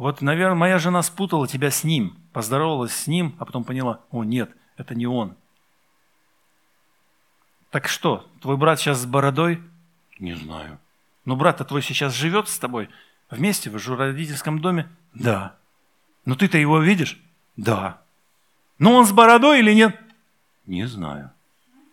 Вот, 0.00 0.22
наверное, 0.22 0.54
моя 0.54 0.78
жена 0.78 1.02
спутала 1.02 1.46
тебя 1.46 1.70
с 1.70 1.84
ним, 1.84 2.16
поздоровалась 2.32 2.94
с 2.94 3.06
ним, 3.06 3.36
а 3.38 3.44
потом 3.44 3.64
поняла, 3.64 4.00
о 4.10 4.24
нет, 4.24 4.50
это 4.78 4.94
не 4.94 5.06
он. 5.06 5.36
Так 7.70 7.86
что, 7.86 8.26
твой 8.40 8.56
брат 8.56 8.80
сейчас 8.80 9.00
с 9.00 9.04
бородой? 9.04 9.62
Не 10.18 10.32
знаю. 10.32 10.78
Но 11.26 11.36
брат-то 11.36 11.66
твой 11.66 11.82
сейчас 11.82 12.14
живет 12.14 12.48
с 12.48 12.58
тобой? 12.58 12.88
Вместе 13.28 13.68
в 13.68 13.76
родительском 13.94 14.60
доме? 14.60 14.88
Да. 15.12 15.56
Но 16.24 16.34
ты-то 16.34 16.56
его 16.56 16.78
видишь? 16.78 17.20
Да. 17.58 18.00
Но 18.78 18.94
он 18.94 19.04
с 19.04 19.12
бородой 19.12 19.58
или 19.58 19.74
нет? 19.74 20.00
Не 20.64 20.86
знаю. 20.86 21.30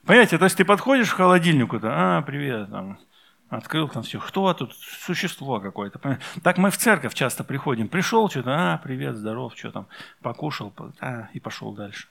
Понимаете, 0.05 0.37
то 0.37 0.45
есть 0.45 0.55
ты 0.55 0.63
подходишь 0.63 1.11
к 1.11 1.17
холодильнику-то, 1.17 1.89
а, 1.91 2.21
привет, 2.21 2.69
там, 2.69 2.99
Открыл 3.49 3.87
там 3.87 4.03
все. 4.03 4.19
Кто 4.19 4.53
тут? 4.53 4.73
Существо 4.73 5.59
какое-то. 5.59 6.19
Так 6.43 6.57
мы 6.57 6.69
в 6.69 6.77
церковь 6.77 7.13
часто 7.13 7.43
приходим. 7.43 7.87
Пришел 7.87 8.29
что-то, 8.29 8.73
а, 8.73 8.77
привет, 8.77 9.15
здоров, 9.15 9.53
что 9.55 9.71
там, 9.71 9.87
покушал, 10.21 10.73
а, 10.99 11.29
и 11.33 11.39
пошел 11.39 11.71
дальше. 11.71 12.07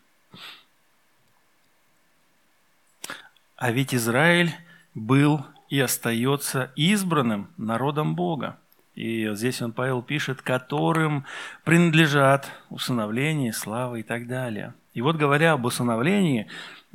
А 3.56 3.70
ведь 3.70 3.94
Израиль 3.94 4.54
был 4.94 5.44
и 5.68 5.78
остается 5.80 6.72
избранным 6.74 7.50
народом 7.58 8.14
Бога. 8.14 8.58
И 8.94 9.28
здесь 9.34 9.60
он, 9.60 9.72
Павел, 9.72 10.00
пишет, 10.00 10.40
которым 10.40 11.26
принадлежат 11.64 12.50
усыновление, 12.70 13.52
слава 13.52 13.96
и 13.96 14.02
так 14.02 14.26
далее. 14.26 14.72
И 14.94 15.02
вот 15.02 15.16
говоря 15.16 15.52
об 15.52 15.66
усыновлении, 15.66 16.46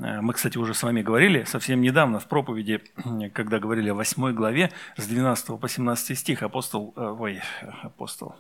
мы, 0.02 0.34
кстати, 0.34 0.58
уже 0.58 0.74
с 0.74 0.82
вами 0.82 1.04
говорили 1.04 1.44
совсем 1.44 1.82
недавно 1.82 2.20
в 2.20 2.28
проповеди, 2.28 2.82
когда 3.34 3.60
говорили 3.60 3.90
о 3.90 3.94
8 3.94 4.34
главе, 4.34 4.72
с 4.98 5.06
12 5.06 5.60
по 5.60 5.70
17 5.70 6.18
стих, 6.18 6.42
апостол, 6.42 6.94
э, 6.96 7.16
ой, 7.20 7.42
апостол, 7.84 8.36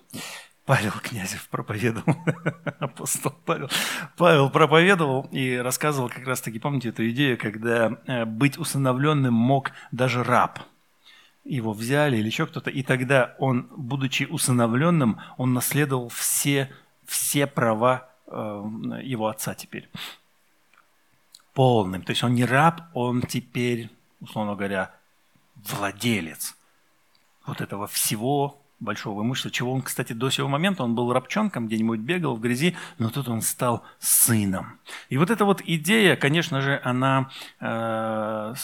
Павел 0.65 0.93
Князев 1.03 1.47
проповедовал, 1.49 2.15
апостол 2.79 3.33
Павел, 3.45 3.69
Павел 4.17 4.49
проповедовал 4.49 5.27
и 5.31 5.55
рассказывал 5.55 6.09
как 6.09 6.25
раз-таки, 6.25 6.57
помните 6.57 6.89
эту 6.89 7.07
идею, 7.11 7.37
когда 7.37 7.91
э, 8.07 8.25
быть 8.25 8.57
усыновленным 8.57 9.33
мог 9.33 9.71
даже 9.91 10.23
раб. 10.23 10.59
Его 11.43 11.73
взяли 11.73 12.17
или 12.17 12.25
еще 12.25 12.47
кто-то, 12.47 12.71
и 12.71 12.81
тогда 12.81 13.35
он, 13.37 13.67
будучи 13.75 14.23
усыновленным, 14.23 15.19
он 15.37 15.53
наследовал 15.53 16.09
все, 16.09 16.71
все 17.05 17.47
права 17.47 18.07
его 18.31 19.27
отца 19.27 19.53
теперь 19.53 19.89
полным. 21.53 22.01
То 22.01 22.11
есть 22.11 22.23
он 22.23 22.33
не 22.33 22.45
раб, 22.45 22.81
он 22.93 23.21
теперь, 23.21 23.89
условно 24.19 24.55
говоря, 24.55 24.91
владелец 25.55 26.55
вот 27.45 27.61
этого 27.61 27.87
всего 27.87 28.61
большого 28.81 29.21
имущества, 29.21 29.51
чего 29.51 29.71
он, 29.71 29.81
кстати, 29.83 30.13
до 30.13 30.29
сего 30.29 30.47
момента, 30.47 30.83
он 30.83 30.95
был 30.95 31.13
рабчонком, 31.13 31.67
где-нибудь 31.67 31.99
бегал 31.99 32.35
в 32.35 32.41
грязи, 32.41 32.75
но 32.97 33.09
тут 33.09 33.29
он 33.29 33.41
стал 33.41 33.83
сыном. 33.99 34.79
И 35.09 35.17
вот 35.17 35.29
эта 35.29 35.45
вот 35.45 35.61
идея, 35.63 36.15
конечно 36.15 36.61
же, 36.61 36.81
она 36.83 37.29
э, 37.59 38.55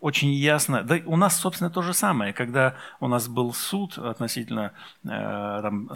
очень 0.00 0.32
ясна. 0.32 0.82
Да 0.82 0.98
у 1.06 1.16
нас, 1.16 1.36
собственно, 1.36 1.70
то 1.70 1.82
же 1.82 1.94
самое. 1.94 2.32
Когда 2.32 2.76
у 3.00 3.08
нас 3.08 3.26
был 3.26 3.54
суд 3.54 3.96
относительно 3.96 4.72
э, 5.04 5.08
там, 5.08 5.90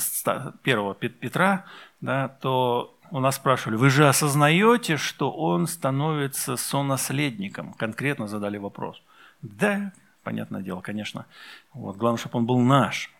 первого 0.62 0.94
Петра, 0.94 1.66
да, 2.00 2.28
то 2.28 2.96
у 3.12 3.20
нас 3.20 3.36
спрашивали, 3.36 3.76
вы 3.76 3.90
же 3.90 4.08
осознаете, 4.08 4.96
что 4.96 5.30
он 5.30 5.66
становится 5.66 6.56
сонаследником? 6.56 7.74
Конкретно 7.74 8.26
задали 8.26 8.56
вопрос. 8.56 9.02
Да, 9.42 9.92
понятное 10.22 10.62
дело, 10.62 10.80
конечно. 10.80 11.26
Вот, 11.74 11.96
главное, 11.98 12.18
чтобы 12.18 12.38
он 12.38 12.46
был 12.46 12.58
наш. 12.58 13.10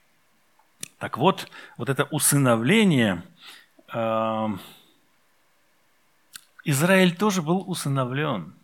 Так 0.99 1.19
вот, 1.19 1.51
вот 1.77 1.91
это 1.91 2.05
усыновление, 2.05 3.23
э, 3.93 4.49
Израиль 6.65 7.15
тоже 7.15 7.43
был 7.43 7.63
усыновлен. 7.69 8.55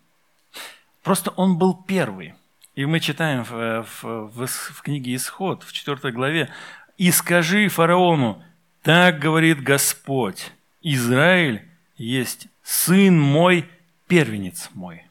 Просто 1.03 1.31
он 1.33 1.59
был 1.59 1.75
первый. 1.75 2.35
И 2.75 2.87
мы 2.87 3.01
читаем 3.01 3.45
в, 3.45 3.83
в, 3.83 4.29
в, 4.29 4.47
в 4.47 4.83
книге 4.83 5.15
Исход, 5.15 5.63
в 5.63 5.73
4 5.73 6.11
главе, 6.11 6.51
«И 6.97 7.11
скажи 7.11 7.69
фараону, 7.69 8.43
так 8.83 9.19
говорит 9.19 9.63
Господь, 9.63 10.53
Израиль 10.91 11.69
есть 11.99 12.49
сын 12.63 13.21
мой, 13.21 13.69
первенец 14.07 14.71
мой. 14.73 15.05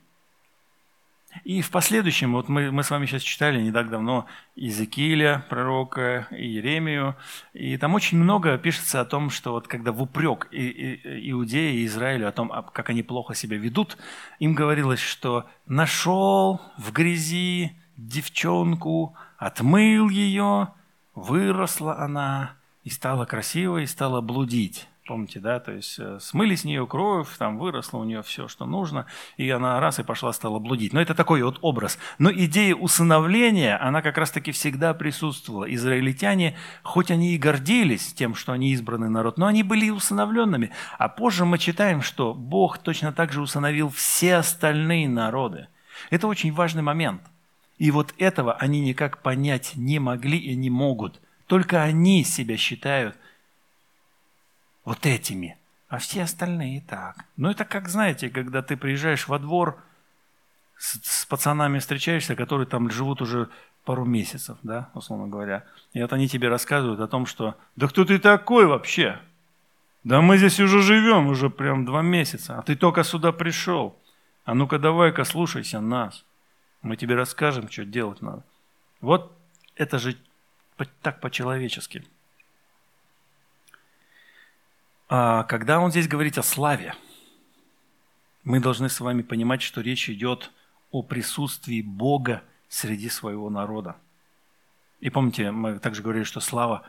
И 1.44 1.62
в 1.62 1.70
последующем, 1.70 2.34
вот 2.34 2.50
мы, 2.50 2.72
мы 2.72 2.82
с 2.84 2.90
вами 2.90 3.06
сейчас 3.06 3.22
читали 3.22 3.62
не 3.62 3.72
так 3.72 3.92
давно 3.92 4.26
Иезекииля, 4.56 5.46
пророка, 5.50 6.28
и 6.32 6.48
Еремию, 6.48 7.16
и 7.54 7.78
там 7.78 7.94
очень 7.94 8.18
много 8.18 8.58
пишется 8.58 9.02
о 9.02 9.06
том, 9.06 9.30
что 9.30 9.52
вот 9.52 9.68
когда 9.68 9.92
в 9.92 10.02
упрек 10.02 10.48
и, 10.50 10.68
и, 10.68 11.32
Иудеи 11.32 11.76
и 11.76 11.86
Израилю 11.86 12.28
о 12.28 12.32
том, 12.32 12.52
как 12.74 12.90
они 12.90 13.04
плохо 13.04 13.36
себя 13.36 13.58
ведут, 13.58 14.00
им 14.40 14.56
говорилось, 14.56 15.00
что 15.00 15.46
нашел 15.68 16.60
в 16.80 16.92
грязи 16.92 17.78
девчонку, 17.98 19.16
отмыл 19.38 20.10
ее, 20.10 20.70
выросла 21.14 22.00
она 22.00 22.56
и 22.84 22.90
стала 22.90 23.26
красивой, 23.26 23.84
и 23.84 23.88
стала 23.88 24.22
блудить. 24.22 24.88
Помните, 25.08 25.40
да, 25.40 25.62
то 25.62 25.72
есть 25.72 25.98
э, 26.00 26.20
смыли 26.20 26.56
с 26.56 26.66
нее 26.66 26.86
кровь, 26.86 27.30
там 27.38 27.58
выросло 27.58 28.00
у 28.00 28.04
нее 28.04 28.22
все, 28.24 28.50
что 28.50 28.66
нужно, 28.66 29.06
и 29.38 29.50
она 29.50 29.80
раз 29.80 30.00
и 30.00 30.04
пошла, 30.04 30.34
стала 30.34 30.60
блудить. 30.60 30.92
Но 30.92 31.00
это 31.00 31.16
такой 31.16 31.42
вот 31.44 31.60
образ. 31.62 31.98
Но 32.20 32.30
идея 32.30 32.76
усыновления, 32.76 33.82
она 33.82 34.02
как 34.02 34.18
раз-таки 34.18 34.52
всегда 34.52 34.94
присутствовала. 34.94 35.74
Израильтяне, 35.74 36.58
хоть 36.84 37.10
они 37.10 37.34
и 37.34 37.38
гордились 37.38 38.14
тем, 38.14 38.36
что 38.36 38.52
они 38.52 38.74
избранный 38.74 39.10
народ, 39.10 39.38
но 39.38 39.46
они 39.46 39.64
были 39.64 39.90
усыновленными. 39.90 40.72
А 40.98 41.08
позже 41.08 41.46
мы 41.46 41.58
читаем, 41.58 42.02
что 42.02 42.34
Бог 42.34 42.78
точно 42.78 43.14
так 43.14 43.32
же 43.32 43.42
усыновил 43.42 43.90
все 43.90 44.36
остальные 44.36 45.08
народы. 45.08 45.70
Это 46.10 46.28
очень 46.28 46.52
важный 46.52 46.84
момент. 46.84 47.22
И 47.78 47.92
вот 47.92 48.14
этого 48.18 48.56
они 48.56 48.82
никак 48.82 49.22
понять 49.22 49.72
не 49.76 50.00
могли 50.00 50.38
и 50.38 50.54
не 50.54 50.70
могут. 50.70 51.22
Только 51.48 51.82
они 51.82 52.26
себя 52.26 52.58
считают– 52.58 53.16
вот 54.88 55.06
этими, 55.06 55.58
а 55.90 55.98
все 55.98 56.24
остальные 56.24 56.80
так. 56.80 57.26
Ну, 57.36 57.50
это 57.50 57.66
как, 57.66 57.90
знаете, 57.90 58.30
когда 58.30 58.62
ты 58.62 58.78
приезжаешь 58.78 59.28
во 59.28 59.38
двор, 59.38 59.84
с, 60.78 60.98
с 61.04 61.26
пацанами 61.26 61.80
встречаешься, 61.80 62.38
которые 62.38 62.68
там 62.68 62.90
живут 62.90 63.22
уже 63.22 63.50
пару 63.84 64.06
месяцев, 64.06 64.58
да, 64.64 64.90
условно 64.94 65.28
говоря. 65.28 65.66
И 65.92 66.02
вот 66.02 66.14
они 66.14 66.30
тебе 66.30 66.48
рассказывают 66.48 67.02
о 67.02 67.08
том, 67.10 67.26
что 67.26 67.58
«Да 67.76 67.90
кто 67.90 68.06
ты 68.06 68.18
такой 68.18 68.66
вообще? 68.66 69.20
Да 70.06 70.22
мы 70.22 70.38
здесь 70.38 70.58
уже 70.62 70.82
живем, 70.82 71.28
уже 71.28 71.50
прям 71.50 71.84
два 71.84 72.02
месяца, 72.02 72.58
а 72.58 72.62
ты 72.62 72.78
только 72.78 73.04
сюда 73.04 73.34
пришел. 73.34 74.00
А 74.46 74.54
ну-ка 74.54 74.80
давай-ка 74.80 75.26
слушайся 75.26 75.82
нас. 75.82 76.24
Мы 76.82 76.96
тебе 76.96 77.16
расскажем, 77.16 77.70
что 77.70 77.84
делать 77.84 78.22
надо». 78.22 78.46
Вот 79.02 79.38
это 79.76 80.00
же 80.00 80.16
так 81.02 81.20
по-человечески. 81.20 82.06
А 85.10 85.44
когда 85.44 85.80
он 85.80 85.92
здесь 85.92 86.08
говорит 86.08 86.38
о 86.38 86.44
славе, 86.44 86.94
мы 88.44 88.60
должны 88.60 88.90
с 88.90 89.00
вами 89.00 89.22
понимать, 89.22 89.62
что 89.62 89.82
речь 89.82 90.10
идет 90.10 90.52
о 90.92 91.02
присутствии 91.02 91.82
Бога 91.82 92.44
среди 92.68 93.10
своего 93.10 93.50
народа. 93.50 93.96
И 95.00 95.10
помните, 95.10 95.52
мы 95.52 95.80
также 95.80 96.02
говорили, 96.02 96.24
что 96.24 96.40
слава 96.40 96.86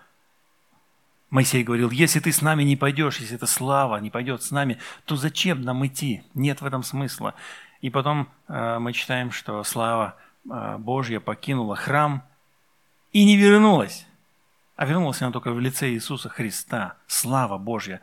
Моисей 1.31 1.63
говорил, 1.63 1.91
если 1.91 2.21
ты 2.21 2.33
с 2.33 2.41
нами 2.41 2.63
не 2.63 2.77
пойдешь, 2.77 3.19
если 3.19 3.37
эта 3.37 3.47
слава 3.47 3.99
не 3.99 4.11
пойдет 4.11 4.43
с 4.43 4.51
нами, 4.51 4.79
то 5.05 5.15
зачем 5.15 5.63
нам 5.63 5.87
идти? 5.87 6.23
Нет 6.35 6.63
в 6.63 6.67
этом 6.67 6.83
смысла. 6.83 7.35
И 7.83 7.91
потом 7.91 8.29
э, 8.49 8.79
мы 8.79 8.93
читаем, 8.93 9.31
что 9.31 9.63
слава 9.63 10.17
э, 10.51 10.77
Божья 10.79 11.21
покинула 11.21 11.77
храм 11.77 12.25
и 13.13 13.25
не 13.25 13.37
вернулась. 13.37 14.08
А 14.79 14.87
вернулась 14.87 15.21
она 15.23 15.33
только 15.33 15.51
в 15.51 15.59
лице 15.59 15.91
Иисуса 15.91 16.29
Христа. 16.29 16.95
Слава 17.09 17.59
Божья. 17.59 18.01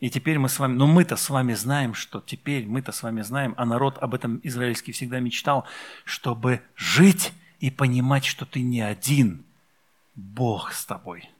И 0.00 0.10
теперь 0.10 0.40
мы 0.40 0.48
с 0.48 0.58
вами, 0.58 0.74
но 0.74 0.88
мы-то 0.88 1.14
с 1.14 1.30
вами 1.30 1.54
знаем, 1.54 1.94
что 1.94 2.20
теперь 2.20 2.66
мы-то 2.66 2.90
с 2.90 3.04
вами 3.04 3.22
знаем, 3.22 3.54
а 3.56 3.64
народ 3.64 3.96
об 3.98 4.12
этом 4.12 4.40
израильский 4.42 4.90
всегда 4.90 5.20
мечтал, 5.20 5.66
чтобы 6.04 6.62
жить 6.74 7.32
и 7.60 7.70
понимать, 7.70 8.24
что 8.24 8.44
ты 8.44 8.60
не 8.60 8.80
один. 8.80 9.44
Бог 10.16 10.72
с 10.72 10.84
тобой. 10.84 11.30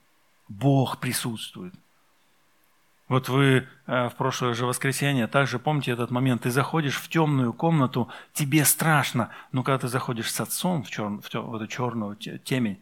Бог 0.47 1.01
присутствует. 1.01 1.73
Вот 3.09 3.27
вы 3.27 3.67
э, 3.87 4.07
в 4.07 4.15
прошлое 4.15 4.53
же 4.53 4.65
воскресенье 4.65 5.27
также 5.27 5.59
помните 5.59 5.91
этот 5.91 6.11
момент. 6.11 6.43
Ты 6.43 6.49
заходишь 6.49 6.95
в 6.95 7.09
темную 7.09 7.51
комнату, 7.51 8.07
тебе 8.31 8.63
страшно. 8.63 9.31
Но 9.51 9.63
когда 9.63 9.79
ты 9.79 9.89
заходишь 9.89 10.31
с 10.31 10.39
отцом 10.39 10.83
в, 10.83 10.89
чер... 10.89 11.09
в, 11.09 11.29
тер... 11.29 11.41
в 11.41 11.55
эту 11.55 11.67
черную 11.67 12.15
темень, 12.15 12.79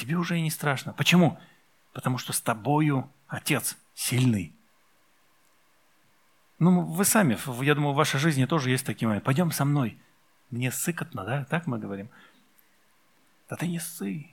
тебе 0.00 0.16
уже 0.16 0.38
и 0.38 0.42
не 0.42 0.50
страшно. 0.50 0.92
Почему? 0.92 1.38
Потому 1.92 2.18
что 2.18 2.32
с 2.32 2.40
тобою 2.40 3.10
Отец 3.28 3.76
сильный. 3.94 4.54
Ну, 6.58 6.82
вы 6.82 7.04
сами, 7.04 7.38
я 7.64 7.74
думаю, 7.74 7.92
в 7.92 7.96
вашей 7.96 8.18
жизни 8.18 8.44
тоже 8.44 8.70
есть 8.70 8.84
такие 8.84 9.06
моменты. 9.06 9.24
Пойдем 9.24 9.50
со 9.50 9.64
мной. 9.64 9.98
Мне 10.50 10.70
сыкотно, 10.70 11.24
да? 11.24 11.44
Так 11.44 11.66
мы 11.66 11.78
говорим. 11.78 12.10
Да 13.48 13.56
ты 13.56 13.66
не 13.66 13.78
ссы. 13.78 14.26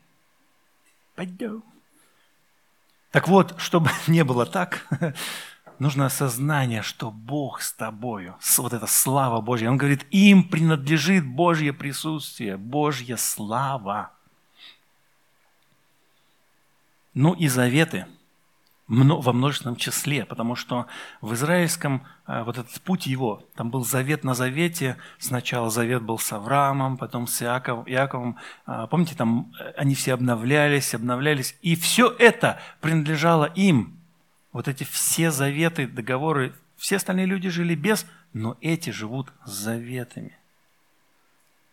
Пойдем. 1.16 1.64
Так 3.12 3.28
вот, 3.28 3.56
чтобы 3.60 3.90
не 4.08 4.24
было 4.24 4.46
так, 4.46 4.86
нужно 5.80 6.08
осознание, 6.08 6.82
что 6.82 7.12
Бог 7.12 7.62
с 7.62 7.72
тобою, 7.72 8.36
вот 8.58 8.74
эта 8.74 8.88
слава 8.88 9.42
Божья. 9.42 9.70
Он 9.70 9.78
говорит, 9.78 10.06
им 10.12 10.44
принадлежит 10.44 11.26
Божье 11.26 11.72
присутствие, 11.72 12.58
Божья 12.58 13.16
слава. 13.16 14.17
Ну 17.18 17.34
и 17.34 17.48
заветы, 17.48 18.06
во 18.88 19.34
множественном 19.34 19.76
числе, 19.76 20.24
потому 20.24 20.56
что 20.56 20.86
в 21.20 21.34
израильском 21.34 22.06
э, 22.28 22.44
вот 22.44 22.60
этот 22.60 22.80
путь 22.82 23.08
его, 23.08 23.44
там 23.56 23.72
был 23.72 23.84
завет 23.84 24.24
на 24.24 24.36
завете, 24.36 24.98
сначала 25.18 25.72
завет 25.72 26.04
был 26.04 26.20
с 26.20 26.32
Авраамом, 26.32 26.96
потом 26.96 27.26
с 27.26 27.42
Иаков, 27.42 27.88
Иаковом, 27.88 28.38
а, 28.68 28.86
помните, 28.86 29.16
там 29.16 29.52
э, 29.60 29.72
они 29.78 29.96
все 29.96 30.14
обновлялись, 30.14 30.94
обновлялись, 30.94 31.58
и 31.64 31.76
все 31.76 32.16
это 32.20 32.60
принадлежало 32.82 33.46
им, 33.46 34.00
вот 34.52 34.68
эти 34.68 34.84
все 34.84 35.32
заветы, 35.32 35.88
договоры, 35.88 36.54
все 36.78 36.98
остальные 36.98 37.26
люди 37.26 37.50
жили 37.50 37.74
без, 37.74 38.06
но 38.34 38.58
эти 38.62 38.92
живут 38.92 39.34
с 39.44 39.50
заветами. 39.50 40.38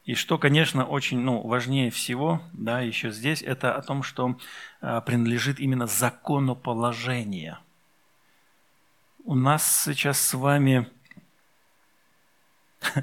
И 0.04 0.14
что, 0.14 0.36
конечно, 0.36 0.84
очень 0.84 1.18
ну, 1.20 1.40
важнее 1.40 1.90
всего, 1.90 2.42
да, 2.52 2.80
еще 2.80 3.10
здесь, 3.10 3.42
это 3.42 3.74
о 3.74 3.80
том, 3.80 4.02
что 4.02 4.36
э, 4.82 5.00
принадлежит 5.06 5.58
именно 5.58 5.86
законоположение. 5.86 7.58
У 9.24 9.34
нас 9.34 9.84
сейчас 9.84 10.20
с 10.20 10.34
вами 10.34 10.86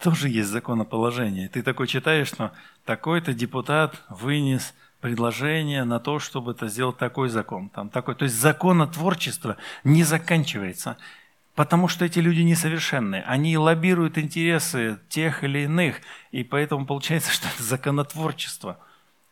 тоже 0.00 0.28
есть 0.28 0.48
законоположение. 0.48 1.48
Ты 1.48 1.62
такой 1.62 1.86
читаешь, 1.86 2.26
что 2.26 2.52
такой-то 2.84 3.32
депутат 3.32 4.02
вынес 4.08 4.74
предложение 5.00 5.84
на 5.84 6.00
то, 6.00 6.18
чтобы 6.18 6.52
это 6.52 6.66
сделать 6.66 6.98
такой 6.98 7.28
закон. 7.28 7.68
Там 7.68 7.88
такой. 7.88 8.16
То 8.16 8.24
есть 8.24 8.34
законотворчество 8.34 9.56
не 9.84 10.02
заканчивается. 10.02 10.96
Потому 11.54 11.88
что 11.88 12.04
эти 12.04 12.18
люди 12.20 12.40
несовершенны. 12.40 13.22
Они 13.26 13.56
лоббируют 13.58 14.18
интересы 14.18 14.98
тех 15.08 15.44
или 15.44 15.60
иных. 15.60 15.96
И 16.30 16.44
поэтому 16.44 16.86
получается, 16.86 17.32
что 17.34 17.48
это 17.48 17.62
законотворчество. 17.62 18.78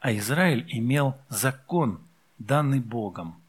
А 0.00 0.12
Израиль 0.12 0.66
имел 0.68 1.16
закон, 1.28 2.00
данный 2.38 2.80
Богом. 2.80 3.40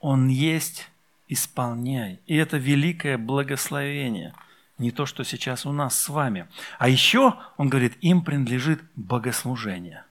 Он 0.00 0.28
есть, 0.28 0.88
исполняй. 1.28 2.20
И 2.26 2.36
это 2.36 2.56
великое 2.56 3.18
благословение. 3.18 4.34
Не 4.78 4.90
то, 4.90 5.06
что 5.06 5.24
сейчас 5.24 5.64
у 5.64 5.72
нас 5.72 5.98
с 5.98 6.08
вами. 6.08 6.48
А 6.78 6.88
еще, 6.88 7.36
он 7.56 7.68
говорит, 7.68 7.96
им 8.02 8.22
принадлежит 8.22 8.82
богослужение. 8.94 10.04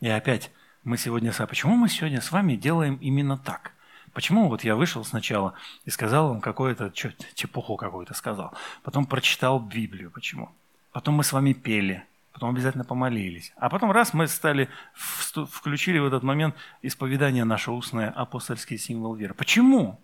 И 0.00 0.08
опять, 0.08 0.50
мы 0.84 0.96
сегодня... 0.96 1.32
А 1.36 1.46
почему 1.46 1.76
мы 1.76 1.88
сегодня 1.88 2.20
с 2.20 2.32
вами 2.32 2.56
делаем 2.56 2.96
именно 2.96 3.36
так? 3.36 3.72
Почему 4.12 4.48
вот 4.48 4.62
я 4.62 4.76
вышел 4.76 5.04
сначала 5.04 5.54
и 5.84 5.90
сказал 5.90 6.28
вам 6.28 6.40
какое-то, 6.40 6.90
чепуху 6.90 7.76
какую-то 7.76 8.14
сказал, 8.14 8.52
потом 8.82 9.06
прочитал 9.06 9.58
Библию, 9.58 10.10
почему? 10.10 10.50
Потом 10.92 11.14
мы 11.14 11.24
с 11.24 11.32
вами 11.32 11.54
пели, 11.54 12.04
потом 12.32 12.50
обязательно 12.50 12.84
помолились. 12.84 13.52
А 13.56 13.70
потом 13.70 13.90
раз 13.90 14.12
мы 14.12 14.28
стали, 14.28 14.68
включили 14.94 15.98
в 15.98 16.06
этот 16.06 16.22
момент 16.22 16.54
исповедание 16.82 17.44
наше 17.44 17.70
устное, 17.70 18.10
апостольский 18.10 18.76
символ 18.76 19.14
веры. 19.14 19.32
Почему? 19.32 19.98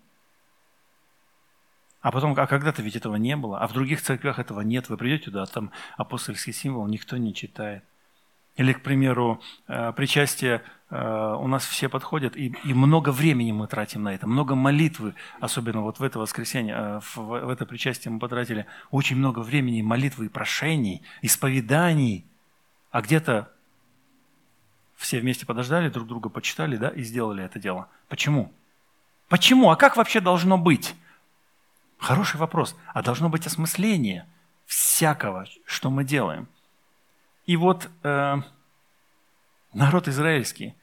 А 2.00 2.10
потом, 2.10 2.32
а 2.38 2.46
когда-то 2.46 2.80
ведь 2.80 2.96
этого 2.96 3.16
не 3.16 3.36
было, 3.36 3.60
а 3.60 3.66
в 3.66 3.74
других 3.74 4.00
церквях 4.00 4.38
этого 4.38 4.62
нет. 4.62 4.88
Вы 4.88 4.96
придете 4.96 5.26
туда, 5.26 5.44
там 5.44 5.70
апостольский 5.98 6.54
символ 6.54 6.86
никто 6.86 7.18
не 7.18 7.34
читает. 7.34 7.84
Или, 8.58 8.72
к 8.72 8.82
примеру, 8.82 9.40
э, 9.68 9.92
причастие 9.92 10.62
э, 10.90 11.36
у 11.40 11.46
нас 11.46 11.64
все 11.64 11.88
подходят, 11.88 12.36
и, 12.36 12.52
и 12.64 12.74
много 12.74 13.10
времени 13.10 13.52
мы 13.52 13.68
тратим 13.68 14.02
на 14.02 14.12
это, 14.12 14.26
много 14.26 14.56
молитвы, 14.56 15.14
особенно 15.38 15.82
вот 15.82 16.00
в 16.00 16.02
это 16.02 16.18
воскресенье, 16.18 16.74
э, 16.74 17.00
в, 17.00 17.16
в 17.18 17.48
это 17.48 17.66
причастие 17.66 18.10
мы 18.10 18.18
потратили 18.18 18.66
очень 18.90 19.14
много 19.16 19.38
времени, 19.38 19.80
молитвы 19.80 20.26
и 20.26 20.28
прошений, 20.28 21.02
исповеданий, 21.22 22.26
а 22.90 23.00
где-то 23.00 23.48
все 24.96 25.20
вместе 25.20 25.46
подождали, 25.46 25.88
друг 25.88 26.08
друга 26.08 26.28
почитали, 26.28 26.76
да, 26.76 26.88
и 26.88 27.04
сделали 27.04 27.44
это 27.44 27.60
дело. 27.60 27.86
Почему? 28.08 28.52
Почему? 29.28 29.70
А 29.70 29.76
как 29.76 29.96
вообще 29.96 30.18
должно 30.18 30.58
быть? 30.58 30.96
Хороший 31.96 32.38
вопрос. 32.38 32.74
А 32.92 33.02
должно 33.04 33.28
быть 33.28 33.46
осмысление 33.46 34.26
всякого, 34.66 35.46
что 35.64 35.90
мы 35.90 36.02
делаем– 36.02 36.48
и 37.48 37.56
вот 37.56 37.88
э, 38.02 38.36
народ 39.72 40.06
израильский 40.06 40.74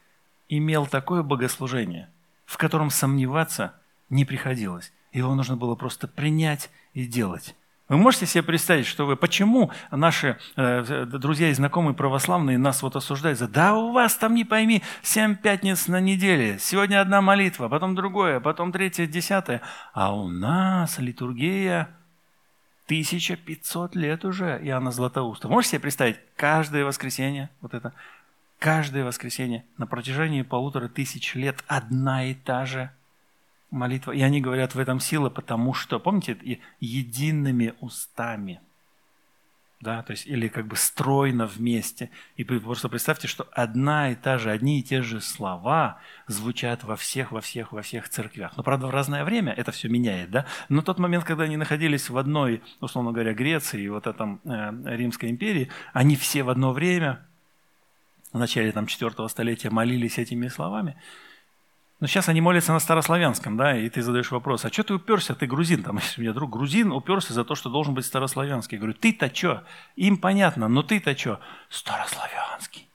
имел 0.50 0.88
такое 0.88 1.22
богослужение, 1.22 2.10
в 2.48 2.58
котором 2.58 2.90
сомневаться 2.90 3.76
не 4.10 4.26
приходилось. 4.26 4.92
Его 5.14 5.36
нужно 5.36 5.58
было 5.58 5.76
просто 5.76 6.08
принять 6.08 6.72
и 6.96 7.06
делать. 7.06 7.56
Вы 7.88 7.98
можете 7.98 8.26
себе 8.26 8.42
представить, 8.42 8.88
что 8.88 9.06
вы, 9.06 9.16
почему 9.16 9.72
наши 9.92 10.40
э, 10.56 11.06
друзья 11.06 11.50
и 11.50 11.54
знакомые 11.54 11.94
православные 11.94 12.58
нас 12.58 12.82
вот 12.82 12.96
осуждают 12.96 13.38
за, 13.38 13.48
да 13.48 13.76
у 13.76 13.92
вас 13.92 14.16
там 14.18 14.34
не 14.34 14.44
пойми, 14.44 14.82
семь 15.04 15.36
пятниц 15.36 15.88
на 15.88 16.00
неделе, 16.00 16.58
сегодня 16.60 17.00
одна 17.00 17.22
молитва, 17.22 17.70
потом 17.70 17.94
другое, 17.94 18.40
потом 18.40 18.72
третье, 18.72 19.06
десятое, 19.06 19.62
а 19.94 20.16
у 20.16 20.28
нас 20.30 20.98
литургия 20.98 21.96
1500 22.86 23.96
лет 23.96 24.26
уже 24.26 24.60
Иоанна 24.64 24.92
Златоуста. 24.92 25.48
Можете 25.48 25.72
себе 25.72 25.82
представить, 25.82 26.18
каждое 26.36 26.86
воскресенье, 26.86 27.50
вот 27.62 27.74
это, 27.74 27.94
каждое 28.60 29.04
воскресенье 29.04 29.66
на 29.78 29.88
протяжении 29.88 30.44
полутора 30.44 30.88
тысяч 30.88 31.36
лет 31.36 31.64
одна 31.68 32.26
и 32.26 32.34
та 32.34 32.66
же 32.66 32.92
молитва. 33.72 34.12
И 34.12 34.22
они 34.22 34.42
говорят, 34.42 34.76
в 34.76 34.80
этом 34.80 35.00
сила, 35.00 35.30
потому 35.30 35.74
что, 35.74 36.00
помните, 36.00 36.60
едиными 36.80 37.74
устами– 37.80 38.60
да, 39.82 40.02
то 40.04 40.12
есть 40.12 40.26
или 40.26 40.48
как 40.48 40.68
бы 40.68 40.76
стройно 40.76 41.46
вместе. 41.46 42.10
И 42.38 42.44
просто 42.44 42.90
представьте, 42.90 43.28
что 43.28 43.48
одна 43.52 44.12
и 44.12 44.16
та 44.16 44.38
же, 44.38 44.52
одни 44.52 44.80
и 44.80 44.84
те 44.84 45.02
же 45.02 45.22
слова 45.22 46.00
звучат 46.28 46.84
во 46.84 46.96
всех, 46.96 47.32
во 47.32 47.42
всех, 47.42 47.72
во 47.72 47.82
всех 47.82 48.10
церквях. 48.10 48.56
Но, 48.58 48.64
правда, 48.64 48.88
в 48.88 48.90
разное 48.90 49.24
время 49.24 49.54
это 49.54 49.72
все 49.72 49.90
меняет, 49.90 50.32
да. 50.32 50.46
Но 50.70 50.82
тот 50.82 50.98
момент, 50.98 51.24
когда 51.24 51.44
они 51.44 51.58
находились 51.58 52.10
в 52.10 52.18
одной, 52.18 52.64
условно 52.80 53.12
говоря, 53.12 53.34
Греции 53.34 53.84
и 53.84 53.90
вот 53.90 54.08
этом 54.08 54.40
э, 54.46 54.96
Римской 54.96 55.30
империи, 55.30 55.70
они 55.94 56.16
все 56.16 56.44
в 56.44 56.50
одно 56.50 56.72
время, 56.74 57.26
в 58.32 58.40
начале 58.40 58.72
там, 58.72 58.88
4 58.88 59.30
столетия 59.30 59.70
молились 59.70 60.18
этими 60.18 60.48
словами, 60.48 60.96
но 62.06 62.08
сейчас 62.08 62.30
они 62.30 62.40
молятся 62.40 62.72
на 62.72 62.78
старославянском, 62.78 63.58
да, 63.58 63.76
и 63.76 63.90
ты 63.90 64.04
задаешь 64.04 64.30
вопрос, 64.30 64.64
а 64.64 64.72
что 64.72 64.84
ты 64.84 64.94
уперся, 64.94 65.34
ты 65.34 65.48
грузин, 65.48 65.82
там, 65.82 65.98
если 66.04 66.22
у 66.22 66.24
меня 66.24 66.34
друг 66.34 66.52
грузин 66.52 66.92
уперся 66.92 67.34
за 67.34 67.44
то, 67.44 67.56
что 67.56 67.72
должен 67.72 67.96
быть 67.96 68.06
старославянский. 68.06 68.76
Я 68.76 68.80
говорю, 68.80 68.94
ты-то 68.94 69.34
что? 69.34 69.64
Им 69.96 70.18
понятно, 70.18 70.68
но 70.68 70.84
ты-то 70.84 71.18
что? 71.18 71.40
Старославянский. 71.68 72.88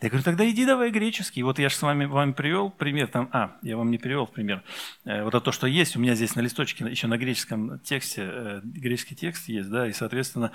Я 0.00 0.08
говорю, 0.08 0.24
тогда 0.24 0.50
иди 0.50 0.66
давай 0.66 0.90
греческий. 0.90 1.44
Вот 1.44 1.60
я 1.60 1.68
же 1.68 1.76
с 1.76 1.82
вами 1.82 2.06
вам 2.06 2.34
привел 2.34 2.68
пример, 2.68 3.06
там, 3.06 3.28
а, 3.32 3.58
я 3.62 3.76
вам 3.76 3.92
не 3.92 3.98
привел 3.98 4.26
пример. 4.26 4.64
Э, 5.04 5.22
вот 5.22 5.36
это 5.36 5.40
то, 5.40 5.52
что 5.52 5.68
есть, 5.68 5.94
у 5.94 6.00
меня 6.00 6.16
здесь 6.16 6.34
на 6.34 6.40
листочке 6.40 6.84
еще 6.84 7.06
на 7.06 7.16
греческом 7.16 7.78
тексте, 7.78 8.22
э, 8.24 8.60
греческий 8.64 9.14
текст 9.14 9.48
есть, 9.48 9.70
да, 9.70 9.86
и, 9.86 9.92
соответственно, 9.92 10.50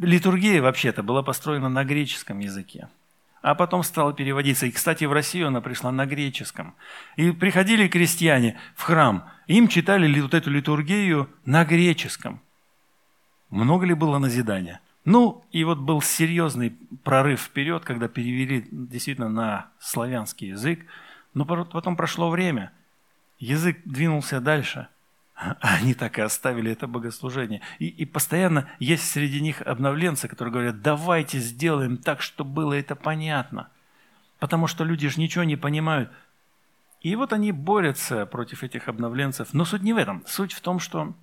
литургия 0.00 0.62
вообще-то 0.62 1.02
была 1.02 1.24
построена 1.24 1.68
на 1.68 1.82
греческом 1.82 2.38
языке 2.38 2.88
а 3.42 3.54
потом 3.54 3.82
стала 3.82 4.12
переводиться. 4.12 4.66
И, 4.66 4.70
кстати, 4.70 5.04
в 5.04 5.12
Россию 5.12 5.48
она 5.48 5.60
пришла 5.60 5.92
на 5.92 6.06
греческом. 6.06 6.74
И 7.16 7.30
приходили 7.30 7.88
крестьяне 7.88 8.58
в 8.74 8.82
храм, 8.82 9.28
им 9.46 9.68
читали 9.68 10.20
вот 10.20 10.34
эту 10.34 10.50
литургию 10.50 11.28
на 11.44 11.64
греческом. 11.64 12.40
Много 13.50 13.86
ли 13.86 13.94
было 13.94 14.18
назидания? 14.18 14.80
Ну, 15.04 15.44
и 15.52 15.64
вот 15.64 15.78
был 15.78 16.02
серьезный 16.02 16.76
прорыв 17.02 17.40
вперед, 17.40 17.84
когда 17.84 18.08
перевели 18.08 18.68
действительно 18.70 19.28
на 19.28 19.68
славянский 19.78 20.48
язык. 20.48 20.84
Но 21.32 21.44
потом 21.44 21.96
прошло 21.96 22.30
время, 22.30 22.72
язык 23.38 23.78
двинулся 23.84 24.40
дальше– 24.40 24.88
они 25.60 25.94
так 25.94 26.18
и 26.18 26.22
оставили 26.22 26.72
это 26.72 26.88
богослужение. 26.88 27.60
И, 27.78 27.86
и 27.86 28.04
постоянно 28.04 28.68
есть 28.80 29.08
среди 29.08 29.40
них 29.40 29.62
обновленцы, 29.62 30.26
которые 30.26 30.52
говорят, 30.52 30.82
давайте 30.82 31.38
сделаем 31.38 31.96
так, 31.96 32.22
чтобы 32.22 32.50
было 32.50 32.74
это 32.74 32.96
понятно. 32.96 33.68
Потому 34.40 34.66
что 34.66 34.84
люди 34.84 35.08
же 35.08 35.20
ничего 35.20 35.44
не 35.44 35.56
понимают. 35.56 36.10
И 37.02 37.14
вот 37.14 37.32
они 37.32 37.52
борются 37.52 38.26
против 38.26 38.64
этих 38.64 38.88
обновленцев. 38.88 39.52
Но 39.52 39.64
суть 39.64 39.82
не 39.82 39.92
в 39.92 39.96
этом. 39.96 40.24
Суть 40.26 40.52
в 40.52 40.60
том, 40.60 40.80
что 40.80 41.14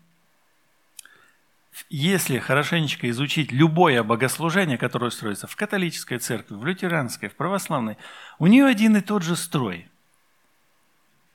если 1.90 2.40
хорошенечко 2.40 3.10
изучить 3.10 3.52
любое 3.52 4.02
богослужение, 4.02 4.78
которое 4.78 5.12
строится 5.12 5.48
в 5.48 5.56
католической 5.58 6.20
церкви, 6.20 6.56
в 6.56 6.66
лютеранской, 6.66 7.28
в 7.28 7.36
православной, 7.36 7.98
у 8.40 8.48
нее 8.48 8.66
один 8.66 8.96
и 8.96 9.02
тот 9.02 9.24
же 9.24 9.36
строй. 9.36 9.90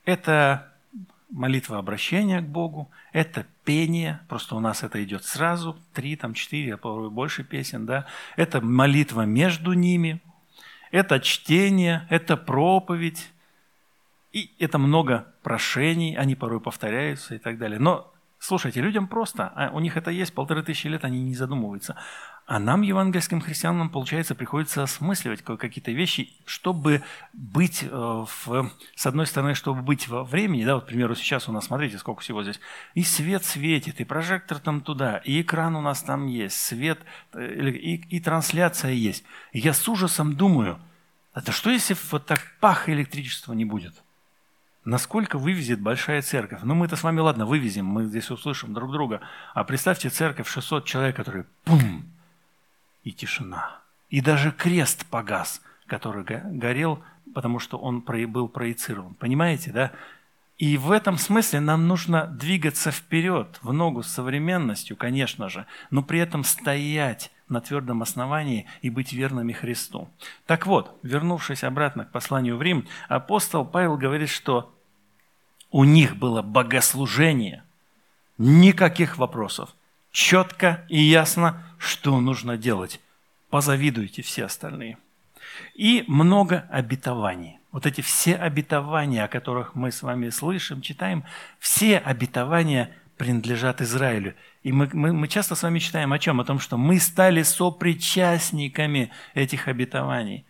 Это 0.06 0.69
молитва 1.30 1.78
обращения 1.78 2.40
к 2.40 2.48
Богу, 2.48 2.90
это 3.12 3.46
пение, 3.64 4.20
просто 4.28 4.56
у 4.56 4.60
нас 4.60 4.82
это 4.82 5.02
идет 5.02 5.24
сразу, 5.24 5.78
три, 5.92 6.16
там, 6.16 6.34
четыре, 6.34 6.74
а 6.74 6.76
порой 6.76 7.10
больше 7.10 7.44
песен, 7.44 7.86
да, 7.86 8.06
это 8.36 8.60
молитва 8.60 9.22
между 9.22 9.72
ними, 9.72 10.20
это 10.90 11.20
чтение, 11.20 12.06
это 12.10 12.36
проповедь, 12.36 13.30
и 14.32 14.52
это 14.58 14.78
много 14.78 15.32
прошений, 15.42 16.16
они 16.16 16.34
порой 16.34 16.60
повторяются 16.60 17.34
и 17.34 17.38
так 17.38 17.58
далее. 17.58 17.78
Но, 17.78 18.12
слушайте, 18.50 18.80
людям 18.80 19.06
просто, 19.06 19.52
а 19.54 19.70
у 19.70 19.78
них 19.78 19.96
это 19.96 20.10
есть, 20.10 20.34
полторы 20.34 20.64
тысячи 20.64 20.88
лет 20.88 21.04
они 21.04 21.22
не 21.22 21.36
задумываются. 21.36 21.94
А 22.46 22.58
нам, 22.58 22.82
евангельским 22.82 23.40
христианам, 23.40 23.90
получается, 23.90 24.34
приходится 24.34 24.82
осмысливать 24.82 25.42
какие-то 25.42 25.92
вещи, 25.92 26.32
чтобы 26.46 27.04
быть, 27.32 27.84
э, 27.84 27.88
в, 27.90 28.70
с 28.96 29.06
одной 29.06 29.26
стороны, 29.26 29.54
чтобы 29.54 29.82
быть 29.82 30.08
во 30.08 30.24
времени, 30.24 30.64
да, 30.64 30.74
вот, 30.74 30.84
к 30.84 30.88
примеру, 30.88 31.14
сейчас 31.14 31.48
у 31.48 31.52
нас, 31.52 31.66
смотрите, 31.66 31.96
сколько 31.98 32.22
всего 32.22 32.42
здесь, 32.42 32.58
и 32.94 33.04
свет 33.04 33.44
светит, 33.44 34.00
и 34.00 34.04
прожектор 34.04 34.58
там 34.58 34.80
туда, 34.80 35.18
и 35.18 35.42
экран 35.42 35.76
у 35.76 35.80
нас 35.80 36.02
там 36.02 36.26
есть, 36.26 36.60
свет, 36.60 36.98
э, 37.34 37.68
и, 37.68 38.16
и 38.16 38.18
трансляция 38.18 38.90
есть. 38.90 39.22
И 39.52 39.60
я 39.60 39.72
с 39.72 39.88
ужасом 39.88 40.34
думаю, 40.34 40.80
это 41.34 41.52
что, 41.52 41.70
если 41.70 41.96
вот 42.10 42.26
так 42.26 42.40
пах 42.58 42.88
электричества 42.88 43.52
не 43.52 43.64
будет? 43.64 44.02
Насколько 44.90 45.38
вывезет 45.38 45.80
большая 45.80 46.20
церковь? 46.20 46.62
Ну, 46.64 46.74
мы-то 46.74 46.96
с 46.96 47.04
вами, 47.04 47.20
ладно, 47.20 47.46
вывезем, 47.46 47.86
мы 47.86 48.06
здесь 48.06 48.28
услышим 48.28 48.74
друг 48.74 48.90
друга. 48.90 49.20
А 49.54 49.62
представьте 49.62 50.08
церковь 50.10 50.48
600 50.48 50.84
человек, 50.84 51.14
которые 51.14 51.46
пум, 51.62 52.02
и 53.04 53.12
тишина. 53.12 53.78
И 54.08 54.20
даже 54.20 54.50
крест 54.50 55.06
погас, 55.06 55.62
который 55.86 56.24
горел, 56.24 57.04
потому 57.32 57.60
что 57.60 57.78
он 57.78 58.00
был 58.00 58.48
проецирован. 58.48 59.14
Понимаете, 59.14 59.70
да? 59.70 59.92
И 60.58 60.76
в 60.76 60.90
этом 60.90 61.18
смысле 61.18 61.60
нам 61.60 61.86
нужно 61.86 62.26
двигаться 62.26 62.90
вперед, 62.90 63.60
в 63.62 63.72
ногу 63.72 64.02
с 64.02 64.08
современностью, 64.08 64.96
конечно 64.96 65.48
же, 65.48 65.66
но 65.92 66.02
при 66.02 66.18
этом 66.18 66.42
стоять 66.42 67.30
на 67.48 67.60
твердом 67.60 68.02
основании 68.02 68.66
и 68.82 68.90
быть 68.90 69.12
верными 69.12 69.52
Христу. 69.52 70.10
Так 70.46 70.66
вот, 70.66 70.98
вернувшись 71.04 71.62
обратно 71.62 72.06
к 72.06 72.10
посланию 72.10 72.56
в 72.56 72.62
Рим, 72.62 72.88
апостол 73.08 73.64
Павел 73.64 73.96
говорит, 73.96 74.30
что 74.30 74.74
у 75.70 75.84
них 75.84 76.16
было 76.16 76.42
богослужение, 76.42 77.62
никаких 78.38 79.18
вопросов, 79.18 79.70
четко 80.10 80.84
и 80.88 81.00
ясно 81.00 81.64
что 81.78 82.20
нужно 82.20 82.56
делать. 82.56 83.00
Позавидуйте 83.48 84.22
все 84.22 84.44
остальные. 84.44 84.98
И 85.74 86.04
много 86.06 86.66
обетований. 86.70 87.58
Вот 87.72 87.86
эти 87.86 88.00
все 88.00 88.36
обетования, 88.36 89.24
о 89.24 89.28
которых 89.28 89.74
мы 89.74 89.90
с 89.90 90.02
вами 90.02 90.28
слышим, 90.30 90.82
читаем, 90.82 91.24
все 91.58 91.98
обетования 91.98 92.90
принадлежат 93.16 93.80
Израилю. 93.80 94.34
И 94.62 94.72
мы, 94.72 94.90
мы, 94.92 95.12
мы 95.12 95.28
часто 95.28 95.54
с 95.54 95.62
вами 95.62 95.78
читаем 95.78 96.12
о 96.12 96.18
чем? 96.18 96.40
О 96.40 96.44
том, 96.44 96.58
что 96.58 96.76
мы 96.76 96.98
стали 96.98 97.42
сопричастниками 97.42 99.10
этих 99.34 99.68
обетований. 99.68 100.44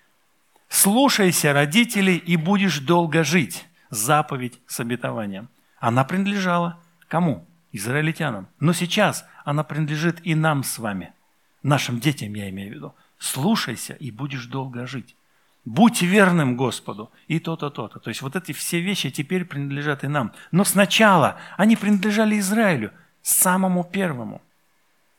«Слушайся 0.68 1.52
родителей, 1.52 2.16
и 2.16 2.36
будешь 2.36 2.78
долго 2.78 3.24
жить»– 3.24 3.66
заповедь 3.90 4.60
с 4.66 4.80
обетованием. 4.80 5.48
Она 5.78 6.04
принадлежала 6.04 6.80
кому? 7.08 7.46
Израильтянам. 7.72 8.48
Но 8.58 8.72
сейчас 8.72 9.24
она 9.44 9.62
принадлежит 9.62 10.24
и 10.24 10.34
нам 10.34 10.64
с 10.64 10.78
вами– 10.78 11.12
нашим 11.62 12.00
детям 12.00 12.34
я 12.34 12.48
имею 12.50 12.70
в 12.70 12.74
виду, 12.74 12.94
слушайся 13.18 13.94
и 13.94 14.10
будешь 14.10 14.46
долго 14.46 14.86
жить. 14.86 15.16
Будь 15.64 16.00
верным 16.00 16.56
Господу 16.56 17.12
и 17.28 17.38
то-то, 17.38 17.70
то-то. 17.70 17.98
То 17.98 18.08
есть 18.08 18.22
вот 18.22 18.34
эти 18.34 18.52
все 18.52 18.80
вещи 18.80 19.10
теперь 19.10 19.44
принадлежат 19.44 20.04
и 20.04 20.08
нам. 20.08 20.32
Но 20.52 20.64
сначала 20.64 21.36
они 21.56 21.76
принадлежали 21.76 22.38
Израилю, 22.38 22.92
самому 23.22 23.84
первому. 23.84 24.40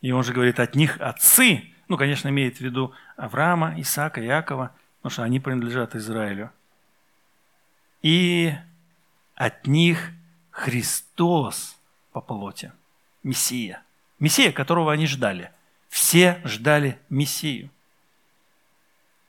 И 0.02 0.12
он 0.12 0.24
же 0.24 0.34
говорит, 0.34 0.60
от 0.60 0.76
них 0.76 1.00
отцы, 1.00 1.72
ну, 1.88 1.96
конечно, 1.96 2.28
имеет 2.30 2.58
в 2.58 2.62
виду 2.62 2.92
Авраама, 3.18 3.80
Исаака, 3.80 4.20
Якова, 4.20 4.72
потому 4.98 5.12
что 5.12 5.24
они 5.24 5.40
принадлежат 5.40 5.96
Израилю. 5.96 6.50
И 8.02 8.54
от 9.36 9.68
них 9.68 10.12
Христос 10.50 11.78
по 12.12 12.22
плоти, 12.22 12.72
Мессия. 13.24 13.84
Мессия, 14.20 14.52
которого 14.52 14.92
они 14.92 15.08
ждали– 15.08 15.52
все 15.92 16.42
ждали 16.46 16.98
Мессию. 17.10 17.70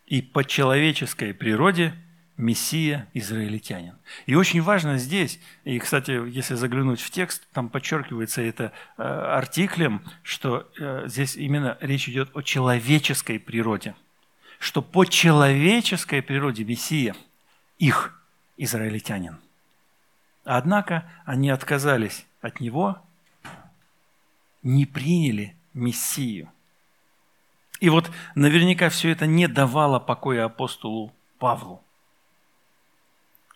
И 0.07 0.23
по 0.23 0.45
человеческой 0.45 1.35
природе 1.35 1.93
Мессия 2.37 3.09
израильтянин. 3.15 3.97
И 4.27 4.37
очень 4.37 4.63
важно 4.63 4.97
здесь, 4.97 5.41
и, 5.65 5.79
кстати, 5.79 6.13
если 6.31 6.55
заглянуть 6.55 7.01
в 7.01 7.11
текст, 7.11 7.47
там 7.53 7.69
подчеркивается 7.69 8.43
это 8.43 8.73
э, 8.97 9.03
артиклем, 9.03 10.03
что 10.23 10.71
э, 10.79 11.05
здесь 11.07 11.37
именно 11.37 11.77
речь 11.81 12.09
идет 12.09 12.31
о 12.35 12.43
человеческой 12.43 13.41
природе. 13.41 13.97
Что 14.61 14.83
по 14.83 15.05
человеческой 15.05 16.23
природе 16.23 16.65
Мессия 16.65 17.17
их 17.79 18.22
израильтянин. 18.57 19.39
Однако 20.45 21.11
они 21.25 21.51
отказались 21.51 22.27
от 22.41 22.61
него, 22.61 22.99
не 24.63 24.87
приняли 24.87 25.57
Мессию. 25.75 26.51
И 27.81 27.89
вот 27.89 28.11
наверняка 28.35 28.89
все 28.89 29.11
это 29.11 29.27
не 29.27 29.49
давало 29.49 29.99
покоя 29.99 30.45
апостолу 30.45 31.13
Павлу. 31.39 31.83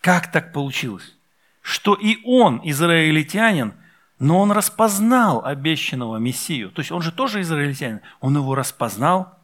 Как 0.01 0.31
так 0.31 0.51
получилось? 0.51 1.15
Что 1.61 1.93
и 1.93 2.17
он, 2.25 2.61
израильтянин, 2.63 3.73
но 4.19 4.39
он 4.39 4.51
распознал 4.51 5.45
обещанного 5.45 6.17
Мессию. 6.17 6.71
То 6.71 6.79
есть 6.79 6.91
он 6.91 7.01
же 7.01 7.11
тоже 7.11 7.41
израильтянин. 7.41 8.01
Он 8.19 8.35
его 8.35 8.55
распознал, 8.55 9.37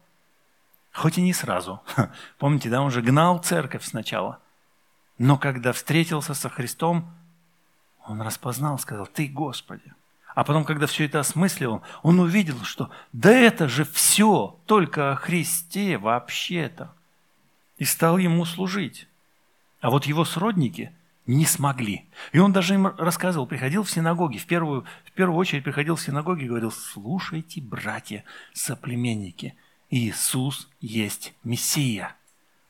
хоть 0.92 1.18
и 1.18 1.22
не 1.22 1.32
сразу. 1.32 1.80
Помните, 2.38 2.70
да, 2.70 2.82
он 2.82 2.90
же 2.90 3.02
гнал 3.02 3.38
церковь 3.38 3.84
сначала. 3.84 4.40
Но 5.18 5.38
когда 5.38 5.72
встретился 5.72 6.34
со 6.34 6.48
Христом, 6.48 7.10
он 8.06 8.20
распознал, 8.20 8.78
сказал, 8.78 9.06
ты 9.06 9.28
Господи. 9.28 9.92
А 10.34 10.42
потом, 10.42 10.64
когда 10.64 10.86
все 10.86 11.04
это 11.04 11.20
осмысливал, 11.20 11.82
он 12.02 12.18
увидел, 12.18 12.60
что 12.64 12.90
да 13.12 13.30
это 13.30 13.68
же 13.68 13.84
все 13.84 14.58
только 14.66 15.12
о 15.12 15.16
Христе 15.16 15.96
вообще-то. 15.96 16.92
И 17.78 17.84
стал 17.84 18.18
ему 18.18 18.44
служить. 18.44 19.08
А 19.80 19.90
вот 19.90 20.06
его 20.06 20.24
сродники 20.24 20.92
не 21.26 21.46
смогли. 21.46 22.04
И 22.32 22.38
он 22.38 22.52
даже 22.52 22.74
им 22.74 22.86
рассказывал, 22.86 23.46
приходил 23.46 23.84
в 23.84 23.90
синагоги, 23.90 24.38
в 24.38 24.46
первую, 24.46 24.84
в 25.04 25.12
первую 25.12 25.38
очередь 25.38 25.64
приходил 25.64 25.96
в 25.96 26.02
синагоги 26.02 26.44
и 26.44 26.48
говорил, 26.48 26.72
слушайте, 26.72 27.60
братья, 27.60 28.24
соплеменники, 28.52 29.54
Иисус 29.88 30.68
есть 30.80 31.34
Мессия. 31.44 32.16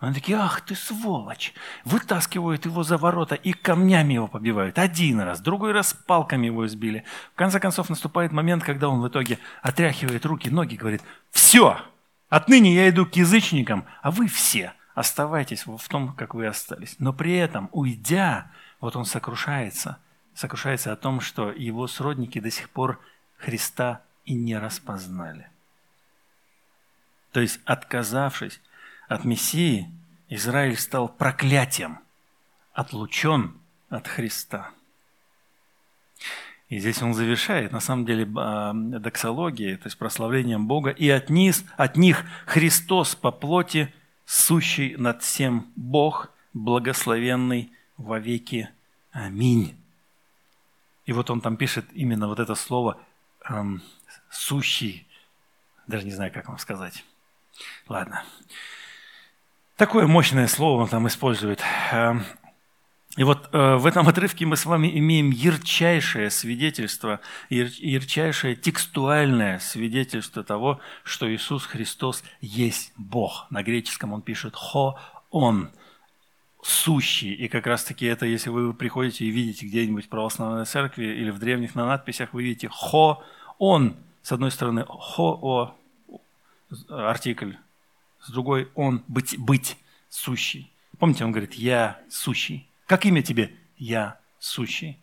Они 0.04 0.14
такие, 0.14 0.38
ах 0.38 0.60
ты 0.60 0.74
сволочь! 0.74 1.54
Вытаскивают 1.84 2.64
его 2.64 2.82
за 2.82 2.98
ворота 2.98 3.34
и 3.34 3.52
камнями 3.52 4.14
его 4.14 4.28
побивают. 4.28 4.78
Один 4.78 5.20
раз, 5.20 5.40
другой 5.40 5.72
раз 5.72 5.94
палками 5.94 6.46
его 6.46 6.66
избили. 6.66 7.04
В 7.32 7.36
конце 7.36 7.60
концов 7.60 7.88
наступает 7.88 8.32
момент, 8.32 8.64
когда 8.64 8.88
он 8.88 9.00
в 9.00 9.08
итоге 9.08 9.38
отряхивает 9.62 10.26
руки, 10.26 10.50
ноги, 10.50 10.76
говорит, 10.76 11.02
все, 11.30 11.80
отныне 12.28 12.74
я 12.74 12.88
иду 12.88 13.06
к 13.06 13.14
язычникам, 13.14 13.86
а 14.02 14.10
вы 14.10 14.26
все 14.28 14.74
оставайтесь 14.94 15.66
в 15.66 15.88
том, 15.88 16.12
как 16.12 16.34
вы 16.34 16.46
остались. 16.46 16.96
Но 16.98 17.12
при 17.12 17.34
этом, 17.34 17.68
уйдя, 17.72 18.50
вот 18.80 18.96
он 18.96 19.04
сокрушается, 19.04 19.98
сокрушается 20.34 20.92
о 20.92 20.96
том, 20.96 21.20
что 21.20 21.50
его 21.50 21.86
сродники 21.86 22.40
до 22.40 22.50
сих 22.50 22.70
пор 22.70 23.00
Христа 23.38 24.02
и 24.24 24.34
не 24.34 24.58
распознали. 24.58 25.48
То 27.32 27.40
есть, 27.40 27.60
отказавшись 27.64 28.60
от 29.08 29.24
Мессии 29.24 29.90
Израиль 30.28 30.76
стал 30.76 31.08
проклятием, 31.08 31.98
отлучен 32.72 33.58
от 33.88 34.08
Христа. 34.08 34.70
И 36.68 36.78
здесь 36.78 37.02
он 37.02 37.14
завершает, 37.14 37.72
на 37.72 37.80
самом 37.80 38.06
деле, 38.06 38.26
а, 38.36 38.72
доксологией, 38.74 39.76
то 39.76 39.86
есть 39.86 39.98
прославлением 39.98 40.66
Бога, 40.66 40.90
и 40.90 41.08
от, 41.08 41.30
низ, 41.30 41.64
от 41.76 41.96
них 41.96 42.24
Христос 42.46 43.14
по 43.14 43.30
плоти, 43.30 43.92
сущий 44.24 44.96
над 44.96 45.22
всем 45.22 45.70
Бог, 45.76 46.30
благословенный 46.54 47.70
во 47.96 48.18
веки. 48.18 48.70
Аминь. 49.12 49.76
И 51.06 51.12
вот 51.12 51.30
он 51.30 51.40
там 51.40 51.56
пишет 51.56 51.84
именно 51.92 52.26
вот 52.26 52.40
это 52.40 52.54
слово 52.54 52.98
эм, 53.48 53.82
«сущий», 54.30 55.06
даже 55.86 56.06
не 56.06 56.12
знаю, 56.12 56.32
как 56.32 56.48
вам 56.48 56.58
сказать. 56.58 57.04
Ладно. 57.88 58.24
Такое 59.76 60.06
мощное 60.06 60.46
слово 60.46 60.82
он 60.82 60.88
там 60.88 61.08
использует. 61.08 61.60
Эм, 61.90 62.22
и 63.16 63.24
вот 63.24 63.48
э, 63.52 63.74
в 63.74 63.86
этом 63.86 64.06
отрывке 64.06 64.46
мы 64.46 64.56
с 64.56 64.66
вами 64.66 64.88
имеем 64.98 65.30
ярчайшее 65.30 66.30
свидетельство, 66.30 67.18
ярчайшее 67.50 68.54
текстуальное 68.54 69.58
свидетельство 69.58 70.44
того, 70.44 70.80
что 71.02 71.32
Иисус 71.32 71.66
Христос 71.66 72.22
есть 72.40 72.92
Бог. 72.96 73.48
На 73.50 73.64
греческом 73.64 74.12
он 74.12 74.22
пишет 74.22 74.54
«хо 74.54 74.96
он», 75.30 75.70
сущий. 76.62 77.34
И 77.34 77.48
как 77.48 77.66
раз-таки 77.66 78.06
это, 78.06 78.26
если 78.26 78.50
вы 78.50 78.72
приходите 78.74 79.24
и 79.24 79.30
видите 79.30 79.66
где-нибудь 79.66 80.06
в 80.06 80.08
православной 80.08 80.66
церкви 80.66 81.06
или 81.06 81.30
в 81.30 81.38
древних 81.40 81.74
на 81.74 81.84
надписях, 81.84 82.32
вы 82.32 82.44
видите 82.44 82.68
«хо 82.68 83.24
он». 83.58 83.96
С 84.22 84.30
одной 84.30 84.52
стороны 84.52 84.84
«хо-о» 84.88 85.74
артикль, 86.88 87.54
с 88.24 88.30
другой 88.30 88.70
он 88.74 89.04
быть, 89.08 89.38
быть 89.38 89.76
сущий. 90.08 90.72
Помните, 90.98 91.24
он 91.24 91.32
говорит, 91.32 91.54
я 91.54 92.00
сущий. 92.08 92.68
Как 92.86 93.04
имя 93.04 93.22
тебе? 93.22 93.54
Я 93.76 94.18
сущий. 94.38 94.98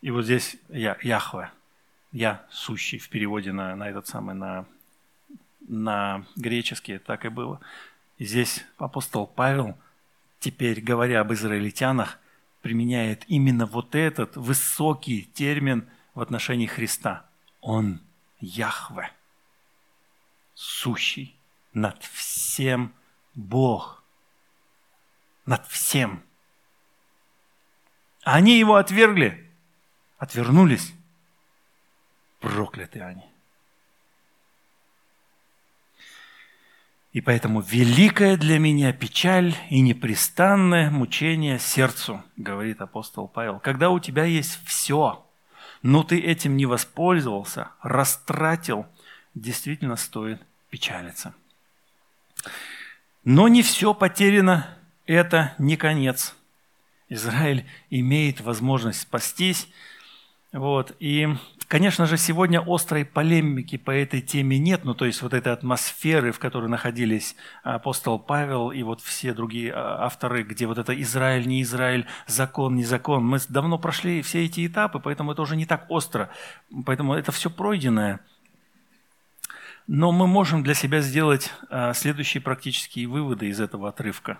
И 0.00 0.10
вот 0.10 0.24
здесь 0.24 0.56
я, 0.68 0.96
Яхве, 1.02 1.50
я 2.12 2.46
сущий 2.50 2.98
в 2.98 3.08
переводе 3.08 3.52
на, 3.52 3.74
на 3.76 3.88
этот 3.88 4.06
самый, 4.06 4.34
на 4.34 4.66
на 5.70 6.26
греческий 6.36 6.98
так 6.98 7.24
и 7.24 7.28
было. 7.28 7.60
И 8.18 8.24
здесь 8.24 8.64
апостол 8.76 9.26
Павел, 9.26 9.78
теперь 10.40 10.80
говоря 10.80 11.20
об 11.20 11.32
израильтянах, 11.32 12.18
применяет 12.60 13.24
именно 13.28 13.66
вот 13.66 13.94
этот 13.94 14.36
высокий 14.36 15.22
термин 15.22 15.88
в 16.14 16.20
отношении 16.20 16.66
Христа. 16.66 17.24
Он 17.60 18.00
Яхве, 18.40 19.12
сущий 20.54 21.36
над 21.72 22.02
всем 22.02 22.94
Бог, 23.34 24.02
над 25.46 25.66
всем. 25.66 26.22
Они 28.22 28.58
его 28.58 28.76
отвергли, 28.76 29.50
отвернулись. 30.18 30.92
Прокляты 32.40 33.00
они. 33.00 33.24
И 37.12 37.20
поэтому 37.20 37.60
великая 37.60 38.36
для 38.36 38.58
меня 38.58 38.92
печаль 38.92 39.56
и 39.68 39.80
непрестанное 39.80 40.90
мучение 40.90 41.58
сердцу, 41.58 42.22
говорит 42.36 42.80
апостол 42.80 43.26
Павел. 43.26 43.58
Когда 43.58 43.90
у 43.90 43.98
тебя 43.98 44.24
есть 44.24 44.64
все, 44.64 45.26
но 45.82 46.04
ты 46.04 46.20
этим 46.20 46.56
не 46.56 46.66
воспользовался, 46.66 47.70
растратил, 47.82 48.86
действительно 49.34 49.96
стоит 49.96 50.40
печалиться. 50.70 51.34
Но 53.24 53.48
не 53.48 53.62
все 53.62 53.94
потеряно, 53.94 54.66
это 55.06 55.54
не 55.58 55.76
конец. 55.76 56.34
Израиль 57.08 57.66
имеет 57.90 58.40
возможность 58.40 59.00
спастись. 59.00 59.68
Вот. 60.52 60.94
И 61.00 61.28
Конечно 61.70 62.06
же, 62.06 62.16
сегодня 62.16 62.60
острой 62.66 63.04
полемики 63.04 63.76
по 63.76 63.92
этой 63.92 64.20
теме 64.20 64.58
нет, 64.58 64.80
ну 64.82 64.92
то 64.92 65.04
есть 65.04 65.22
вот 65.22 65.34
этой 65.34 65.52
атмосферы, 65.52 66.32
в 66.32 66.40
которой 66.40 66.68
находились 66.68 67.36
апостол 67.62 68.18
Павел 68.18 68.72
и 68.72 68.82
вот 68.82 69.00
все 69.00 69.32
другие 69.32 69.72
а, 69.72 70.04
авторы, 70.06 70.42
где 70.42 70.66
вот 70.66 70.78
это 70.78 71.00
Израиль, 71.00 71.46
не 71.46 71.62
Израиль, 71.62 72.06
закон, 72.26 72.74
не 72.74 72.82
закон. 72.82 73.24
Мы 73.24 73.38
давно 73.48 73.78
прошли 73.78 74.20
все 74.22 74.46
эти 74.46 74.66
этапы, 74.66 74.98
поэтому 74.98 75.30
это 75.30 75.42
уже 75.42 75.54
не 75.54 75.64
так 75.64 75.86
остро. 75.88 76.28
Поэтому 76.84 77.14
это 77.14 77.30
все 77.30 77.50
пройденное. 77.50 78.18
Но 79.92 80.12
мы 80.12 80.28
можем 80.28 80.62
для 80.62 80.74
себя 80.74 81.00
сделать 81.00 81.52
а, 81.68 81.94
следующие 81.94 82.40
практические 82.40 83.08
выводы 83.08 83.48
из 83.48 83.60
этого 83.60 83.88
отрывка. 83.88 84.38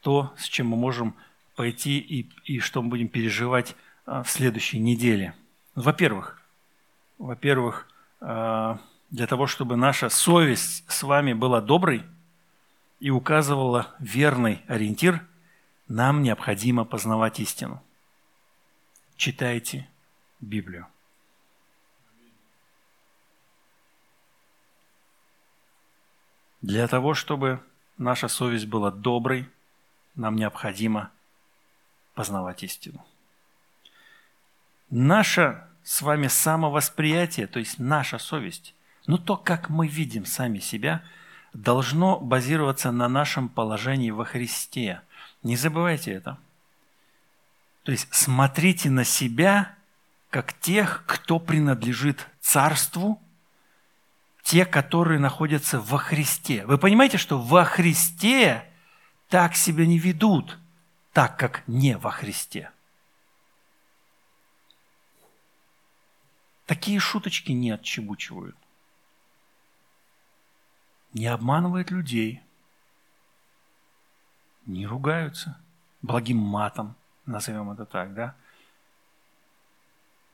То, 0.00 0.34
с 0.36 0.46
чем 0.46 0.66
мы 0.70 0.76
можем 0.76 1.14
пойти 1.54 2.00
и, 2.00 2.28
и 2.46 2.58
что 2.58 2.82
мы 2.82 2.88
будем 2.88 3.06
переживать 3.06 3.76
а, 4.06 4.24
в 4.24 4.28
следующей 4.28 4.80
неделе. 4.80 5.34
Во-первых, 5.76 6.42
во-первых, 7.18 7.86
э, 8.20 8.76
для 9.10 9.26
того, 9.28 9.46
чтобы 9.46 9.76
наша 9.76 10.08
совесть 10.08 10.84
с 10.90 11.04
вами 11.04 11.32
была 11.32 11.60
доброй 11.60 12.02
и 12.98 13.10
указывала 13.10 13.94
верный 14.00 14.62
ориентир, 14.66 15.24
нам 15.86 16.22
необходимо 16.22 16.84
познавать 16.84 17.38
истину. 17.38 17.80
Читайте 19.16 19.88
Библию. 20.40 20.88
Для 26.62 26.86
того, 26.86 27.14
чтобы 27.14 27.60
наша 27.98 28.28
совесть 28.28 28.66
была 28.66 28.90
доброй, 28.90 29.48
нам 30.14 30.36
необходимо 30.36 31.10
познавать 32.14 32.62
истину. 32.62 33.04
Наша 34.90 35.68
с 35.82 36.02
вами 36.02 36.28
самовосприятие, 36.28 37.46
то 37.46 37.58
есть 37.58 37.78
наша 37.78 38.18
совесть, 38.18 38.74
но 39.06 39.18
то, 39.18 39.36
как 39.36 39.68
мы 39.70 39.88
видим 39.88 40.24
сами 40.24 40.58
себя, 40.58 41.02
должно 41.52 42.20
базироваться 42.20 42.92
на 42.92 43.08
нашем 43.08 43.48
положении 43.48 44.10
во 44.10 44.24
Христе. 44.24 45.00
Не 45.42 45.56
забывайте 45.56 46.12
это. 46.12 46.38
То 47.82 47.92
есть 47.92 48.06
смотрите 48.12 48.90
на 48.90 49.04
себя, 49.04 49.74
как 50.30 50.52
тех, 50.60 51.04
кто 51.06 51.40
принадлежит 51.40 52.28
Царству, 52.40 53.20
те, 54.42 54.64
которые 54.66 55.18
находятся 55.18 55.80
во 55.80 55.98
Христе. 55.98 56.66
Вы 56.66 56.78
понимаете, 56.78 57.18
что 57.18 57.40
во 57.40 57.64
Христе 57.64 58.68
так 59.28 59.54
себя 59.54 59.86
не 59.86 59.98
ведут, 59.98 60.58
так 61.12 61.38
как 61.38 61.62
не 61.66 61.96
во 61.96 62.10
Христе. 62.10 62.70
Такие 66.66 66.98
шуточки 66.98 67.52
не 67.52 67.70
отчебучивают. 67.70 68.56
Не 71.12 71.26
обманывают 71.26 71.90
людей. 71.90 72.42
Не 74.64 74.86
ругаются 74.86 75.60
благим 76.02 76.38
матом, 76.38 76.94
назовем 77.26 77.70
это 77.70 77.84
так, 77.84 78.14
да? 78.14 78.36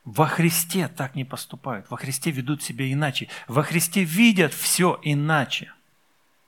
Во 0.09 0.25
Христе 0.25 0.89
так 0.89 1.17
не 1.17 1.27
поступают. 1.27 1.91
Во 1.91 1.99
Христе 1.99 2.31
ведут 2.31 2.63
себя 2.63 2.91
иначе. 2.91 3.29
Во 3.47 3.63
Христе 3.63 4.05
видят 4.05 4.55
все 4.55 4.99
иначе. 5.03 5.71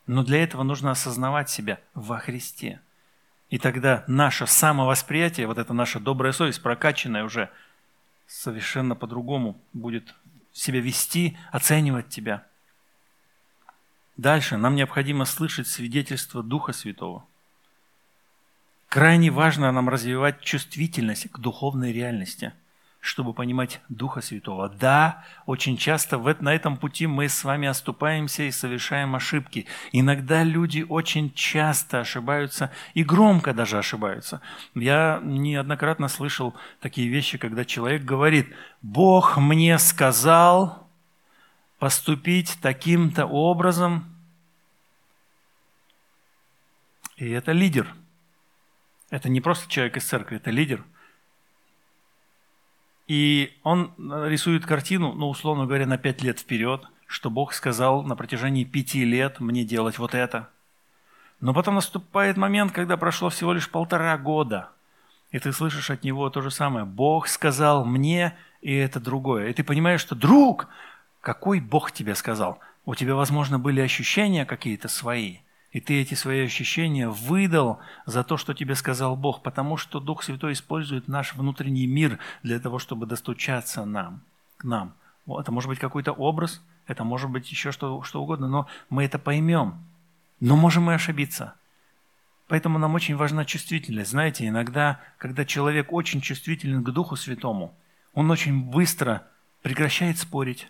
Но 0.07 0.25
для 0.25 0.43
этого 0.43 0.63
нужно 0.63 0.93
осознавать 0.93 1.51
себя 1.51 1.79
во 1.93 2.19
Христе. 2.19 2.81
И 3.51 3.59
тогда 3.59 4.03
наше 4.07 4.47
самовосприятие, 4.47 5.47
вот 5.47 5.59
эта 5.59 5.75
наша 5.75 6.01
добрая 6.01 6.33
совесть, 6.33 6.63
прокачанная 6.63 7.23
уже– 7.23 7.51
совершенно 8.27 8.97
по-другому 8.97 9.61
будет 9.75 10.15
себя 10.53 10.81
вести, 10.81 11.37
оценивать 11.53 12.09
тебя. 12.09 12.47
Дальше 14.17 14.57
нам 14.57 14.75
необходимо 14.75 15.27
слышать 15.27 15.67
свидетельство 15.67 16.43
Духа 16.43 16.73
Святого. 16.73 17.27
Крайне 18.89 19.31
важно 19.31 19.71
нам 19.71 19.91
развивать 19.91 20.41
чувствительность 20.41 21.31
к 21.31 21.39
духовной 21.39 21.93
реальности– 21.93 22.55
чтобы 23.01 23.33
понимать 23.33 23.81
Духа 23.89 24.21
Святого. 24.21 24.69
Да, 24.69 25.25
очень 25.47 25.77
часто 25.79 26.19
в, 26.19 26.43
на 26.43 26.55
этом 26.55 26.77
пути 26.77 27.07
мы 27.07 27.29
с 27.29 27.45
вами 27.45 27.67
оступаемся 27.67 28.43
и 28.43 28.51
совершаем 28.51 29.17
ошибки. 29.17 29.67
Иногда 29.93 30.43
люди 30.43 30.85
очень 30.87 31.33
часто 31.33 32.01
ошибаются 32.01 32.71
и 32.93 33.03
громко 33.03 33.55
даже 33.55 33.79
ошибаются. 33.79 34.43
Я 34.75 35.21
неоднократно 35.23 36.09
слышал 36.09 36.55
такие 36.81 37.09
вещи, 37.09 37.39
когда 37.39 37.65
человек 37.65 38.05
говорит, 38.05 38.55
Бог 38.83 39.39
мне 39.39 39.79
сказал 39.79 40.87
поступить 41.79 42.59
таким-то 42.61 43.25
образом. 43.25 44.05
И 47.17 47.31
это 47.31 47.53
лидер. 47.53 47.95
Это 49.09 49.31
не 49.31 49.41
просто 49.41 49.71
человек 49.71 49.97
из 49.97 50.05
церкви, 50.05 50.37
это 50.37 50.51
лидер– 50.51 50.85
и 53.11 53.59
он 53.65 53.93
рисует 53.99 54.65
картину, 54.65 55.13
ну, 55.15 55.31
условно 55.31 55.67
говоря, 55.67 55.85
на 55.85 55.99
пять 55.99 56.23
лет 56.23 56.39
вперед, 56.39 56.87
что 57.09 57.29
Бог 57.29 57.55
сказал 57.55 58.05
на 58.05 58.15
протяжении 58.15 58.63
пяти 58.63 59.05
лет 59.05 59.41
мне 59.41 59.65
делать 59.65 59.99
вот 59.99 60.15
это. 60.15 60.49
Но 61.41 61.53
потом 61.53 61.75
наступает 61.75 62.37
момент, 62.37 62.71
когда 62.71 62.97
прошло 62.97 63.29
всего 63.29 63.53
лишь 63.53 63.69
полтора 63.69 64.17
года, 64.17 64.69
и 65.33 65.41
ты 65.41 65.53
слышишь 65.53 65.91
от 65.91 66.05
него 66.05 66.31
то 66.31 66.41
же 66.41 66.53
самое. 66.53 66.85
Бог 66.85 67.27
сказал 67.27 67.85
мне, 67.85 68.37
и 68.61 68.73
это 68.73 69.01
другое. 69.01 69.49
И 69.49 69.55
ты 69.55 69.65
понимаешь, 69.65 70.03
что 70.03 70.15
друг, 70.15 70.69
какой 71.21 71.59
Бог 71.59 71.91
тебе 71.91 72.15
сказал? 72.15 72.61
У 72.85 72.95
тебя, 72.95 73.17
возможно, 73.17 73.59
были 73.59 73.81
ощущения 73.81 74.47
какие-то 74.47 74.87
свои– 74.87 75.39
и 75.73 75.81
ты 75.81 76.01
эти 76.01 76.15
свои 76.15 76.45
ощущения 76.45 77.09
выдал 77.09 77.79
за 78.05 78.25
то, 78.25 78.37
что 78.37 78.55
тебе 78.55 78.75
сказал 78.75 79.17
Бог, 79.17 79.43
потому 79.43 79.77
что 79.77 80.01
Дух 80.01 80.23
Святой 80.23 80.53
использует 80.53 81.07
наш 81.07 81.35
внутренний 81.35 81.87
мир 81.87 82.19
для 82.43 82.59
того, 82.59 82.79
чтобы 82.79 83.07
достучаться 83.07 83.85
нам, 83.85 84.23
к 84.57 84.65
нам. 84.65 84.95
Это 85.27 85.53
может 85.53 85.69
быть 85.69 85.79
какой-то 85.79 86.13
образ, 86.13 86.61
это 86.87 87.05
может 87.05 87.31
быть 87.31 87.49
еще 87.51 87.71
что, 87.71 88.03
что 88.03 88.21
угодно, 88.21 88.49
но 88.49 88.67
мы 88.89 89.05
это 89.05 89.19
поймем. 89.19 89.79
Но 90.41 90.57
можем 90.57 90.91
и 90.91 90.95
ошибиться. 90.95 91.55
Поэтому 92.49 92.79
нам 92.81 92.95
очень 92.95 93.15
важна 93.15 93.45
чувствительность. 93.45 94.11
Знаете, 94.11 94.49
иногда, 94.49 94.99
когда 95.19 95.45
человек 95.45 95.93
очень 95.93 96.21
чувствителен 96.21 96.83
к 96.83 96.91
Духу 96.91 97.15
Святому, 97.15 97.75
он 98.13 98.29
очень 98.29 98.61
быстро 98.61 99.23
прекращает 99.63 100.19
спорить. 100.19 100.67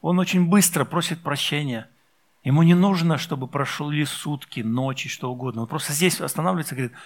Он 0.00 0.18
очень 0.18 0.48
быстро 0.48 0.84
просит 0.84 1.20
прощения– 1.20 1.88
Ему 2.42 2.62
не 2.62 2.74
нужно, 2.74 3.18
чтобы 3.18 3.48
прошли 3.48 4.04
сутки, 4.04 4.60
ночи, 4.60 5.08
что 5.08 5.30
угодно. 5.30 5.62
Он 5.62 5.68
просто 5.68 5.92
здесь 5.92 6.20
останавливается 6.20 6.74
и 6.74 6.78
говорит, 6.78 6.96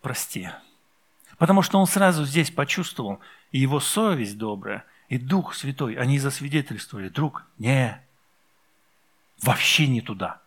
прости. 0.00 0.48
Потому 1.36 1.62
что 1.62 1.78
он 1.78 1.86
сразу 1.86 2.24
здесь 2.24 2.50
почувствовал, 2.50 3.20
и 3.52 3.58
его 3.58 3.80
совесть 3.80 4.38
добрая, 4.38 4.84
и 5.08 5.18
Дух 5.18 5.54
Святой, 5.54 5.94
они 5.94 6.18
засвидетельствовали, 6.18 7.08
друг, 7.08 7.46
не, 7.58 8.02
вообще 9.42 9.86
не 9.86 10.00
туда. 10.00 10.40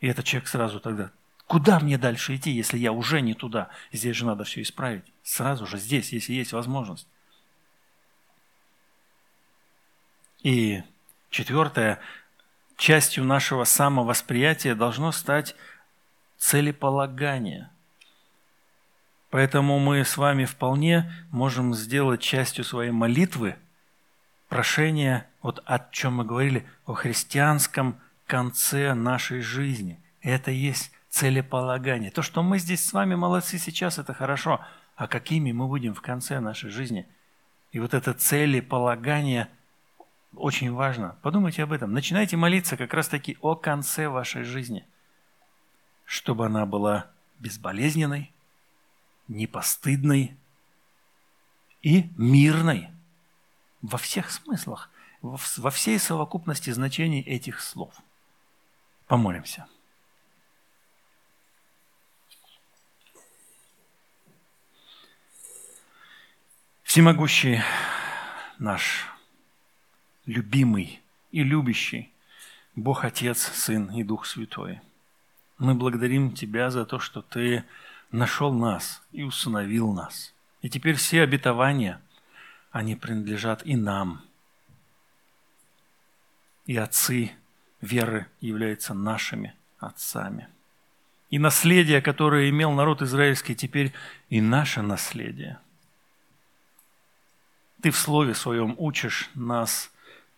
И 0.00 0.06
этот 0.06 0.24
человек 0.24 0.48
сразу 0.48 0.80
тогда, 0.80 1.12
куда 1.46 1.80
мне 1.80 1.98
дальше 1.98 2.36
идти, 2.36 2.50
если 2.50 2.78
я 2.78 2.92
уже 2.92 3.20
не 3.20 3.34
туда? 3.34 3.70
Здесь 3.92 4.16
же 4.16 4.26
надо 4.26 4.44
все 4.44 4.62
исправить. 4.62 5.04
Сразу 5.22 5.66
же 5.66 5.78
здесь, 5.78 6.12
если 6.12 6.32
есть 6.32 6.52
возможность. 6.52 7.08
И 10.42 10.82
Четвертое. 11.30 11.98
Частью 12.76 13.24
нашего 13.24 13.64
самовосприятия 13.64 14.74
должно 14.74 15.12
стать 15.12 15.56
целеполагание. 16.36 17.70
Поэтому 19.30 19.78
мы 19.78 20.04
с 20.04 20.16
вами 20.16 20.44
вполне 20.44 21.12
можем 21.30 21.74
сделать 21.74 22.20
частью 22.20 22.64
своей 22.64 22.92
молитвы 22.92 23.56
прошение, 24.48 25.26
вот 25.42 25.62
о 25.66 25.78
чем 25.90 26.16
мы 26.16 26.24
говорили, 26.24 26.66
о 26.86 26.94
христианском 26.94 28.00
конце 28.26 28.94
нашей 28.94 29.40
жизни. 29.40 30.00
Это 30.22 30.50
есть 30.50 30.92
целеполагание. 31.10 32.10
То, 32.10 32.22
что 32.22 32.42
мы 32.42 32.58
здесь 32.58 32.84
с 32.84 32.92
вами 32.92 33.14
молодцы 33.14 33.58
сейчас, 33.58 33.98
это 33.98 34.14
хорошо. 34.14 34.60
А 34.96 35.06
какими 35.06 35.52
мы 35.52 35.66
будем 35.66 35.94
в 35.94 36.00
конце 36.00 36.40
нашей 36.40 36.70
жизни? 36.70 37.06
И 37.72 37.80
вот 37.80 37.92
это 37.92 38.14
целеполагание 38.14 39.48
очень 40.34 40.72
важно. 40.72 41.18
Подумайте 41.22 41.62
об 41.62 41.72
этом. 41.72 41.92
Начинайте 41.92 42.36
молиться 42.36 42.76
как 42.76 42.94
раз-таки 42.94 43.36
о 43.40 43.54
конце 43.54 44.08
вашей 44.08 44.44
жизни, 44.44 44.86
чтобы 46.04 46.46
она 46.46 46.66
была 46.66 47.10
безболезненной, 47.38 48.32
непостыдной 49.28 50.36
и 51.82 52.10
мирной 52.16 52.88
во 53.82 53.98
всех 53.98 54.30
смыслах, 54.30 54.90
во 55.22 55.70
всей 55.70 55.98
совокупности 55.98 56.70
значений 56.70 57.20
этих 57.20 57.60
слов. 57.60 57.94
Помолимся. 59.06 59.66
Всемогущий 66.82 67.60
наш, 68.58 69.06
любимый 70.28 71.00
и 71.32 71.42
любящий 71.42 72.12
Бог 72.76 73.04
Отец, 73.04 73.40
Сын 73.40 73.90
и 73.90 74.04
Дух 74.04 74.26
Святой, 74.26 74.80
мы 75.56 75.74
благодарим 75.74 76.32
Тебя 76.32 76.70
за 76.70 76.84
то, 76.84 77.00
что 77.00 77.22
Ты 77.22 77.64
нашел 78.12 78.52
нас 78.52 79.02
и 79.10 79.22
усыновил 79.22 79.92
нас. 79.92 80.34
И 80.62 80.68
теперь 80.68 80.94
все 80.94 81.22
обетования, 81.22 82.00
они 82.70 82.94
принадлежат 82.94 83.66
и 83.66 83.74
нам. 83.74 84.22
И 86.66 86.76
отцы 86.76 87.32
веры 87.80 88.26
являются 88.40 88.92
нашими 88.92 89.54
отцами. 89.78 90.48
И 91.30 91.38
наследие, 91.38 92.02
которое 92.02 92.50
имел 92.50 92.72
народ 92.72 93.02
израильский, 93.02 93.54
теперь 93.54 93.92
и 94.28 94.40
наше 94.40 94.82
наследие– 94.82 95.58
ты 97.80 97.90
в 97.90 97.96
Слове 97.96 98.34
Своем 98.34 98.74
учишь 98.78 99.30
нас 99.34 99.90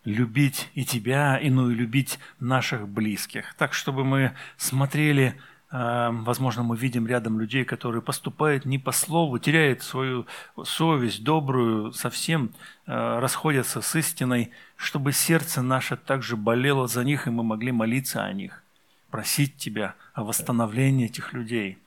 любить 0.04 0.68
и 0.74 0.84
Тебя, 0.84 1.38
и 1.38 1.50
ну 1.50 1.70
и 1.70 1.74
любить 1.74 2.18
наших 2.38 2.88
близких. 2.88 3.54
Так, 3.54 3.74
чтобы 3.74 4.04
мы 4.04 4.32
смотрели, 4.56 5.34
э, 5.70 6.08
возможно, 6.12 6.62
мы 6.62 6.76
видим 6.76 7.06
рядом 7.06 7.38
людей, 7.38 7.64
которые 7.64 8.02
поступают 8.02 8.64
не 8.64 8.78
по 8.78 8.92
слову, 8.92 9.38
теряют 9.38 9.82
свою 9.82 10.26
совесть 10.64 11.22
добрую, 11.22 11.92
совсем 11.92 12.50
э, 12.86 13.18
расходятся 13.18 13.82
с 13.82 13.94
истиной, 13.94 14.50
чтобы 14.76 15.12
сердце 15.12 15.62
наше 15.62 15.96
также 15.96 16.36
болело 16.36 16.88
за 16.88 17.04
них, 17.04 17.26
и 17.26 17.30
мы 17.30 17.42
могли 17.42 17.72
молиться 17.72 18.24
о 18.24 18.32
них, 18.32 18.62
просить 19.10 19.56
Тебя 19.56 19.94
о 20.14 20.24
восстановлении 20.24 21.06
этих 21.06 21.34
людей, 21.34 21.78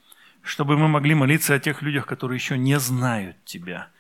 чтобы 0.44 0.78
мы 0.78 0.88
могли 0.88 1.16
молиться 1.16 1.56
о 1.56 1.60
тех 1.60 1.82
людях, 1.82 2.06
которые 2.06 2.38
еще 2.38 2.58
не 2.58 2.80
знают 2.80 3.38
Тебя– 3.46 3.88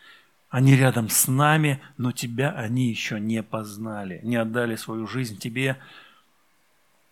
они 0.53 0.75
рядом 0.75 1.09
с 1.09 1.27
нами, 1.27 1.81
но 1.97 2.11
тебя 2.11 2.51
они 2.51 2.87
еще 2.87 3.19
не 3.19 3.41
познали, 3.41 4.19
не 4.21 4.35
отдали 4.35 4.75
свою 4.75 5.07
жизнь 5.07 5.39
тебе. 5.39 5.79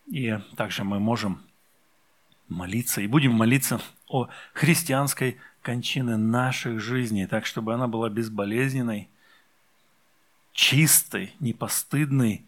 И 0.06 0.38
также 0.54 0.84
мы 0.84 1.00
можем 1.00 1.42
молиться 2.48 3.00
и 3.00 3.08
будем 3.08 3.32
молиться 3.32 3.80
о 4.06 4.28
христианской 4.54 5.38
кончине 5.60 6.16
наших 6.16 6.78
жизней, 6.78 7.26
так 7.26 7.44
чтобы 7.44 7.74
она 7.74 7.88
была 7.88 8.10
безболезненной, 8.10 9.08
чистой, 10.52 11.34
непостыдной 11.40 12.46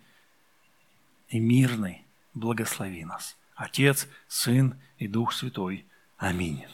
и 1.28 1.40
мирной. 1.40 2.04
Благослови 2.34 3.04
нас. 3.04 3.36
Отец, 3.56 4.06
Сын 4.28 4.76
и 4.98 5.08
Дух 5.08 5.32
Святой. 5.32 5.86
Аминь. 6.18 6.64